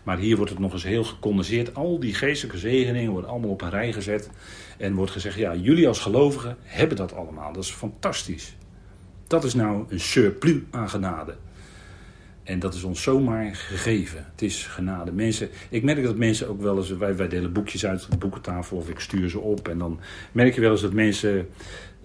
Maar 0.05 0.17
hier 0.17 0.35
wordt 0.35 0.51
het 0.51 0.59
nog 0.59 0.73
eens 0.73 0.83
heel 0.83 1.03
gecondenseerd. 1.03 1.75
Al 1.75 1.99
die 1.99 2.13
geestelijke 2.13 2.57
zegeningen 2.57 3.11
worden 3.11 3.29
allemaal 3.29 3.49
op 3.49 3.61
een 3.61 3.69
rij 3.69 3.93
gezet. 3.93 4.29
En 4.77 4.93
wordt 4.93 5.11
gezegd, 5.11 5.37
ja, 5.37 5.55
jullie 5.55 5.87
als 5.87 5.99
gelovigen 5.99 6.57
hebben 6.61 6.97
dat 6.97 7.13
allemaal. 7.13 7.53
Dat 7.53 7.63
is 7.63 7.71
fantastisch. 7.71 8.55
Dat 9.27 9.43
is 9.43 9.53
nou 9.53 9.85
een 9.89 9.99
surplus 9.99 10.61
aan 10.71 10.89
genade. 10.89 11.35
En 12.43 12.59
dat 12.59 12.73
is 12.73 12.83
ons 12.83 13.01
zomaar 13.01 13.55
gegeven. 13.55 14.25
Het 14.31 14.41
is 14.41 14.65
genade. 14.65 15.11
Mensen, 15.11 15.49
ik 15.69 15.83
merk 15.83 16.03
dat 16.03 16.15
mensen 16.15 16.47
ook 16.47 16.61
wel 16.61 16.77
eens. 16.77 16.89
Wij, 16.89 17.15
wij 17.15 17.27
delen 17.27 17.53
boekjes 17.53 17.85
uit 17.85 18.11
de 18.11 18.17
boekentafel 18.17 18.77
of 18.77 18.89
ik 18.89 18.99
stuur 18.99 19.29
ze 19.29 19.39
op. 19.39 19.67
En 19.67 19.77
dan 19.77 19.99
merk 20.31 20.55
je 20.55 20.61
wel 20.61 20.71
eens 20.71 20.81
dat 20.81 20.93
mensen. 20.93 21.47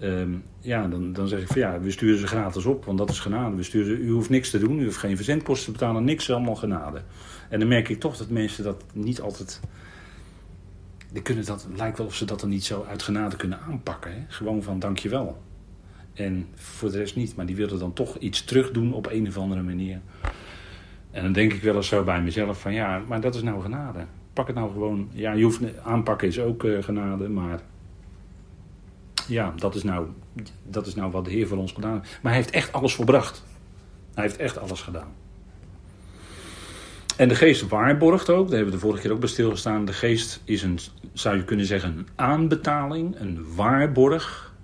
ehm, 0.01 0.31
ja, 0.61 0.89
dan, 0.89 1.13
dan 1.13 1.29
zeg 1.29 1.41
ik 1.41 1.47
van 1.47 1.59
ja, 1.59 1.81
we 1.81 1.91
sturen 1.91 2.19
ze 2.19 2.27
gratis 2.27 2.65
op, 2.65 2.85
want 2.85 2.99
dat 2.99 3.11
is 3.11 3.19
genade. 3.19 3.57
We 3.57 3.63
sturen, 3.63 4.03
u 4.03 4.11
hoeft 4.11 4.31
niks 4.31 4.51
te 4.51 4.59
doen, 4.59 4.81
u 4.81 4.85
hoeft 4.85 4.97
geen 4.97 5.17
verzendkosten 5.17 5.73
te 5.73 5.79
betalen, 5.79 6.05
niks, 6.05 6.31
allemaal 6.31 6.55
genade. 6.55 7.03
En 7.51 7.59
dan 7.59 7.69
merk 7.69 7.89
ik 7.89 8.01
toch 8.01 8.17
dat 8.17 8.29
mensen 8.29 8.65
dat 8.65 8.85
niet 8.93 9.21
altijd. 9.21 9.61
Die 11.13 11.23
kunnen 11.23 11.45
dat, 11.45 11.67
lijkt 11.77 11.99
wel 11.99 12.07
of 12.07 12.15
ze 12.15 12.25
dat 12.25 12.41
dan 12.41 12.49
niet 12.49 12.65
zo 12.65 12.85
uit 12.89 13.03
genade 13.03 13.37
kunnen 13.37 13.61
aanpakken. 13.61 14.13
Hè? 14.13 14.25
Gewoon 14.29 14.63
van 14.63 14.79
dankjewel. 14.79 15.43
En 16.13 16.47
voor 16.55 16.91
de 16.91 16.99
rest 16.99 17.17
niet, 17.17 17.37
maar 17.37 17.47
die 17.47 17.57
willen 17.57 17.79
dan 17.79 17.93
toch 17.93 18.17
iets 18.17 18.45
terugdoen 18.45 18.93
op 18.93 19.07
een 19.11 19.29
of 19.29 19.39
andere 19.39 19.63
manier. 19.63 20.01
En 21.11 21.23
dan 21.23 21.33
denk 21.33 21.53
ik 21.53 21.63
wel 21.63 21.77
eens 21.77 21.89
zo 21.89 22.05
bij 22.05 22.23
mezelf 22.23 22.61
van 22.61 22.73
ja, 22.73 23.03
maar 23.07 23.21
dat 23.21 23.35
is 23.35 23.43
nou 23.43 23.63
genade. 23.63 24.05
Pak 24.33 24.47
het 24.47 24.57
nou 24.57 24.73
gewoon. 24.73 25.09
Ja, 25.13 25.33
je 25.33 25.45
hoeft 25.45 25.83
aanpakken 25.83 26.29
is 26.29 26.41
ook 26.41 26.65
eh, 26.65 26.83
genade, 26.83 27.29
maar 27.29 27.61
ja, 29.29 29.53
dat 29.57 29.75
is, 29.75 29.83
nou, 29.83 30.07
dat 30.63 30.87
is 30.87 30.95
nou 30.95 31.11
wat 31.11 31.25
de 31.25 31.31
Heer 31.31 31.47
voor 31.47 31.59
ons 31.59 31.73
gedaan 31.73 31.93
heeft. 31.93 32.19
Maar 32.23 32.33
hij 32.33 32.41
heeft 32.41 32.55
echt 32.55 32.73
alles 32.73 32.95
volbracht. 32.95 33.45
Hij 34.15 34.25
heeft 34.25 34.37
echt 34.37 34.59
alles 34.59 34.81
gedaan. 34.81 35.13
En 37.21 37.29
de 37.29 37.35
geest 37.35 37.69
waarborgt 37.69 38.31
ook, 38.31 38.49
daar 38.49 38.57
hebben 38.57 38.75
we 38.75 38.81
de 38.81 38.87
vorige 38.87 39.03
keer 39.03 39.13
ook 39.13 39.21
bij 39.21 39.29
stilgestaan. 39.29 39.85
De 39.85 39.93
geest 39.93 40.41
is 40.45 40.63
een, 40.63 40.79
zou 41.13 41.37
je 41.37 41.45
kunnen 41.45 41.67
zeggen, 41.67 41.99
een 41.99 42.09
aanbetaling, 42.15 43.21
een 43.21 43.47
waarborg. 43.55 44.55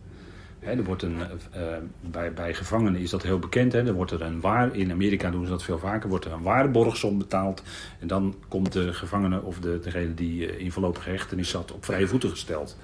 Er 0.61 0.85
wordt 0.85 1.03
een, 1.03 1.17
eh, 1.21 1.75
eh, 1.75 1.83
bij, 2.01 2.33
bij 2.33 2.55
gevangenen 2.55 3.01
is 3.01 3.11
dat 3.11 3.23
heel 3.23 3.39
bekend. 3.39 3.75
Er 3.75 3.93
wordt 3.93 4.11
er 4.11 4.23
een 4.23 4.41
waar, 4.41 4.75
in 4.75 4.91
Amerika 4.91 5.31
doen 5.31 5.45
ze 5.45 5.51
dat 5.51 5.63
veel 5.63 5.79
vaker, 5.79 6.09
wordt 6.09 6.25
er 6.25 6.33
een 6.33 6.43
waarborgsom 6.43 7.19
betaald. 7.19 7.63
En 8.01 8.07
dan 8.07 8.35
komt 8.49 8.73
de 8.73 8.93
gevangene 8.93 9.43
of 9.43 9.59
de, 9.59 9.79
degene 9.83 10.15
die 10.15 10.53
eh, 10.53 10.65
in 10.65 10.73
voorlopige 10.73 11.11
hechtenis 11.11 11.49
zat 11.49 11.73
op 11.73 11.85
vrije 11.85 12.09
voeten 12.09 12.31
gesteld. 12.31 12.77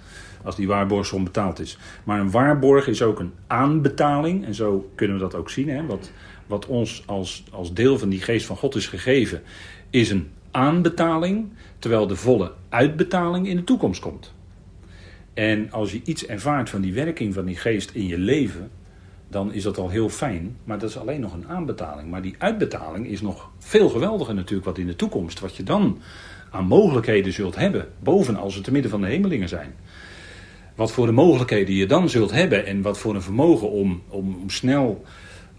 Als 0.45 0.57
die 0.57 0.67
waarborgsom 0.67 1.25
betaald 1.25 1.61
is. 1.61 1.79
Maar 2.05 2.21
een 2.21 2.31
waarborg 2.31 2.87
is 2.87 3.03
ook 3.03 3.19
een 3.19 3.33
aanbetaling. 3.47 4.45
En 4.45 4.55
zo 4.55 4.91
kunnen 4.95 5.17
we 5.17 5.23
dat 5.23 5.35
ook 5.35 5.51
zien. 5.51 5.87
Wat, 5.87 6.11
wat 6.47 6.67
ons 6.67 7.03
als, 7.07 7.45
als 7.51 7.73
deel 7.73 7.99
van 7.99 8.09
die 8.09 8.21
geest 8.21 8.47
van 8.47 8.57
God 8.57 8.75
is 8.75 8.87
gegeven, 8.87 9.43
is 9.91 10.11
een 10.11 10.31
aanbetaling. 10.51 11.49
Terwijl 11.79 12.07
de 12.07 12.17
volle 12.17 12.53
uitbetaling 12.69 13.49
in 13.49 13.57
de 13.57 13.65
toekomst 13.65 14.01
komt. 14.01 14.33
En 15.35 15.71
als 15.71 15.93
je 15.93 16.01
iets 16.05 16.27
ervaart 16.27 16.71
van 16.71 16.81
die 16.81 16.93
werking 16.93 17.35
van 17.35 17.45
die 17.45 17.57
geest 17.57 17.91
in 17.91 18.07
je 18.07 18.19
leven, 18.19 18.71
dan 19.29 19.53
is 19.53 19.63
dat 19.63 19.79
al 19.79 19.89
heel 19.89 20.09
fijn. 20.09 20.57
Maar 20.65 20.79
dat 20.79 20.91
is 20.91 20.99
alleen 20.99 21.21
nog 21.21 21.33
een 21.33 21.49
aanbetaling. 21.49 22.11
Maar 22.11 22.23
die 22.23 22.35
uitbetaling 22.39 23.07
is 23.07 23.21
nog 23.21 23.51
veel 23.59 23.89
geweldiger 23.89 24.35
natuurlijk 24.35 24.67
wat 24.67 24.79
in 24.79 24.87
de 24.87 24.97
toekomst. 24.97 25.41
Wat 25.41 25.57
je 25.57 25.63
dan 25.63 25.99
aan 26.51 26.67
mogelijkheden 26.67 27.33
zult 27.33 27.57
hebben. 27.57 27.89
Boven 27.99 28.37
als 28.37 28.55
het 28.55 28.65
te 28.65 28.73
midden 28.73 28.91
van 28.91 29.01
de 29.01 29.07
hemelingen 29.07 29.49
zijn. 29.49 29.75
Wat 30.75 30.93
voor 30.93 31.07
de 31.07 31.13
mogelijkheden 31.13 31.75
je 31.75 31.87
dan 31.87 32.09
zult 32.09 32.31
hebben. 32.31 32.67
En 32.67 32.83
wat 32.83 32.99
voor 32.99 33.15
een 33.15 33.23
vermogen 33.23 33.71
om, 33.71 34.03
om, 34.09 34.37
om 34.43 34.51
snel 34.51 35.05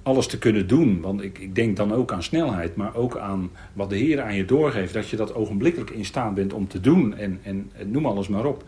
alles 0.04 0.28
te 0.28 0.38
kunnen 0.38 0.68
doen. 0.68 1.02
Want 1.02 1.22
ik, 1.22 1.40
ik 1.40 1.56
denk 1.56 1.78
dan 1.78 1.94
ook 1.94 2.12
aan 2.12 2.24
snelheid. 2.24 2.76
Maar 2.76 2.96
ook 2.96 3.18
aan 3.18 3.52
wat 3.74 3.90
de 3.90 3.98
Heer 3.98 4.22
aan 4.22 4.36
je 4.36 4.46
doorgeeft. 4.46 4.94
Dat 4.94 5.10
je 5.10 5.16
dat 5.16 5.36
ogenblikkelijk 5.36 5.92
in 5.92 6.06
staat 6.06 6.34
bent 6.34 6.54
om 6.54 6.68
te 6.68 6.80
doen. 6.80 7.16
En, 7.16 7.40
en, 7.44 7.72
noem 7.86 8.06
alles 8.06 8.28
maar 8.28 8.46
op. 8.46 8.64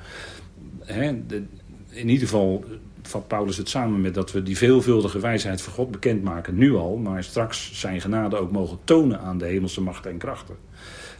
In 1.90 2.10
ieder 2.10 2.28
geval 2.28 2.66
vat 3.08 3.28
Paulus 3.28 3.58
het 3.58 3.70
samen 3.70 4.02
met 4.02 4.14
dat 4.14 4.32
we 4.32 4.44
die 4.44 4.58
veelvuldige 4.58 5.20
wijsheid 5.20 5.62
van 5.62 5.74
God 5.74 5.92
bekendmaken, 5.92 6.58
nu 6.58 6.76
al, 6.76 6.98
maar 6.98 7.24
straks 7.24 7.80
zijn 7.80 8.02
genade 8.02 8.38
ook 8.38 8.52
mogen 8.52 8.78
tonen 8.84 9.20
aan 9.20 9.38
de 9.38 9.46
hemelse 9.46 9.82
machten 9.82 10.12
en 10.12 10.18
krachten. 10.18 10.56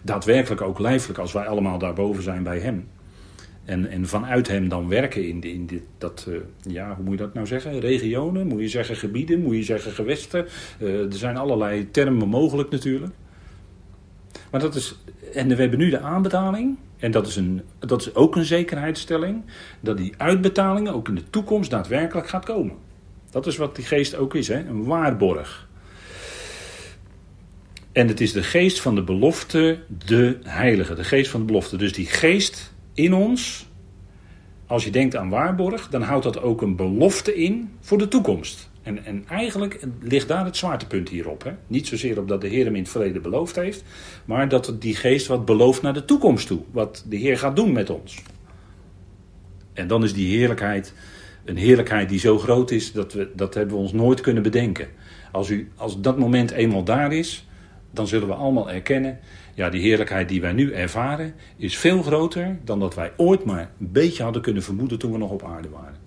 Daadwerkelijk 0.02 0.62
ook 0.62 0.80
lijfelijk, 0.80 1.20
als 1.20 1.32
wij 1.32 1.48
allemaal 1.48 1.78
daarboven 1.78 2.24
zijn 2.24 2.44
bij 2.44 2.60
Hem. 2.60 2.88
En, 3.66 3.90
en 3.90 4.08
vanuit 4.08 4.48
Hem 4.48 4.70
dan 4.70 4.88
werken 4.88 5.28
in, 5.28 5.42
in 5.42 5.66
dit, 5.66 5.82
dat, 5.98 6.26
uh, 6.30 6.38
ja, 6.62 6.96
hoe 6.96 7.04
moet 7.04 7.18
je 7.18 7.26
dat 7.26 7.34
nou 7.34 7.48
zeggen? 7.48 7.80
Regionen, 7.80 8.48
moet 8.48 8.60
je 8.60 8.68
zeggen 8.68 8.96
gebieden, 8.96 9.42
moet 9.42 9.56
je 9.56 9.64
zeggen 9.64 9.92
gewesten. 9.92 10.46
Uh, 10.80 11.00
er 11.00 11.14
zijn 11.14 11.38
allerlei 11.38 11.92
termen 11.92 12.28
mogelijk 12.28 12.70
natuurlijk. 12.70 13.14
Maar 14.52 14.62
dat 14.62 14.76
is, 14.76 14.96
en 15.34 15.48
we 15.48 15.56
hebben 15.56 15.80
nu 15.80 15.90
de 15.90 16.00
aanbetaling. 16.00 16.78
En 16.98 17.12
dat 17.12 17.28
is, 17.28 17.36
een, 17.36 17.62
dat 17.80 18.02
is 18.02 18.16
ook 18.16 18.36
een 18.36 18.46
zekerheidsstelling. 18.46 19.44
Dat 19.80 19.98
die 19.98 20.14
uitbetalingen 20.18 20.94
ook 20.94 21.08
in 21.08 21.16
de 21.16 21.30
toekomst 21.30 21.70
daadwerkelijk 21.70 22.28
gaat 22.28 22.46
komen. 22.46 22.76
Dat 23.30 23.48
is 23.48 23.58
wat 23.58 23.76
die 23.76 23.86
geest 23.86 24.16
ook 24.16 24.36
is, 24.36 24.48
hè? 24.48 24.68
een 24.68 24.84
waarborg. 24.84 25.68
En 27.92 28.08
het 28.08 28.22
is 28.22 28.32
de 28.32 28.44
geest 28.44 28.82
van 28.82 28.96
de 28.96 29.04
belofte, 29.04 29.80
de 30.06 30.38
heilige. 30.44 30.94
De 30.94 31.04
geest 31.04 31.32
van 31.32 31.40
de 31.40 31.46
belofte. 31.46 31.78
Dus 31.78 31.94
die 31.94 32.06
geest 32.06 32.74
in 32.96 33.14
ons, 33.14 33.68
als 34.68 34.84
je 34.84 34.92
denkt 34.92 35.16
aan 35.16 35.30
waarborg, 35.30 35.90
dan 35.90 36.02
houdt 36.02 36.24
dat 36.24 36.42
ook 36.42 36.62
een 36.62 36.76
belofte 36.76 37.36
in 37.36 37.70
voor 37.80 37.98
de 37.98 38.08
toekomst. 38.08 38.70
En, 38.84 39.06
en 39.06 39.24
eigenlijk 39.28 39.80
ligt 40.02 40.28
daar 40.28 40.46
het 40.46 40.58
zwaartepunt 40.58 41.10
hierop. 41.10 41.44
Hè? 41.44 41.52
Niet 41.68 41.88
zozeer 41.88 42.20
op 42.20 42.28
dat 42.28 42.42
de 42.42 42.48
Heer 42.48 42.66
hem 42.66 42.76
in 42.76 42.82
het 42.82 42.92
verleden 42.92 43.22
beloofd 43.22 43.56
heeft, 43.56 43.84
maar 44.26 44.50
dat 44.50 44.76
die 44.80 44.96
geest 44.96 45.28
wat 45.28 45.46
belooft 45.46 45.82
naar 45.82 45.94
de 45.94 46.06
toekomst 46.06 46.48
toe. 46.48 46.62
Wat 46.72 47.06
de 47.10 47.16
Heer 47.16 47.38
gaat 47.38 47.56
doen 47.56 47.72
met 47.72 47.90
ons. 47.90 48.22
En 49.74 49.88
dan 49.88 50.04
is 50.04 50.14
die 50.14 50.38
heerlijkheid 50.38 50.94
een 51.46 51.58
heerlijkheid 51.58 52.10
die 52.10 52.20
zo 52.20 52.38
groot 52.38 52.72
is 52.72 52.92
dat 52.92 53.14
we 53.14 53.30
dat 53.36 53.54
hebben 53.54 53.76
we 53.76 53.82
ons 53.82 53.94
nooit 53.94 54.22
kunnen 54.22 54.44
bedenken. 54.44 54.88
Als, 55.32 55.50
u, 55.50 55.72
als 55.76 56.02
dat 56.02 56.18
moment 56.18 56.52
eenmaal 56.52 56.84
daar 56.84 57.14
is, 57.14 57.48
dan 57.96 58.08
zullen 58.08 58.28
we 58.28 58.34
allemaal 58.34 58.72
erkennen. 58.72 59.20
Ja, 59.54 59.70
die 59.70 59.82
heerlijkheid 59.82 60.30
die 60.30 60.42
wij 60.42 60.54
nu 60.54 60.74
ervaren 60.74 61.34
is 61.58 61.78
veel 61.78 62.02
groter 62.02 62.60
dan 62.64 62.80
dat 62.80 62.96
wij 62.96 63.12
ooit 63.18 63.46
maar 63.46 63.72
een 63.80 63.92
beetje 63.92 64.24
hadden 64.24 64.42
kunnen 64.42 64.64
vermoeden 64.64 65.00
toen 65.00 65.12
we 65.12 65.18
nog 65.18 65.32
op 65.32 65.44
aarde 65.44 65.70
waren. 65.70 66.04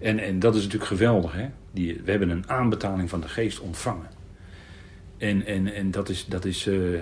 En, 0.00 0.18
en 0.18 0.38
dat 0.38 0.54
is 0.54 0.62
natuurlijk 0.62 0.90
geweldig. 0.90 1.32
Hè? 1.32 1.46
Die, 1.72 2.00
we 2.04 2.10
hebben 2.10 2.30
een 2.30 2.48
aanbetaling 2.48 3.10
van 3.10 3.20
de 3.20 3.28
geest 3.28 3.60
ontvangen. 3.60 4.08
En, 5.18 5.46
en, 5.46 5.74
en 5.74 5.90
dat, 5.90 6.08
is, 6.08 6.26
dat, 6.26 6.44
is, 6.44 6.66
uh, 6.66 7.00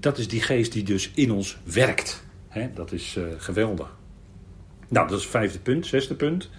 dat 0.00 0.18
is 0.18 0.28
die 0.28 0.42
geest 0.42 0.72
die 0.72 0.82
dus 0.82 1.10
in 1.14 1.32
ons 1.32 1.58
werkt. 1.64 2.24
Hè? 2.48 2.70
Dat 2.74 2.92
is 2.92 3.16
uh, 3.18 3.24
geweldig. 3.36 3.96
Nou, 4.88 5.08
dat 5.08 5.16
is 5.16 5.22
het 5.22 5.32
vijfde 5.32 5.58
punt. 5.58 5.86
Zesde 5.86 6.14
punt. 6.14 6.50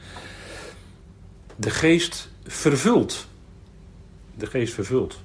De 1.55 1.69
geest 1.69 2.32
vervult. 2.43 3.28
De 4.38 4.45
geest 4.45 4.73
vervult. 4.73 5.21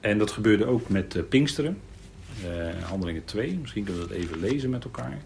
En 0.00 0.18
dat 0.18 0.30
gebeurde 0.30 0.66
ook 0.66 0.88
met 0.88 1.14
uh, 1.14 1.22
Pinksteren. 1.28 1.78
handelingen 2.82 3.24
2. 3.24 3.58
Misschien 3.60 3.84
kunnen 3.84 4.02
we 4.02 4.08
dat 4.08 4.16
even 4.16 4.40
lezen 4.40 4.70
met 4.70 4.84
elkaar. 4.84 5.18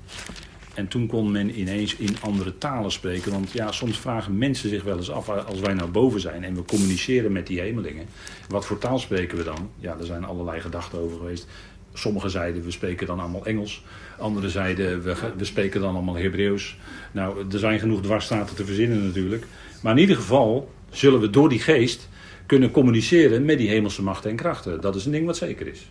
En 0.75 0.89
toen 0.89 1.07
kon 1.07 1.31
men 1.31 1.59
ineens 1.61 1.97
in 1.97 2.17
andere 2.21 2.59
talen 2.59 2.93
spreken. 2.93 3.33
Want 3.33 3.51
ja, 3.53 3.73
soms 3.73 3.99
vragen 3.99 4.39
mensen 4.39 4.69
zich 4.69 4.83
wel 4.83 4.97
eens 4.97 5.11
af, 5.11 5.29
als 5.29 5.61
wij 5.61 5.75
nou 5.75 5.91
boven 5.91 6.21
zijn 6.21 6.45
en 6.45 6.55
we 6.55 6.65
communiceren 6.65 7.33
met 7.33 7.47
die 7.47 7.61
hemelingen. 7.61 8.07
Wat 8.49 8.67
voor 8.67 8.79
taal 8.79 8.99
spreken 8.99 9.39
we 9.39 9.45
dan? 9.45 9.71
Ja, 9.79 9.97
er 9.99 10.07
zijn 10.07 10.25
allerlei 10.25 10.61
gedachten 10.61 10.99
over 10.99 11.19
geweest. 11.19 11.47
Sommigen 11.93 12.31
zeiden, 12.31 12.65
we 12.65 12.71
spreken 12.71 13.07
dan 13.07 13.21
allemaal 13.21 13.47
Engels. 13.47 13.85
Anderen 14.19 14.51
zeiden, 14.51 15.03
we, 15.03 15.15
we 15.37 15.45
spreken 15.45 15.81
dan 15.81 15.95
allemaal 15.95 16.17
Hebreeuws. 16.17 16.77
Nou, 17.13 17.45
er 17.53 17.59
zijn 17.59 17.79
genoeg 17.79 18.03
dwarsstaten 18.03 18.57
te 18.57 18.65
verzinnen 18.65 19.07
natuurlijk. 19.07 19.47
Maar 19.83 19.93
in 19.93 20.01
ieder 20.01 20.17
geval 20.17 20.71
zullen 20.91 21.21
we 21.21 21.31
door 21.31 21.49
die 21.49 21.61
geest 21.61 22.09
kunnen 22.51 22.71
communiceren 22.71 23.45
met 23.45 23.59
die 23.59 23.69
hemelse 23.69 24.03
machten 24.03 24.31
en 24.31 24.37
krachten. 24.37 24.81
Dat 24.81 24.95
is 24.95 25.05
een 25.05 25.13
ding 25.13 25.27
wat 25.27 25.37
zeker 25.37 25.67
is. 25.67 25.91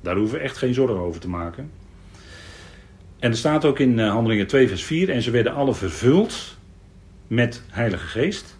Daar 0.00 0.16
hoeven 0.16 0.38
we 0.38 0.44
echt 0.44 0.56
geen 0.56 0.74
zorgen 0.74 0.96
over 0.96 1.20
te 1.20 1.28
maken. 1.28 1.70
En 3.18 3.30
er 3.30 3.36
staat 3.36 3.64
ook 3.64 3.78
in 3.78 3.98
Handelingen 3.98 4.46
2, 4.46 4.68
vers 4.68 4.84
4: 4.84 5.10
En 5.10 5.22
ze 5.22 5.30
werden 5.30 5.54
alle 5.54 5.74
vervuld 5.74 6.56
met 7.26 7.62
Heilige 7.68 8.06
Geest. 8.06 8.56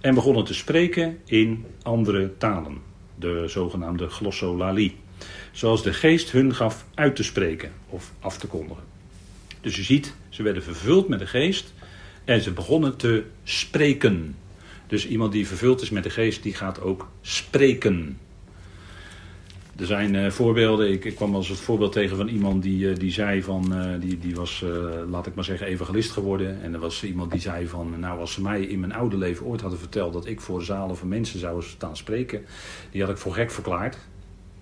En 0.00 0.14
begonnen 0.14 0.44
te 0.44 0.54
spreken 0.54 1.18
in 1.24 1.64
andere 1.82 2.32
talen. 2.38 2.78
De 3.18 3.44
zogenaamde 3.46 4.08
glossolalie. 4.08 4.96
Zoals 5.52 5.82
de 5.82 5.92
Geest 5.92 6.30
hun 6.30 6.54
gaf 6.54 6.84
uit 6.94 7.16
te 7.16 7.22
spreken 7.22 7.72
of 7.88 8.12
af 8.20 8.38
te 8.38 8.46
kondigen. 8.46 8.84
Dus 9.60 9.76
je 9.76 9.82
ziet, 9.82 10.14
ze 10.28 10.42
werden 10.42 10.62
vervuld 10.62 11.08
met 11.08 11.18
de 11.18 11.26
Geest. 11.26 11.72
En 12.24 12.40
ze 12.40 12.52
begonnen 12.52 12.96
te 12.96 13.24
spreken. 13.44 14.36
Dus 14.86 15.08
iemand 15.08 15.32
die 15.32 15.46
vervuld 15.46 15.80
is 15.80 15.90
met 15.90 16.02
de 16.02 16.10
Geest, 16.10 16.42
die 16.42 16.54
gaat 16.54 16.80
ook 16.80 17.08
spreken. 17.20 18.18
Er 19.76 19.86
zijn 19.86 20.14
uh, 20.14 20.30
voorbeelden. 20.30 20.90
Ik, 20.90 21.14
kwam 21.14 21.34
als 21.34 21.48
het 21.48 21.58
voorbeeld 21.58 21.92
tegen 21.92 22.16
van 22.16 22.28
iemand 22.28 22.62
die, 22.62 22.90
uh, 22.90 22.96
die 22.96 23.10
zei 23.10 23.42
van. 23.42 23.72
Uh, 23.72 24.00
die, 24.00 24.18
die 24.18 24.34
was, 24.34 24.64
laat 25.08 25.26
ik 25.26 25.34
maar 25.34 25.44
zeggen, 25.44 25.66
evangelist 25.66 26.10
geworden. 26.10 26.62
En 26.62 26.74
er 26.74 26.80
was 26.80 27.04
iemand 27.04 27.30
die 27.30 27.40
zei 27.40 27.66
van. 27.68 28.00
Nou, 28.00 28.20
als 28.20 28.32
ze 28.32 28.42
mij 28.42 28.62
in 28.62 28.80
mijn 28.80 28.92
oude 28.92 29.16
leven 29.16 29.46
ooit 29.46 29.60
hadden 29.60 29.78
verteld 29.78 30.12
dat 30.12 30.26
ik 30.26 30.40
voor 30.40 30.62
zalen 30.62 30.96
van 30.96 31.08
mensen 31.08 31.38
zou 31.38 31.62
staan 31.62 31.96
spreken. 31.96 32.44
Die 32.90 33.00
had 33.00 33.10
ik 33.10 33.16
voor 33.16 33.34
gek 33.34 33.50
verklaard. 33.50 33.98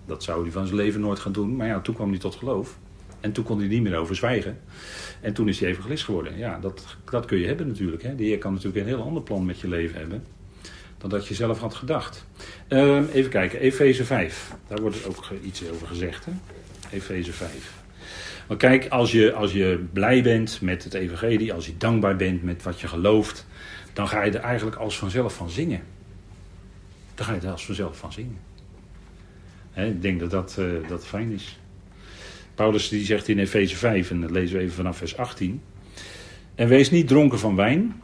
Dat 0.05 0.23
zou 0.23 0.41
hij 0.41 0.51
van 0.51 0.65
zijn 0.65 0.77
leven 0.77 1.01
nooit 1.01 1.19
gaan 1.19 1.31
doen. 1.31 1.55
Maar 1.55 1.67
ja, 1.67 1.81
toen 1.81 1.95
kwam 1.95 2.09
hij 2.09 2.19
tot 2.19 2.35
geloof. 2.35 2.77
En 3.23 3.31
toen 3.31 3.43
kon 3.43 3.59
hij 3.59 3.67
niet 3.67 3.81
meer 3.81 3.95
over 3.95 4.15
zwijgen. 4.15 4.59
En 5.21 5.33
toen 5.33 5.47
is 5.47 5.59
hij 5.59 5.69
evangelist 5.69 6.03
geworden. 6.03 6.37
Ja, 6.37 6.59
dat, 6.59 6.97
dat 7.09 7.25
kun 7.25 7.37
je 7.37 7.47
hebben 7.47 7.67
natuurlijk. 7.67 8.03
Hè. 8.03 8.15
De 8.15 8.23
Heer 8.23 8.37
kan 8.37 8.53
natuurlijk 8.53 8.79
een 8.79 8.93
heel 8.93 9.03
ander 9.03 9.23
plan 9.23 9.45
met 9.45 9.59
je 9.59 9.67
leven 9.67 9.99
hebben 9.99 10.23
dan 11.03 11.11
dat 11.11 11.27
je 11.27 11.33
zelf 11.33 11.59
had 11.59 11.73
gedacht. 11.73 12.25
Uh, 12.69 13.01
even 13.13 13.29
kijken, 13.31 13.59
Efeze 13.59 14.05
5. 14.05 14.53
Daar 14.67 14.81
wordt 14.81 15.05
ook 15.05 15.31
iets 15.43 15.69
over 15.69 15.87
gezegd. 15.87 16.27
Efeze 16.91 17.33
5. 17.33 17.73
Maar 18.47 18.57
kijk, 18.57 18.87
als 18.87 19.11
je, 19.11 19.33
als 19.33 19.51
je 19.51 19.85
blij 19.93 20.23
bent 20.23 20.61
met 20.61 20.83
het 20.83 20.93
evangelie, 20.93 21.53
als 21.53 21.65
je 21.65 21.77
dankbaar 21.77 22.15
bent 22.15 22.43
met 22.43 22.63
wat 22.63 22.81
je 22.81 22.87
gelooft, 22.87 23.45
dan 23.93 24.07
ga 24.07 24.23
je 24.23 24.31
er 24.31 24.39
eigenlijk 24.39 24.75
als 24.75 24.97
vanzelf 24.97 25.35
van 25.35 25.49
zingen. 25.49 25.81
Dan 27.15 27.25
ga 27.25 27.33
je 27.33 27.39
er 27.39 27.51
als 27.51 27.65
vanzelf 27.65 27.97
van 27.97 28.13
zingen. 28.13 28.37
Ik 29.73 30.01
denk 30.01 30.19
dat 30.19 30.31
dat, 30.31 30.55
uh, 30.59 30.87
dat 30.87 31.05
fijn 31.05 31.31
is. 31.31 31.59
Paulus 32.55 32.89
die 32.89 33.05
zegt 33.05 33.27
in 33.27 33.39
Efeze 33.39 33.75
5, 33.75 34.11
en 34.11 34.21
dat 34.21 34.31
lezen 34.31 34.57
we 34.57 34.61
even 34.61 34.75
vanaf 34.75 34.97
vers 34.97 35.17
18. 35.17 35.61
En 36.55 36.67
wees 36.67 36.91
niet 36.91 37.07
dronken 37.07 37.39
van 37.39 37.55
wijn, 37.55 38.01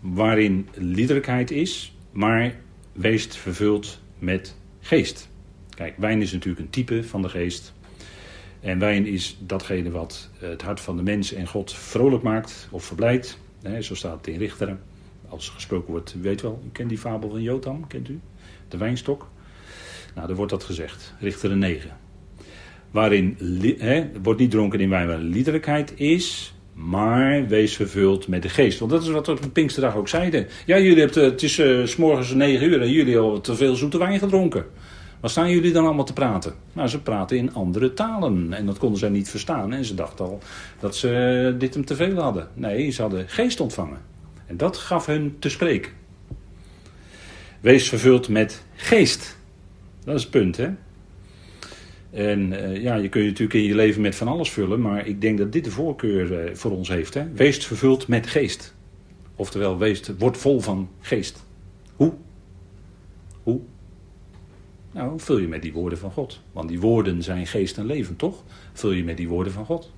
waarin 0.00 0.68
liederlijkheid 0.74 1.50
is, 1.50 1.96
maar 2.10 2.56
wees 2.92 3.26
vervuld 3.26 4.00
met 4.18 4.56
geest. 4.80 5.28
Kijk, 5.74 5.94
wijn 5.96 6.22
is 6.22 6.32
natuurlijk 6.32 6.60
een 6.64 6.70
type 6.70 7.04
van 7.04 7.22
de 7.22 7.28
geest. 7.28 7.72
En 8.60 8.78
wijn 8.78 9.06
is 9.06 9.38
datgene 9.40 9.90
wat 9.90 10.30
het 10.38 10.62
hart 10.62 10.80
van 10.80 10.96
de 10.96 11.02
mens 11.02 11.32
en 11.32 11.46
God 11.46 11.72
vrolijk 11.72 12.22
maakt 12.22 12.68
of 12.70 12.84
verblijdt. 12.84 13.38
Zo 13.80 13.94
staat 13.94 14.16
het 14.16 14.26
in 14.26 14.38
Richteren. 14.38 14.80
Als 15.28 15.48
gesproken 15.48 15.90
wordt, 15.90 16.14
u 16.14 16.22
weet 16.22 16.40
wel, 16.40 16.62
u 16.66 16.68
kent 16.72 16.88
die 16.88 16.98
fabel 16.98 17.30
van 17.30 17.42
Jotam, 17.42 17.86
kent 17.86 18.08
u? 18.08 18.20
De 18.68 18.76
wijnstok. 18.76 19.30
Nou, 20.14 20.26
daar 20.26 20.36
wordt 20.36 20.50
dat 20.52 20.64
gezegd. 20.64 21.14
Richteren 21.20 21.58
9. 21.58 21.96
Waarin, 22.90 23.36
wordt 24.22 24.40
niet 24.40 24.50
dronken 24.50 24.80
in 24.80 24.88
wijn 24.88 25.06
waar 25.06 25.18
liederlijkheid 25.18 25.92
is, 25.96 26.54
maar 26.72 27.46
wees 27.46 27.76
vervuld 27.76 28.28
met 28.28 28.42
de 28.42 28.48
geest. 28.48 28.78
Want 28.78 28.90
dat 28.90 29.02
is 29.02 29.08
wat 29.08 29.26
we 29.26 29.32
op 29.32 29.52
Pinksterdag 29.52 29.96
ook 29.96 30.08
zeiden. 30.08 30.46
Ja, 30.66 30.78
jullie 30.78 31.00
hebben, 31.00 31.24
het 31.24 31.42
is 31.42 31.58
uh, 31.58 31.86
s 31.86 31.96
morgens 31.96 32.32
9 32.32 32.66
uur 32.66 32.80
en 32.80 32.90
jullie 32.90 33.14
hebben 33.14 33.42
te 33.42 33.56
veel 33.56 33.74
zoete 33.74 33.98
wijn 33.98 34.18
gedronken. 34.18 34.64
Wat 35.20 35.30
staan 35.30 35.50
jullie 35.50 35.72
dan 35.72 35.84
allemaal 35.84 36.04
te 36.04 36.12
praten? 36.12 36.54
Nou, 36.72 36.88
ze 36.88 37.02
praten 37.02 37.36
in 37.36 37.54
andere 37.54 37.94
talen. 37.94 38.52
En 38.52 38.66
dat 38.66 38.78
konden 38.78 38.98
zij 38.98 39.08
niet 39.08 39.30
verstaan. 39.30 39.72
En 39.72 39.84
ze 39.84 39.94
dachten 39.94 40.24
al 40.24 40.38
dat 40.80 40.96
ze 40.96 41.54
dit 41.58 41.74
hem 41.74 41.84
te 41.84 41.96
veel 41.96 42.14
hadden. 42.14 42.48
Nee, 42.54 42.90
ze 42.90 43.02
hadden 43.02 43.28
geest 43.28 43.60
ontvangen. 43.60 43.98
En 44.46 44.56
dat 44.56 44.76
gaf 44.76 45.06
hun 45.06 45.36
te 45.38 45.48
spreken. 45.48 45.92
Wees 47.60 47.88
vervuld 47.88 48.28
met 48.28 48.64
geest. 48.74 49.38
Dat 50.04 50.14
is 50.14 50.22
het 50.22 50.30
punt, 50.30 50.56
hè? 50.56 50.68
En 52.10 52.52
uh, 52.52 52.82
ja, 52.82 52.94
je 52.94 53.08
kunt 53.08 53.24
je 53.24 53.30
natuurlijk 53.30 53.58
in 53.58 53.64
je 53.64 53.74
leven 53.74 54.00
met 54.00 54.14
van 54.14 54.28
alles 54.28 54.50
vullen, 54.50 54.80
maar 54.80 55.06
ik 55.06 55.20
denk 55.20 55.38
dat 55.38 55.52
dit 55.52 55.64
de 55.64 55.70
voorkeur 55.70 56.48
uh, 56.48 56.54
voor 56.54 56.70
ons 56.70 56.88
heeft. 56.88 57.14
Hè? 57.14 57.32
Wees 57.32 57.66
vervuld 57.66 58.08
met 58.08 58.26
geest. 58.26 58.74
Oftewel, 59.36 59.78
wees, 59.78 60.02
word 60.18 60.36
vol 60.36 60.60
van 60.60 60.88
geest. 61.00 61.44
Hoe? 61.96 62.12
Hoe? 63.42 63.60
Nou, 64.92 65.20
vul 65.20 65.38
je 65.38 65.48
met 65.48 65.62
die 65.62 65.72
woorden 65.72 65.98
van 65.98 66.10
God. 66.10 66.40
Want 66.52 66.68
die 66.68 66.80
woorden 66.80 67.22
zijn 67.22 67.46
geest 67.46 67.78
en 67.78 67.86
leven, 67.86 68.16
toch? 68.16 68.44
Vul 68.72 68.90
je 68.90 69.04
met 69.04 69.16
die 69.16 69.28
woorden 69.28 69.52
van 69.52 69.64
God. 69.64 69.92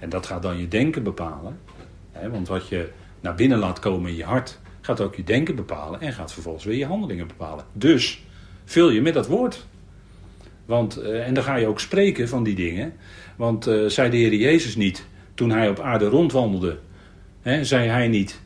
En 0.00 0.08
dat 0.08 0.26
gaat 0.26 0.42
dan 0.42 0.58
je 0.58 0.68
denken 0.68 1.02
bepalen. 1.02 1.58
Hè? 2.12 2.30
Want 2.30 2.48
wat 2.48 2.68
je 2.68 2.88
naar 3.20 3.34
binnen 3.34 3.58
laat 3.58 3.78
komen 3.78 4.10
in 4.10 4.16
je 4.16 4.24
hart, 4.24 4.60
gaat 4.80 5.00
ook 5.00 5.14
je 5.14 5.24
denken 5.24 5.56
bepalen 5.56 6.00
en 6.00 6.12
gaat 6.12 6.32
vervolgens 6.32 6.64
weer 6.64 6.76
je 6.76 6.86
handelingen 6.86 7.26
bepalen. 7.26 7.64
Dus 7.72 8.24
vul 8.64 8.90
je 8.90 9.02
met 9.02 9.14
dat 9.14 9.26
woord. 9.26 9.66
Want, 10.64 11.02
uh, 11.02 11.26
en 11.26 11.34
dan 11.34 11.44
ga 11.44 11.56
je 11.56 11.66
ook 11.66 11.80
spreken 11.80 12.28
van 12.28 12.42
die 12.42 12.54
dingen. 12.54 12.92
Want 13.36 13.68
uh, 13.68 13.88
zei 13.88 14.10
de 14.10 14.16
Heer 14.16 14.34
Jezus 14.34 14.76
niet, 14.76 15.06
toen 15.34 15.50
hij 15.50 15.68
op 15.68 15.80
aarde 15.80 16.06
rondwandelde, 16.06 16.78
hè, 17.42 17.64
zei 17.64 17.88
hij 17.88 18.08
niet, 18.08 18.40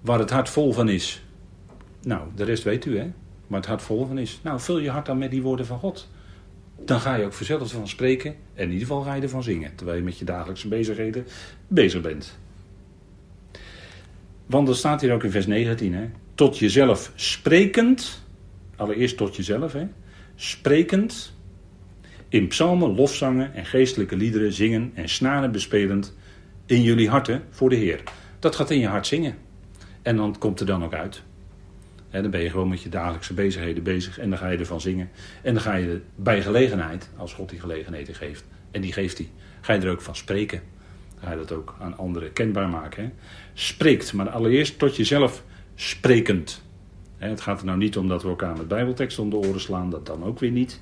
waar 0.00 0.18
het 0.18 0.30
hart 0.30 0.48
vol 0.48 0.72
van 0.72 0.88
is. 0.88 1.24
Nou, 2.02 2.28
de 2.34 2.44
rest 2.44 2.62
weet 2.62 2.84
u, 2.84 2.98
hè? 2.98 3.12
Waar 3.46 3.60
het 3.60 3.68
hart 3.68 3.82
vol 3.82 4.06
van 4.06 4.18
is. 4.18 4.40
Nou, 4.42 4.60
vul 4.60 4.78
je 4.78 4.90
hart 4.90 5.06
dan 5.06 5.18
met 5.18 5.30
die 5.30 5.42
woorden 5.42 5.66
van 5.66 5.78
God. 5.78 6.08
Dan 6.84 7.00
ga 7.00 7.14
je 7.14 7.24
ook 7.24 7.32
vanzelf 7.32 7.70
van 7.70 7.88
spreken. 7.88 8.34
En 8.54 8.64
in 8.64 8.72
ieder 8.72 8.86
geval 8.86 9.02
ga 9.02 9.14
je 9.14 9.22
ervan 9.22 9.42
zingen. 9.42 9.74
Terwijl 9.74 9.98
je 9.98 10.04
met 10.04 10.18
je 10.18 10.24
dagelijkse 10.24 10.68
bezigheden 10.68 11.26
bezig 11.68 12.00
bent. 12.00 12.38
Want 14.46 14.68
er 14.68 14.76
staat 14.76 15.00
hier 15.00 15.12
ook 15.12 15.24
in 15.24 15.30
vers 15.30 15.46
19, 15.46 15.94
hè? 15.94 16.08
Tot 16.34 16.58
jezelf 16.58 17.12
sprekend. 17.14 18.22
Allereerst 18.76 19.16
tot 19.16 19.36
jezelf, 19.36 19.72
hè? 19.72 19.86
Sprekend, 20.36 21.34
in 22.28 22.48
psalmen, 22.48 22.94
lofzangen 22.94 23.54
en 23.54 23.66
geestelijke 23.66 24.16
liederen 24.16 24.52
zingen 24.52 24.90
en 24.94 25.08
snaren 25.08 25.52
bespelend 25.52 26.16
in 26.66 26.82
jullie 26.82 27.08
harten 27.08 27.42
voor 27.50 27.70
de 27.70 27.76
Heer. 27.76 28.02
Dat 28.38 28.56
gaat 28.56 28.70
in 28.70 28.78
je 28.78 28.86
hart 28.86 29.06
zingen. 29.06 29.36
En 30.02 30.16
dan 30.16 30.38
komt 30.38 30.60
er 30.60 30.66
dan 30.66 30.84
ook 30.84 30.94
uit. 30.94 31.22
dan 32.10 32.30
ben 32.30 32.40
je 32.40 32.50
gewoon 32.50 32.68
met 32.68 32.82
je 32.82 32.88
dagelijkse 32.88 33.34
bezigheden 33.34 33.82
bezig 33.82 34.18
en 34.18 34.30
dan 34.30 34.38
ga 34.38 34.48
je 34.48 34.58
ervan 34.58 34.80
zingen. 34.80 35.10
En 35.42 35.54
dan 35.54 35.62
ga 35.62 35.74
je 35.74 36.00
bij 36.14 36.42
gelegenheid, 36.42 37.10
als 37.16 37.32
God 37.32 37.48
die 37.48 37.60
gelegenheden 37.60 38.14
geeft, 38.14 38.44
en 38.70 38.80
die 38.80 38.92
geeft 38.92 39.18
hij, 39.18 39.28
ga 39.60 39.72
je 39.72 39.80
er 39.80 39.90
ook 39.90 40.00
van 40.00 40.16
spreken. 40.16 40.60
Ga 41.20 41.30
je 41.30 41.36
dat 41.36 41.52
ook 41.52 41.76
aan 41.80 41.96
anderen 41.96 42.32
kenbaar 42.32 42.68
maken. 42.68 43.12
Spreekt, 43.54 44.12
maar 44.12 44.28
allereerst 44.28 44.78
tot 44.78 44.96
jezelf 44.96 45.44
sprekend. 45.74 46.62
Het 47.16 47.40
gaat 47.40 47.60
er 47.60 47.66
nou 47.66 47.78
niet 47.78 47.96
om 47.96 48.08
dat 48.08 48.22
we 48.22 48.28
elkaar 48.28 48.56
met 48.56 48.68
bijbelteksten 48.68 49.22
om 49.22 49.30
de 49.30 49.36
oren 49.36 49.60
slaan, 49.60 49.90
dat 49.90 50.06
dan 50.06 50.24
ook 50.24 50.38
weer 50.38 50.50
niet. 50.50 50.80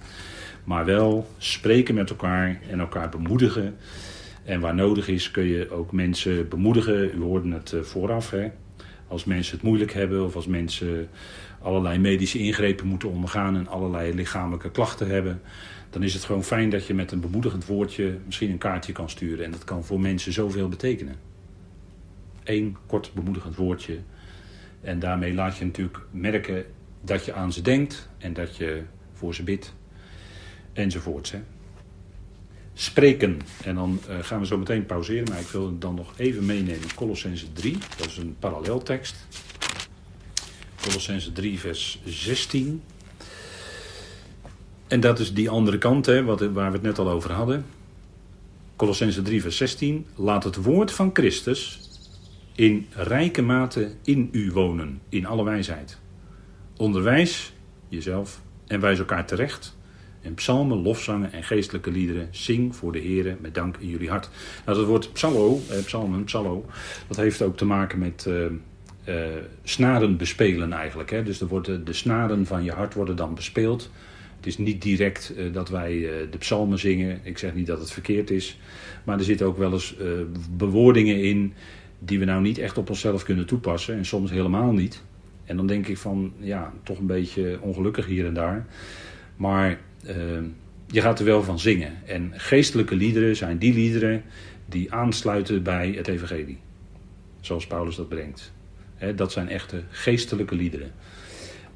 Maar 0.64 0.84
wel 0.84 1.26
spreken 1.38 1.94
met 1.94 2.10
elkaar 2.10 2.60
en 2.70 2.80
elkaar 2.80 3.08
bemoedigen. 3.08 3.76
En 4.44 4.60
waar 4.60 4.74
nodig 4.74 5.08
is 5.08 5.30
kun 5.30 5.44
je 5.44 5.70
ook 5.70 5.92
mensen 5.92 6.48
bemoedigen. 6.48 7.18
U 7.18 7.20
hoorde 7.22 7.52
het 7.52 7.72
eh, 7.72 7.80
vooraf. 7.80 8.30
Hè? 8.30 8.50
Als 9.08 9.24
mensen 9.24 9.54
het 9.54 9.64
moeilijk 9.64 9.92
hebben 9.92 10.24
of 10.24 10.36
als 10.36 10.46
mensen 10.46 11.08
allerlei 11.62 11.98
medische 11.98 12.38
ingrepen 12.38 12.86
moeten 12.86 13.08
ondergaan 13.08 13.56
en 13.56 13.68
allerlei 13.68 14.14
lichamelijke 14.14 14.70
klachten 14.70 15.08
hebben. 15.08 15.40
Dan 15.90 16.02
is 16.02 16.14
het 16.14 16.24
gewoon 16.24 16.44
fijn 16.44 16.70
dat 16.70 16.86
je 16.86 16.94
met 16.94 17.12
een 17.12 17.20
bemoedigend 17.20 17.66
woordje 17.66 18.18
misschien 18.26 18.50
een 18.50 18.58
kaartje 18.58 18.92
kan 18.92 19.10
sturen. 19.10 19.44
En 19.44 19.50
dat 19.50 19.64
kan 19.64 19.84
voor 19.84 20.00
mensen 20.00 20.32
zoveel 20.32 20.68
betekenen. 20.68 21.16
Eén 22.44 22.76
kort 22.86 23.10
bemoedigend 23.14 23.56
woordje 23.56 23.98
en 24.84 24.98
daarmee 24.98 25.34
laat 25.34 25.56
je 25.56 25.64
natuurlijk 25.64 25.98
merken 26.10 26.64
dat 27.00 27.24
je 27.24 27.32
aan 27.32 27.52
ze 27.52 27.62
denkt 27.62 28.08
en 28.18 28.32
dat 28.32 28.56
je 28.56 28.82
voor 29.12 29.34
ze 29.34 29.42
bidt. 29.42 29.74
Enzovoorts. 30.72 31.30
Hè. 31.30 31.38
Spreken. 32.74 33.40
En 33.64 33.74
dan 33.74 34.00
uh, 34.08 34.16
gaan 34.20 34.40
we 34.40 34.46
zo 34.46 34.58
meteen 34.58 34.86
pauzeren, 34.86 35.28
maar 35.28 35.40
ik 35.40 35.46
wil 35.46 35.78
dan 35.78 35.94
nog 35.94 36.12
even 36.16 36.46
meenemen. 36.46 36.94
Colossense 36.94 37.52
3, 37.52 37.78
dat 37.96 38.06
is 38.06 38.16
een 38.16 38.36
paralleltekst. 38.38 39.14
Colossense 40.80 41.32
3, 41.32 41.58
vers 41.58 42.00
16. 42.04 42.82
En 44.86 45.00
dat 45.00 45.18
is 45.18 45.34
die 45.34 45.50
andere 45.50 45.78
kant, 45.78 46.06
hè, 46.06 46.24
wat, 46.24 46.40
waar 46.40 46.70
we 46.70 46.76
het 46.76 46.86
net 46.86 46.98
al 46.98 47.10
over 47.10 47.32
hadden. 47.32 47.64
Colossense 48.76 49.22
3, 49.22 49.42
vers 49.42 49.56
16. 49.56 50.06
Laat 50.14 50.44
het 50.44 50.56
woord 50.56 50.92
van 50.92 51.10
Christus 51.12 51.83
in 52.54 52.86
rijke 52.90 53.42
mate 53.42 53.90
in 54.02 54.28
u 54.32 54.52
wonen, 54.52 55.00
in 55.08 55.26
alle 55.26 55.44
wijsheid. 55.44 55.98
Onderwijs 56.76 57.52
jezelf 57.88 58.40
en 58.66 58.80
wijs 58.80 58.98
elkaar 58.98 59.26
terecht. 59.26 59.76
En 60.20 60.34
psalmen, 60.34 60.82
lofzangen 60.82 61.32
en 61.32 61.42
geestelijke 61.42 61.90
liederen, 61.90 62.28
zing 62.30 62.76
voor 62.76 62.92
de 62.92 62.98
Heer 62.98 63.36
met 63.40 63.54
dank 63.54 63.76
in 63.76 63.88
jullie 63.88 64.08
hart. 64.08 64.30
Nou, 64.64 64.78
dat 64.78 64.86
woord 64.86 65.12
psallo, 65.12 65.60
eh, 65.70 65.84
psalmen, 65.84 66.24
psallo, 66.24 66.64
dat 67.08 67.16
heeft 67.16 67.42
ook 67.42 67.56
te 67.56 67.64
maken 67.64 67.98
met 67.98 68.26
uh, 68.28 68.44
uh, 69.08 69.24
snaren 69.62 70.16
bespelen 70.16 70.72
eigenlijk. 70.72 71.10
Hè? 71.10 71.22
Dus 71.22 71.40
er 71.40 71.84
de 71.84 71.92
snaren 71.92 72.46
van 72.46 72.64
je 72.64 72.72
hart 72.72 72.94
worden 72.94 73.16
dan 73.16 73.34
bespeeld. 73.34 73.90
Het 74.36 74.46
is 74.46 74.58
niet 74.58 74.82
direct 74.82 75.34
dat 75.52 75.68
wij 75.68 76.08
de 76.30 76.38
psalmen 76.38 76.78
zingen. 76.78 77.20
Ik 77.22 77.38
zeg 77.38 77.54
niet 77.54 77.66
dat 77.66 77.78
het 77.78 77.90
verkeerd 77.90 78.30
is. 78.30 78.58
Maar 79.04 79.18
er 79.18 79.24
zitten 79.24 79.46
ook 79.46 79.58
wel 79.58 79.72
eens 79.72 79.96
bewoordingen 80.50 81.22
in 81.22 81.54
die 82.04 82.18
we 82.18 82.24
nou 82.24 82.42
niet 82.42 82.58
echt 82.58 82.78
op 82.78 82.88
onszelf 82.88 83.22
kunnen 83.22 83.46
toepassen 83.46 83.96
en 83.96 84.04
soms 84.04 84.30
helemaal 84.30 84.72
niet. 84.72 85.02
En 85.44 85.56
dan 85.56 85.66
denk 85.66 85.86
ik 85.86 85.98
van, 85.98 86.32
ja, 86.38 86.72
toch 86.82 86.98
een 86.98 87.06
beetje 87.06 87.58
ongelukkig 87.60 88.06
hier 88.06 88.26
en 88.26 88.34
daar. 88.34 88.66
Maar 89.36 89.78
uh, 90.06 90.12
je 90.86 91.00
gaat 91.00 91.18
er 91.18 91.24
wel 91.24 91.42
van 91.42 91.58
zingen. 91.58 91.92
En 92.06 92.32
geestelijke 92.34 92.94
liederen 92.94 93.36
zijn 93.36 93.58
die 93.58 93.74
liederen 93.74 94.22
die 94.66 94.92
aansluiten 94.92 95.62
bij 95.62 95.90
het 95.96 96.08
evangelie. 96.08 96.58
Zoals 97.40 97.66
Paulus 97.66 97.96
dat 97.96 98.08
brengt. 98.08 98.52
Dat 99.16 99.32
zijn 99.32 99.48
echte 99.48 99.82
geestelijke 99.88 100.54
liederen. 100.54 100.92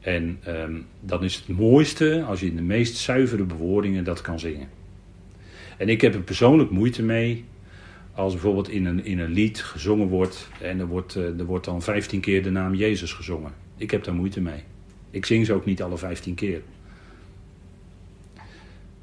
En 0.01 0.39
ehm, 0.43 0.77
dan 1.01 1.25
is 1.25 1.35
het 1.35 1.59
mooiste 1.59 2.25
als 2.27 2.41
je 2.41 2.47
in 2.47 2.57
de 2.57 2.63
meest 2.63 2.97
zuivere 2.97 3.45
bewoordingen 3.45 4.05
dat 4.05 4.21
kan 4.21 4.39
zingen. 4.39 4.69
En 5.77 5.89
ik 5.89 6.01
heb 6.01 6.15
er 6.15 6.21
persoonlijk 6.21 6.71
moeite 6.71 7.03
mee 7.03 7.45
als 8.19 8.33
bijvoorbeeld 8.33 8.69
in 8.69 8.87
een, 8.87 9.05
in 9.05 9.19
een 9.19 9.31
lied 9.31 9.63
gezongen 9.63 10.09
wordt 10.09 10.49
en 10.61 10.79
er 10.79 10.87
wordt, 10.87 11.17
eh, 11.17 11.39
er 11.39 11.45
wordt 11.45 11.65
dan 11.65 11.83
15 11.83 12.21
keer 12.21 12.43
de 12.43 12.51
naam 12.51 12.75
Jezus 12.75 13.13
gezongen. 13.13 13.53
Ik 13.77 13.91
heb 13.91 14.05
daar 14.05 14.15
moeite 14.15 14.41
mee. 14.41 14.63
Ik 15.11 15.27
zing 15.27 15.47
ze 15.47 15.53
ook 15.53 15.65
niet 15.65 15.83
alle 15.83 15.99
15 15.99 16.35
keer. 16.35 16.63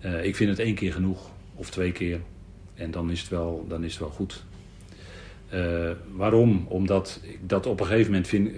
Uh, 0.06 0.26
ik 0.26 0.36
vind 0.36 0.50
het 0.50 0.60
één 0.60 0.76
keer 0.76 0.94
genoeg, 0.94 1.32
of 1.56 1.70
twee 1.70 1.92
keer. 1.92 2.20
En 2.74 2.92
dan 2.92 3.12
is 3.12 3.20
het 3.20 3.30
wel, 3.30 3.66
dan 3.68 3.84
is 3.84 3.92
het 3.92 4.00
wel 4.00 4.10
goed. 4.10 4.44
Uh, 5.54 5.92
waarom? 6.12 6.66
Omdat 6.68 7.22
dat 7.42 7.66
op 7.66 7.80
een 7.80 7.86
gegeven 7.86 8.12
moment 8.12 8.28
vind. 8.28 8.52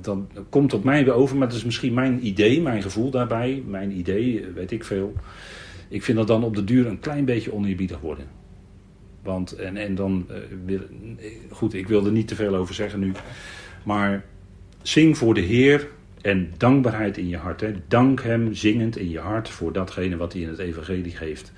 Dan 0.00 0.28
komt 0.48 0.72
op 0.72 0.84
mij 0.84 1.04
weer 1.04 1.14
over, 1.14 1.36
maar 1.36 1.48
dat 1.48 1.56
is 1.56 1.64
misschien 1.64 1.94
mijn 1.94 2.26
idee, 2.26 2.60
mijn 2.60 2.82
gevoel 2.82 3.10
daarbij. 3.10 3.62
Mijn 3.66 3.98
idee, 3.98 4.46
weet 4.54 4.70
ik 4.70 4.84
veel. 4.84 5.14
Ik 5.88 6.02
vind 6.02 6.18
dat 6.18 6.26
dan 6.26 6.44
op 6.44 6.56
de 6.56 6.64
duur 6.64 6.86
een 6.86 7.00
klein 7.00 7.24
beetje 7.24 7.52
oneerbiedig 7.52 8.00
worden. 8.00 8.41
Want, 9.22 9.52
en, 9.52 9.76
en 9.76 9.94
dan, 9.94 10.26
uh, 10.66 10.80
goed, 11.50 11.74
ik 11.74 11.88
wil 11.88 12.06
er 12.06 12.12
niet 12.12 12.28
te 12.28 12.34
veel 12.34 12.54
over 12.54 12.74
zeggen 12.74 13.00
nu. 13.00 13.12
Maar 13.82 14.24
zing 14.82 15.18
voor 15.18 15.34
de 15.34 15.40
Heer 15.40 15.88
en 16.20 16.52
dankbaarheid 16.56 17.16
in 17.16 17.28
je 17.28 17.36
hart. 17.36 17.60
Hè. 17.60 17.72
Dank 17.88 18.22
Hem 18.22 18.54
zingend 18.54 18.96
in 18.96 19.10
je 19.10 19.18
hart 19.18 19.48
voor 19.48 19.72
datgene 19.72 20.16
wat 20.16 20.32
Hij 20.32 20.42
in 20.42 20.48
het 20.48 20.58
Evangelie 20.58 21.16
geeft. 21.16 21.52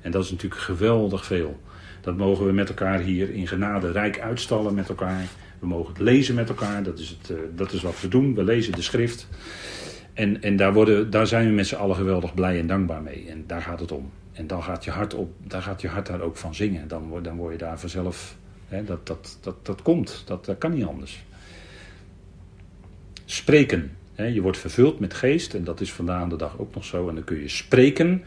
En 0.00 0.10
dat 0.10 0.24
is 0.24 0.30
natuurlijk 0.30 0.60
geweldig 0.60 1.24
veel. 1.24 1.60
Dat 2.00 2.16
mogen 2.16 2.46
we 2.46 2.52
met 2.52 2.68
elkaar 2.68 3.00
hier 3.00 3.30
in 3.30 3.46
genade 3.46 3.92
rijk 3.92 4.20
uitstallen 4.20 4.74
met 4.74 4.88
elkaar. 4.88 5.24
We 5.58 5.66
mogen 5.66 5.92
het 5.92 6.02
lezen 6.02 6.34
met 6.34 6.48
elkaar, 6.48 6.82
dat 6.82 6.98
is, 6.98 7.08
het, 7.08 7.30
uh, 7.30 7.38
dat 7.56 7.72
is 7.72 7.82
wat 7.82 8.00
we 8.00 8.08
doen. 8.08 8.34
We 8.34 8.44
lezen 8.44 8.72
de 8.72 8.82
schrift. 8.82 9.28
En, 10.12 10.42
en 10.42 10.56
daar, 10.56 10.72
worden, 10.72 11.10
daar 11.10 11.26
zijn 11.26 11.46
we 11.46 11.52
met 11.52 11.66
z'n 11.66 11.74
allen 11.74 11.96
geweldig 11.96 12.34
blij 12.34 12.58
en 12.58 12.66
dankbaar 12.66 13.02
mee. 13.02 13.26
En 13.28 13.44
daar 13.46 13.62
gaat 13.62 13.80
het 13.80 13.92
om. 13.92 14.10
En 14.32 14.46
dan 14.46 14.62
gaat 14.62 14.84
je 14.84 14.90
hart, 14.90 15.14
op, 15.14 15.32
daar, 15.38 15.62
gaat 15.62 15.80
je 15.80 15.88
hart 15.88 16.06
daar 16.06 16.20
ook 16.20 16.36
van 16.36 16.54
zingen. 16.54 16.88
Dan, 16.88 17.22
dan 17.22 17.36
word 17.36 17.52
je 17.52 17.58
daar 17.58 17.78
vanzelf. 17.78 18.36
Hè, 18.68 18.84
dat, 18.84 19.06
dat, 19.06 19.38
dat, 19.40 19.66
dat 19.66 19.82
komt, 19.82 20.22
dat, 20.26 20.44
dat 20.44 20.58
kan 20.58 20.72
niet 20.72 20.84
anders. 20.84 21.24
Spreken. 23.24 23.96
Hè, 24.14 24.24
je 24.24 24.40
wordt 24.40 24.58
vervuld 24.58 25.00
met 25.00 25.14
geest 25.14 25.54
en 25.54 25.64
dat 25.64 25.80
is 25.80 25.92
vandaag 25.92 26.28
de 26.28 26.36
dag 26.36 26.58
ook 26.58 26.74
nog 26.74 26.84
zo. 26.84 27.08
En 27.08 27.14
dan 27.14 27.24
kun 27.24 27.40
je 27.40 27.48
spreken. 27.48 28.24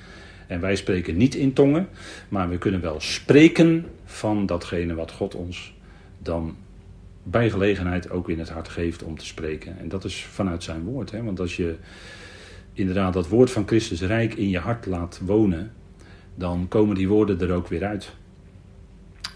En 0.47 0.59
wij 0.59 0.75
spreken 0.75 1.17
niet 1.17 1.35
in 1.35 1.53
tongen, 1.53 1.87
maar 2.29 2.49
we 2.49 2.57
kunnen 2.57 2.81
wel 2.81 2.99
spreken 2.99 3.85
van 4.05 4.45
datgene 4.45 4.93
wat 4.93 5.11
God 5.11 5.35
ons 5.35 5.73
dan 6.17 6.55
bij 7.23 7.49
gelegenheid 7.49 8.09
ook 8.09 8.29
in 8.29 8.39
het 8.39 8.49
hart 8.49 8.69
geeft 8.69 9.03
om 9.03 9.17
te 9.17 9.25
spreken. 9.25 9.79
En 9.79 9.89
dat 9.89 10.03
is 10.03 10.23
vanuit 10.23 10.63
zijn 10.63 10.83
woord. 10.83 11.11
Hè? 11.11 11.23
Want 11.23 11.39
als 11.39 11.55
je 11.55 11.75
inderdaad 12.73 13.13
dat 13.13 13.27
woord 13.27 13.51
van 13.51 13.67
Christus 13.67 14.01
Rijk 14.01 14.33
in 14.33 14.49
je 14.49 14.59
hart 14.59 14.85
laat 14.85 15.21
wonen, 15.25 15.71
dan 16.35 16.67
komen 16.67 16.95
die 16.95 17.07
woorden 17.07 17.41
er 17.41 17.53
ook 17.53 17.67
weer 17.67 17.85
uit. 17.85 18.13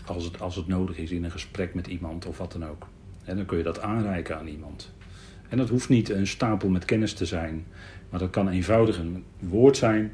Als 0.06 0.24
het, 0.24 0.42
als 0.42 0.56
het 0.56 0.68
nodig 0.68 0.98
is 0.98 1.12
in 1.12 1.24
een 1.24 1.32
gesprek 1.32 1.74
met 1.74 1.88
iemand 1.88 2.26
of 2.26 2.38
wat 2.38 2.52
dan 2.52 2.66
ook. 2.66 2.88
En 3.24 3.36
dan 3.36 3.46
kun 3.46 3.58
je 3.58 3.64
dat 3.64 3.82
aanreiken 3.82 4.38
aan 4.38 4.48
iemand. 4.48 4.92
En 5.50 5.58
dat 5.58 5.70
hoeft 5.70 5.90
niet 5.90 6.10
een 6.10 6.28
stapel 6.28 6.70
met 6.70 6.86
kennis 6.86 7.14
te 7.14 7.26
zijn, 7.26 7.66
maar 8.10 8.20
dat 8.20 8.30
kan 8.30 8.50
eenvoudig 8.50 8.98
een 8.98 9.24
woord 9.40 9.78
zijn 9.78 10.12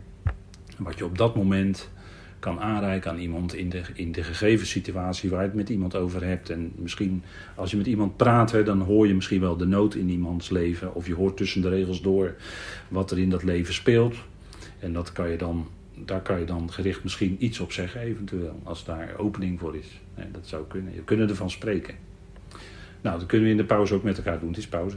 wat 0.78 0.98
je 0.98 1.06
op 1.06 1.18
dat 1.18 1.36
moment 1.36 1.90
kan 2.40 2.60
aanreiken 2.60 3.12
aan 3.12 3.20
iemand 3.20 3.56
in 3.56 3.70
de, 3.70 3.82
in 3.94 4.12
de 4.12 4.24
gegeven 4.24 4.68
situatie 4.68 5.30
waar 5.30 5.42
je 5.42 5.48
het 5.48 5.56
met 5.56 5.70
iemand 5.70 5.96
over 5.96 6.24
hebt. 6.24 6.50
En 6.50 6.72
misschien 6.76 7.24
als 7.56 7.72
je 7.72 7.78
met 7.78 7.88
iemand 7.88 8.18
praat, 8.18 8.66
dan 8.66 8.82
hoor 8.82 9.08
je 9.08 9.16
misschien 9.16 9.40
wel 9.40 9.58
de 9.58 9.66
nood 9.66 9.96
in 9.96 10.10
iemands 10.10 10.50
leven. 10.50 10.96
Of 10.96 11.08
je 11.08 11.16
hoort 11.16 11.38
tussen 11.38 11.62
de 11.62 11.70
regels 11.70 12.02
door 12.02 12.36
wat 12.88 13.12
er 13.12 13.20
in 13.20 13.30
dat 13.30 13.44
leven 13.44 13.74
speelt. 13.74 14.16
En 14.80 14.94
dat 14.94 15.12
kan 15.12 15.30
je 15.30 15.38
dan, 15.38 15.68
daar 15.96 16.22
kan 16.22 16.40
je 16.40 16.46
dan 16.46 16.72
gericht 16.72 17.04
misschien 17.04 17.36
iets 17.40 17.60
op 17.60 17.72
zeggen, 17.72 18.02
eventueel. 18.02 18.60
Als 18.64 18.86
daar 18.86 19.18
opening 19.18 19.60
voor 19.60 19.76
is. 19.76 20.02
dat 20.32 20.48
zou 20.48 20.68
kunnen. 20.68 20.94
Je 20.94 21.04
kunnen 21.04 21.30
ervan 21.30 21.50
spreken. 21.50 21.96
Nou, 23.02 23.20
dat 23.20 23.28
kunnen 23.28 23.46
we 23.48 23.52
in 23.54 23.60
de 23.60 23.66
pauze 23.66 23.94
ook 23.94 24.04
met 24.04 24.18
elkaar 24.18 24.40
doen. 24.40 24.50
Het 24.50 24.58
is 24.58 24.68
pauze. 24.68 24.92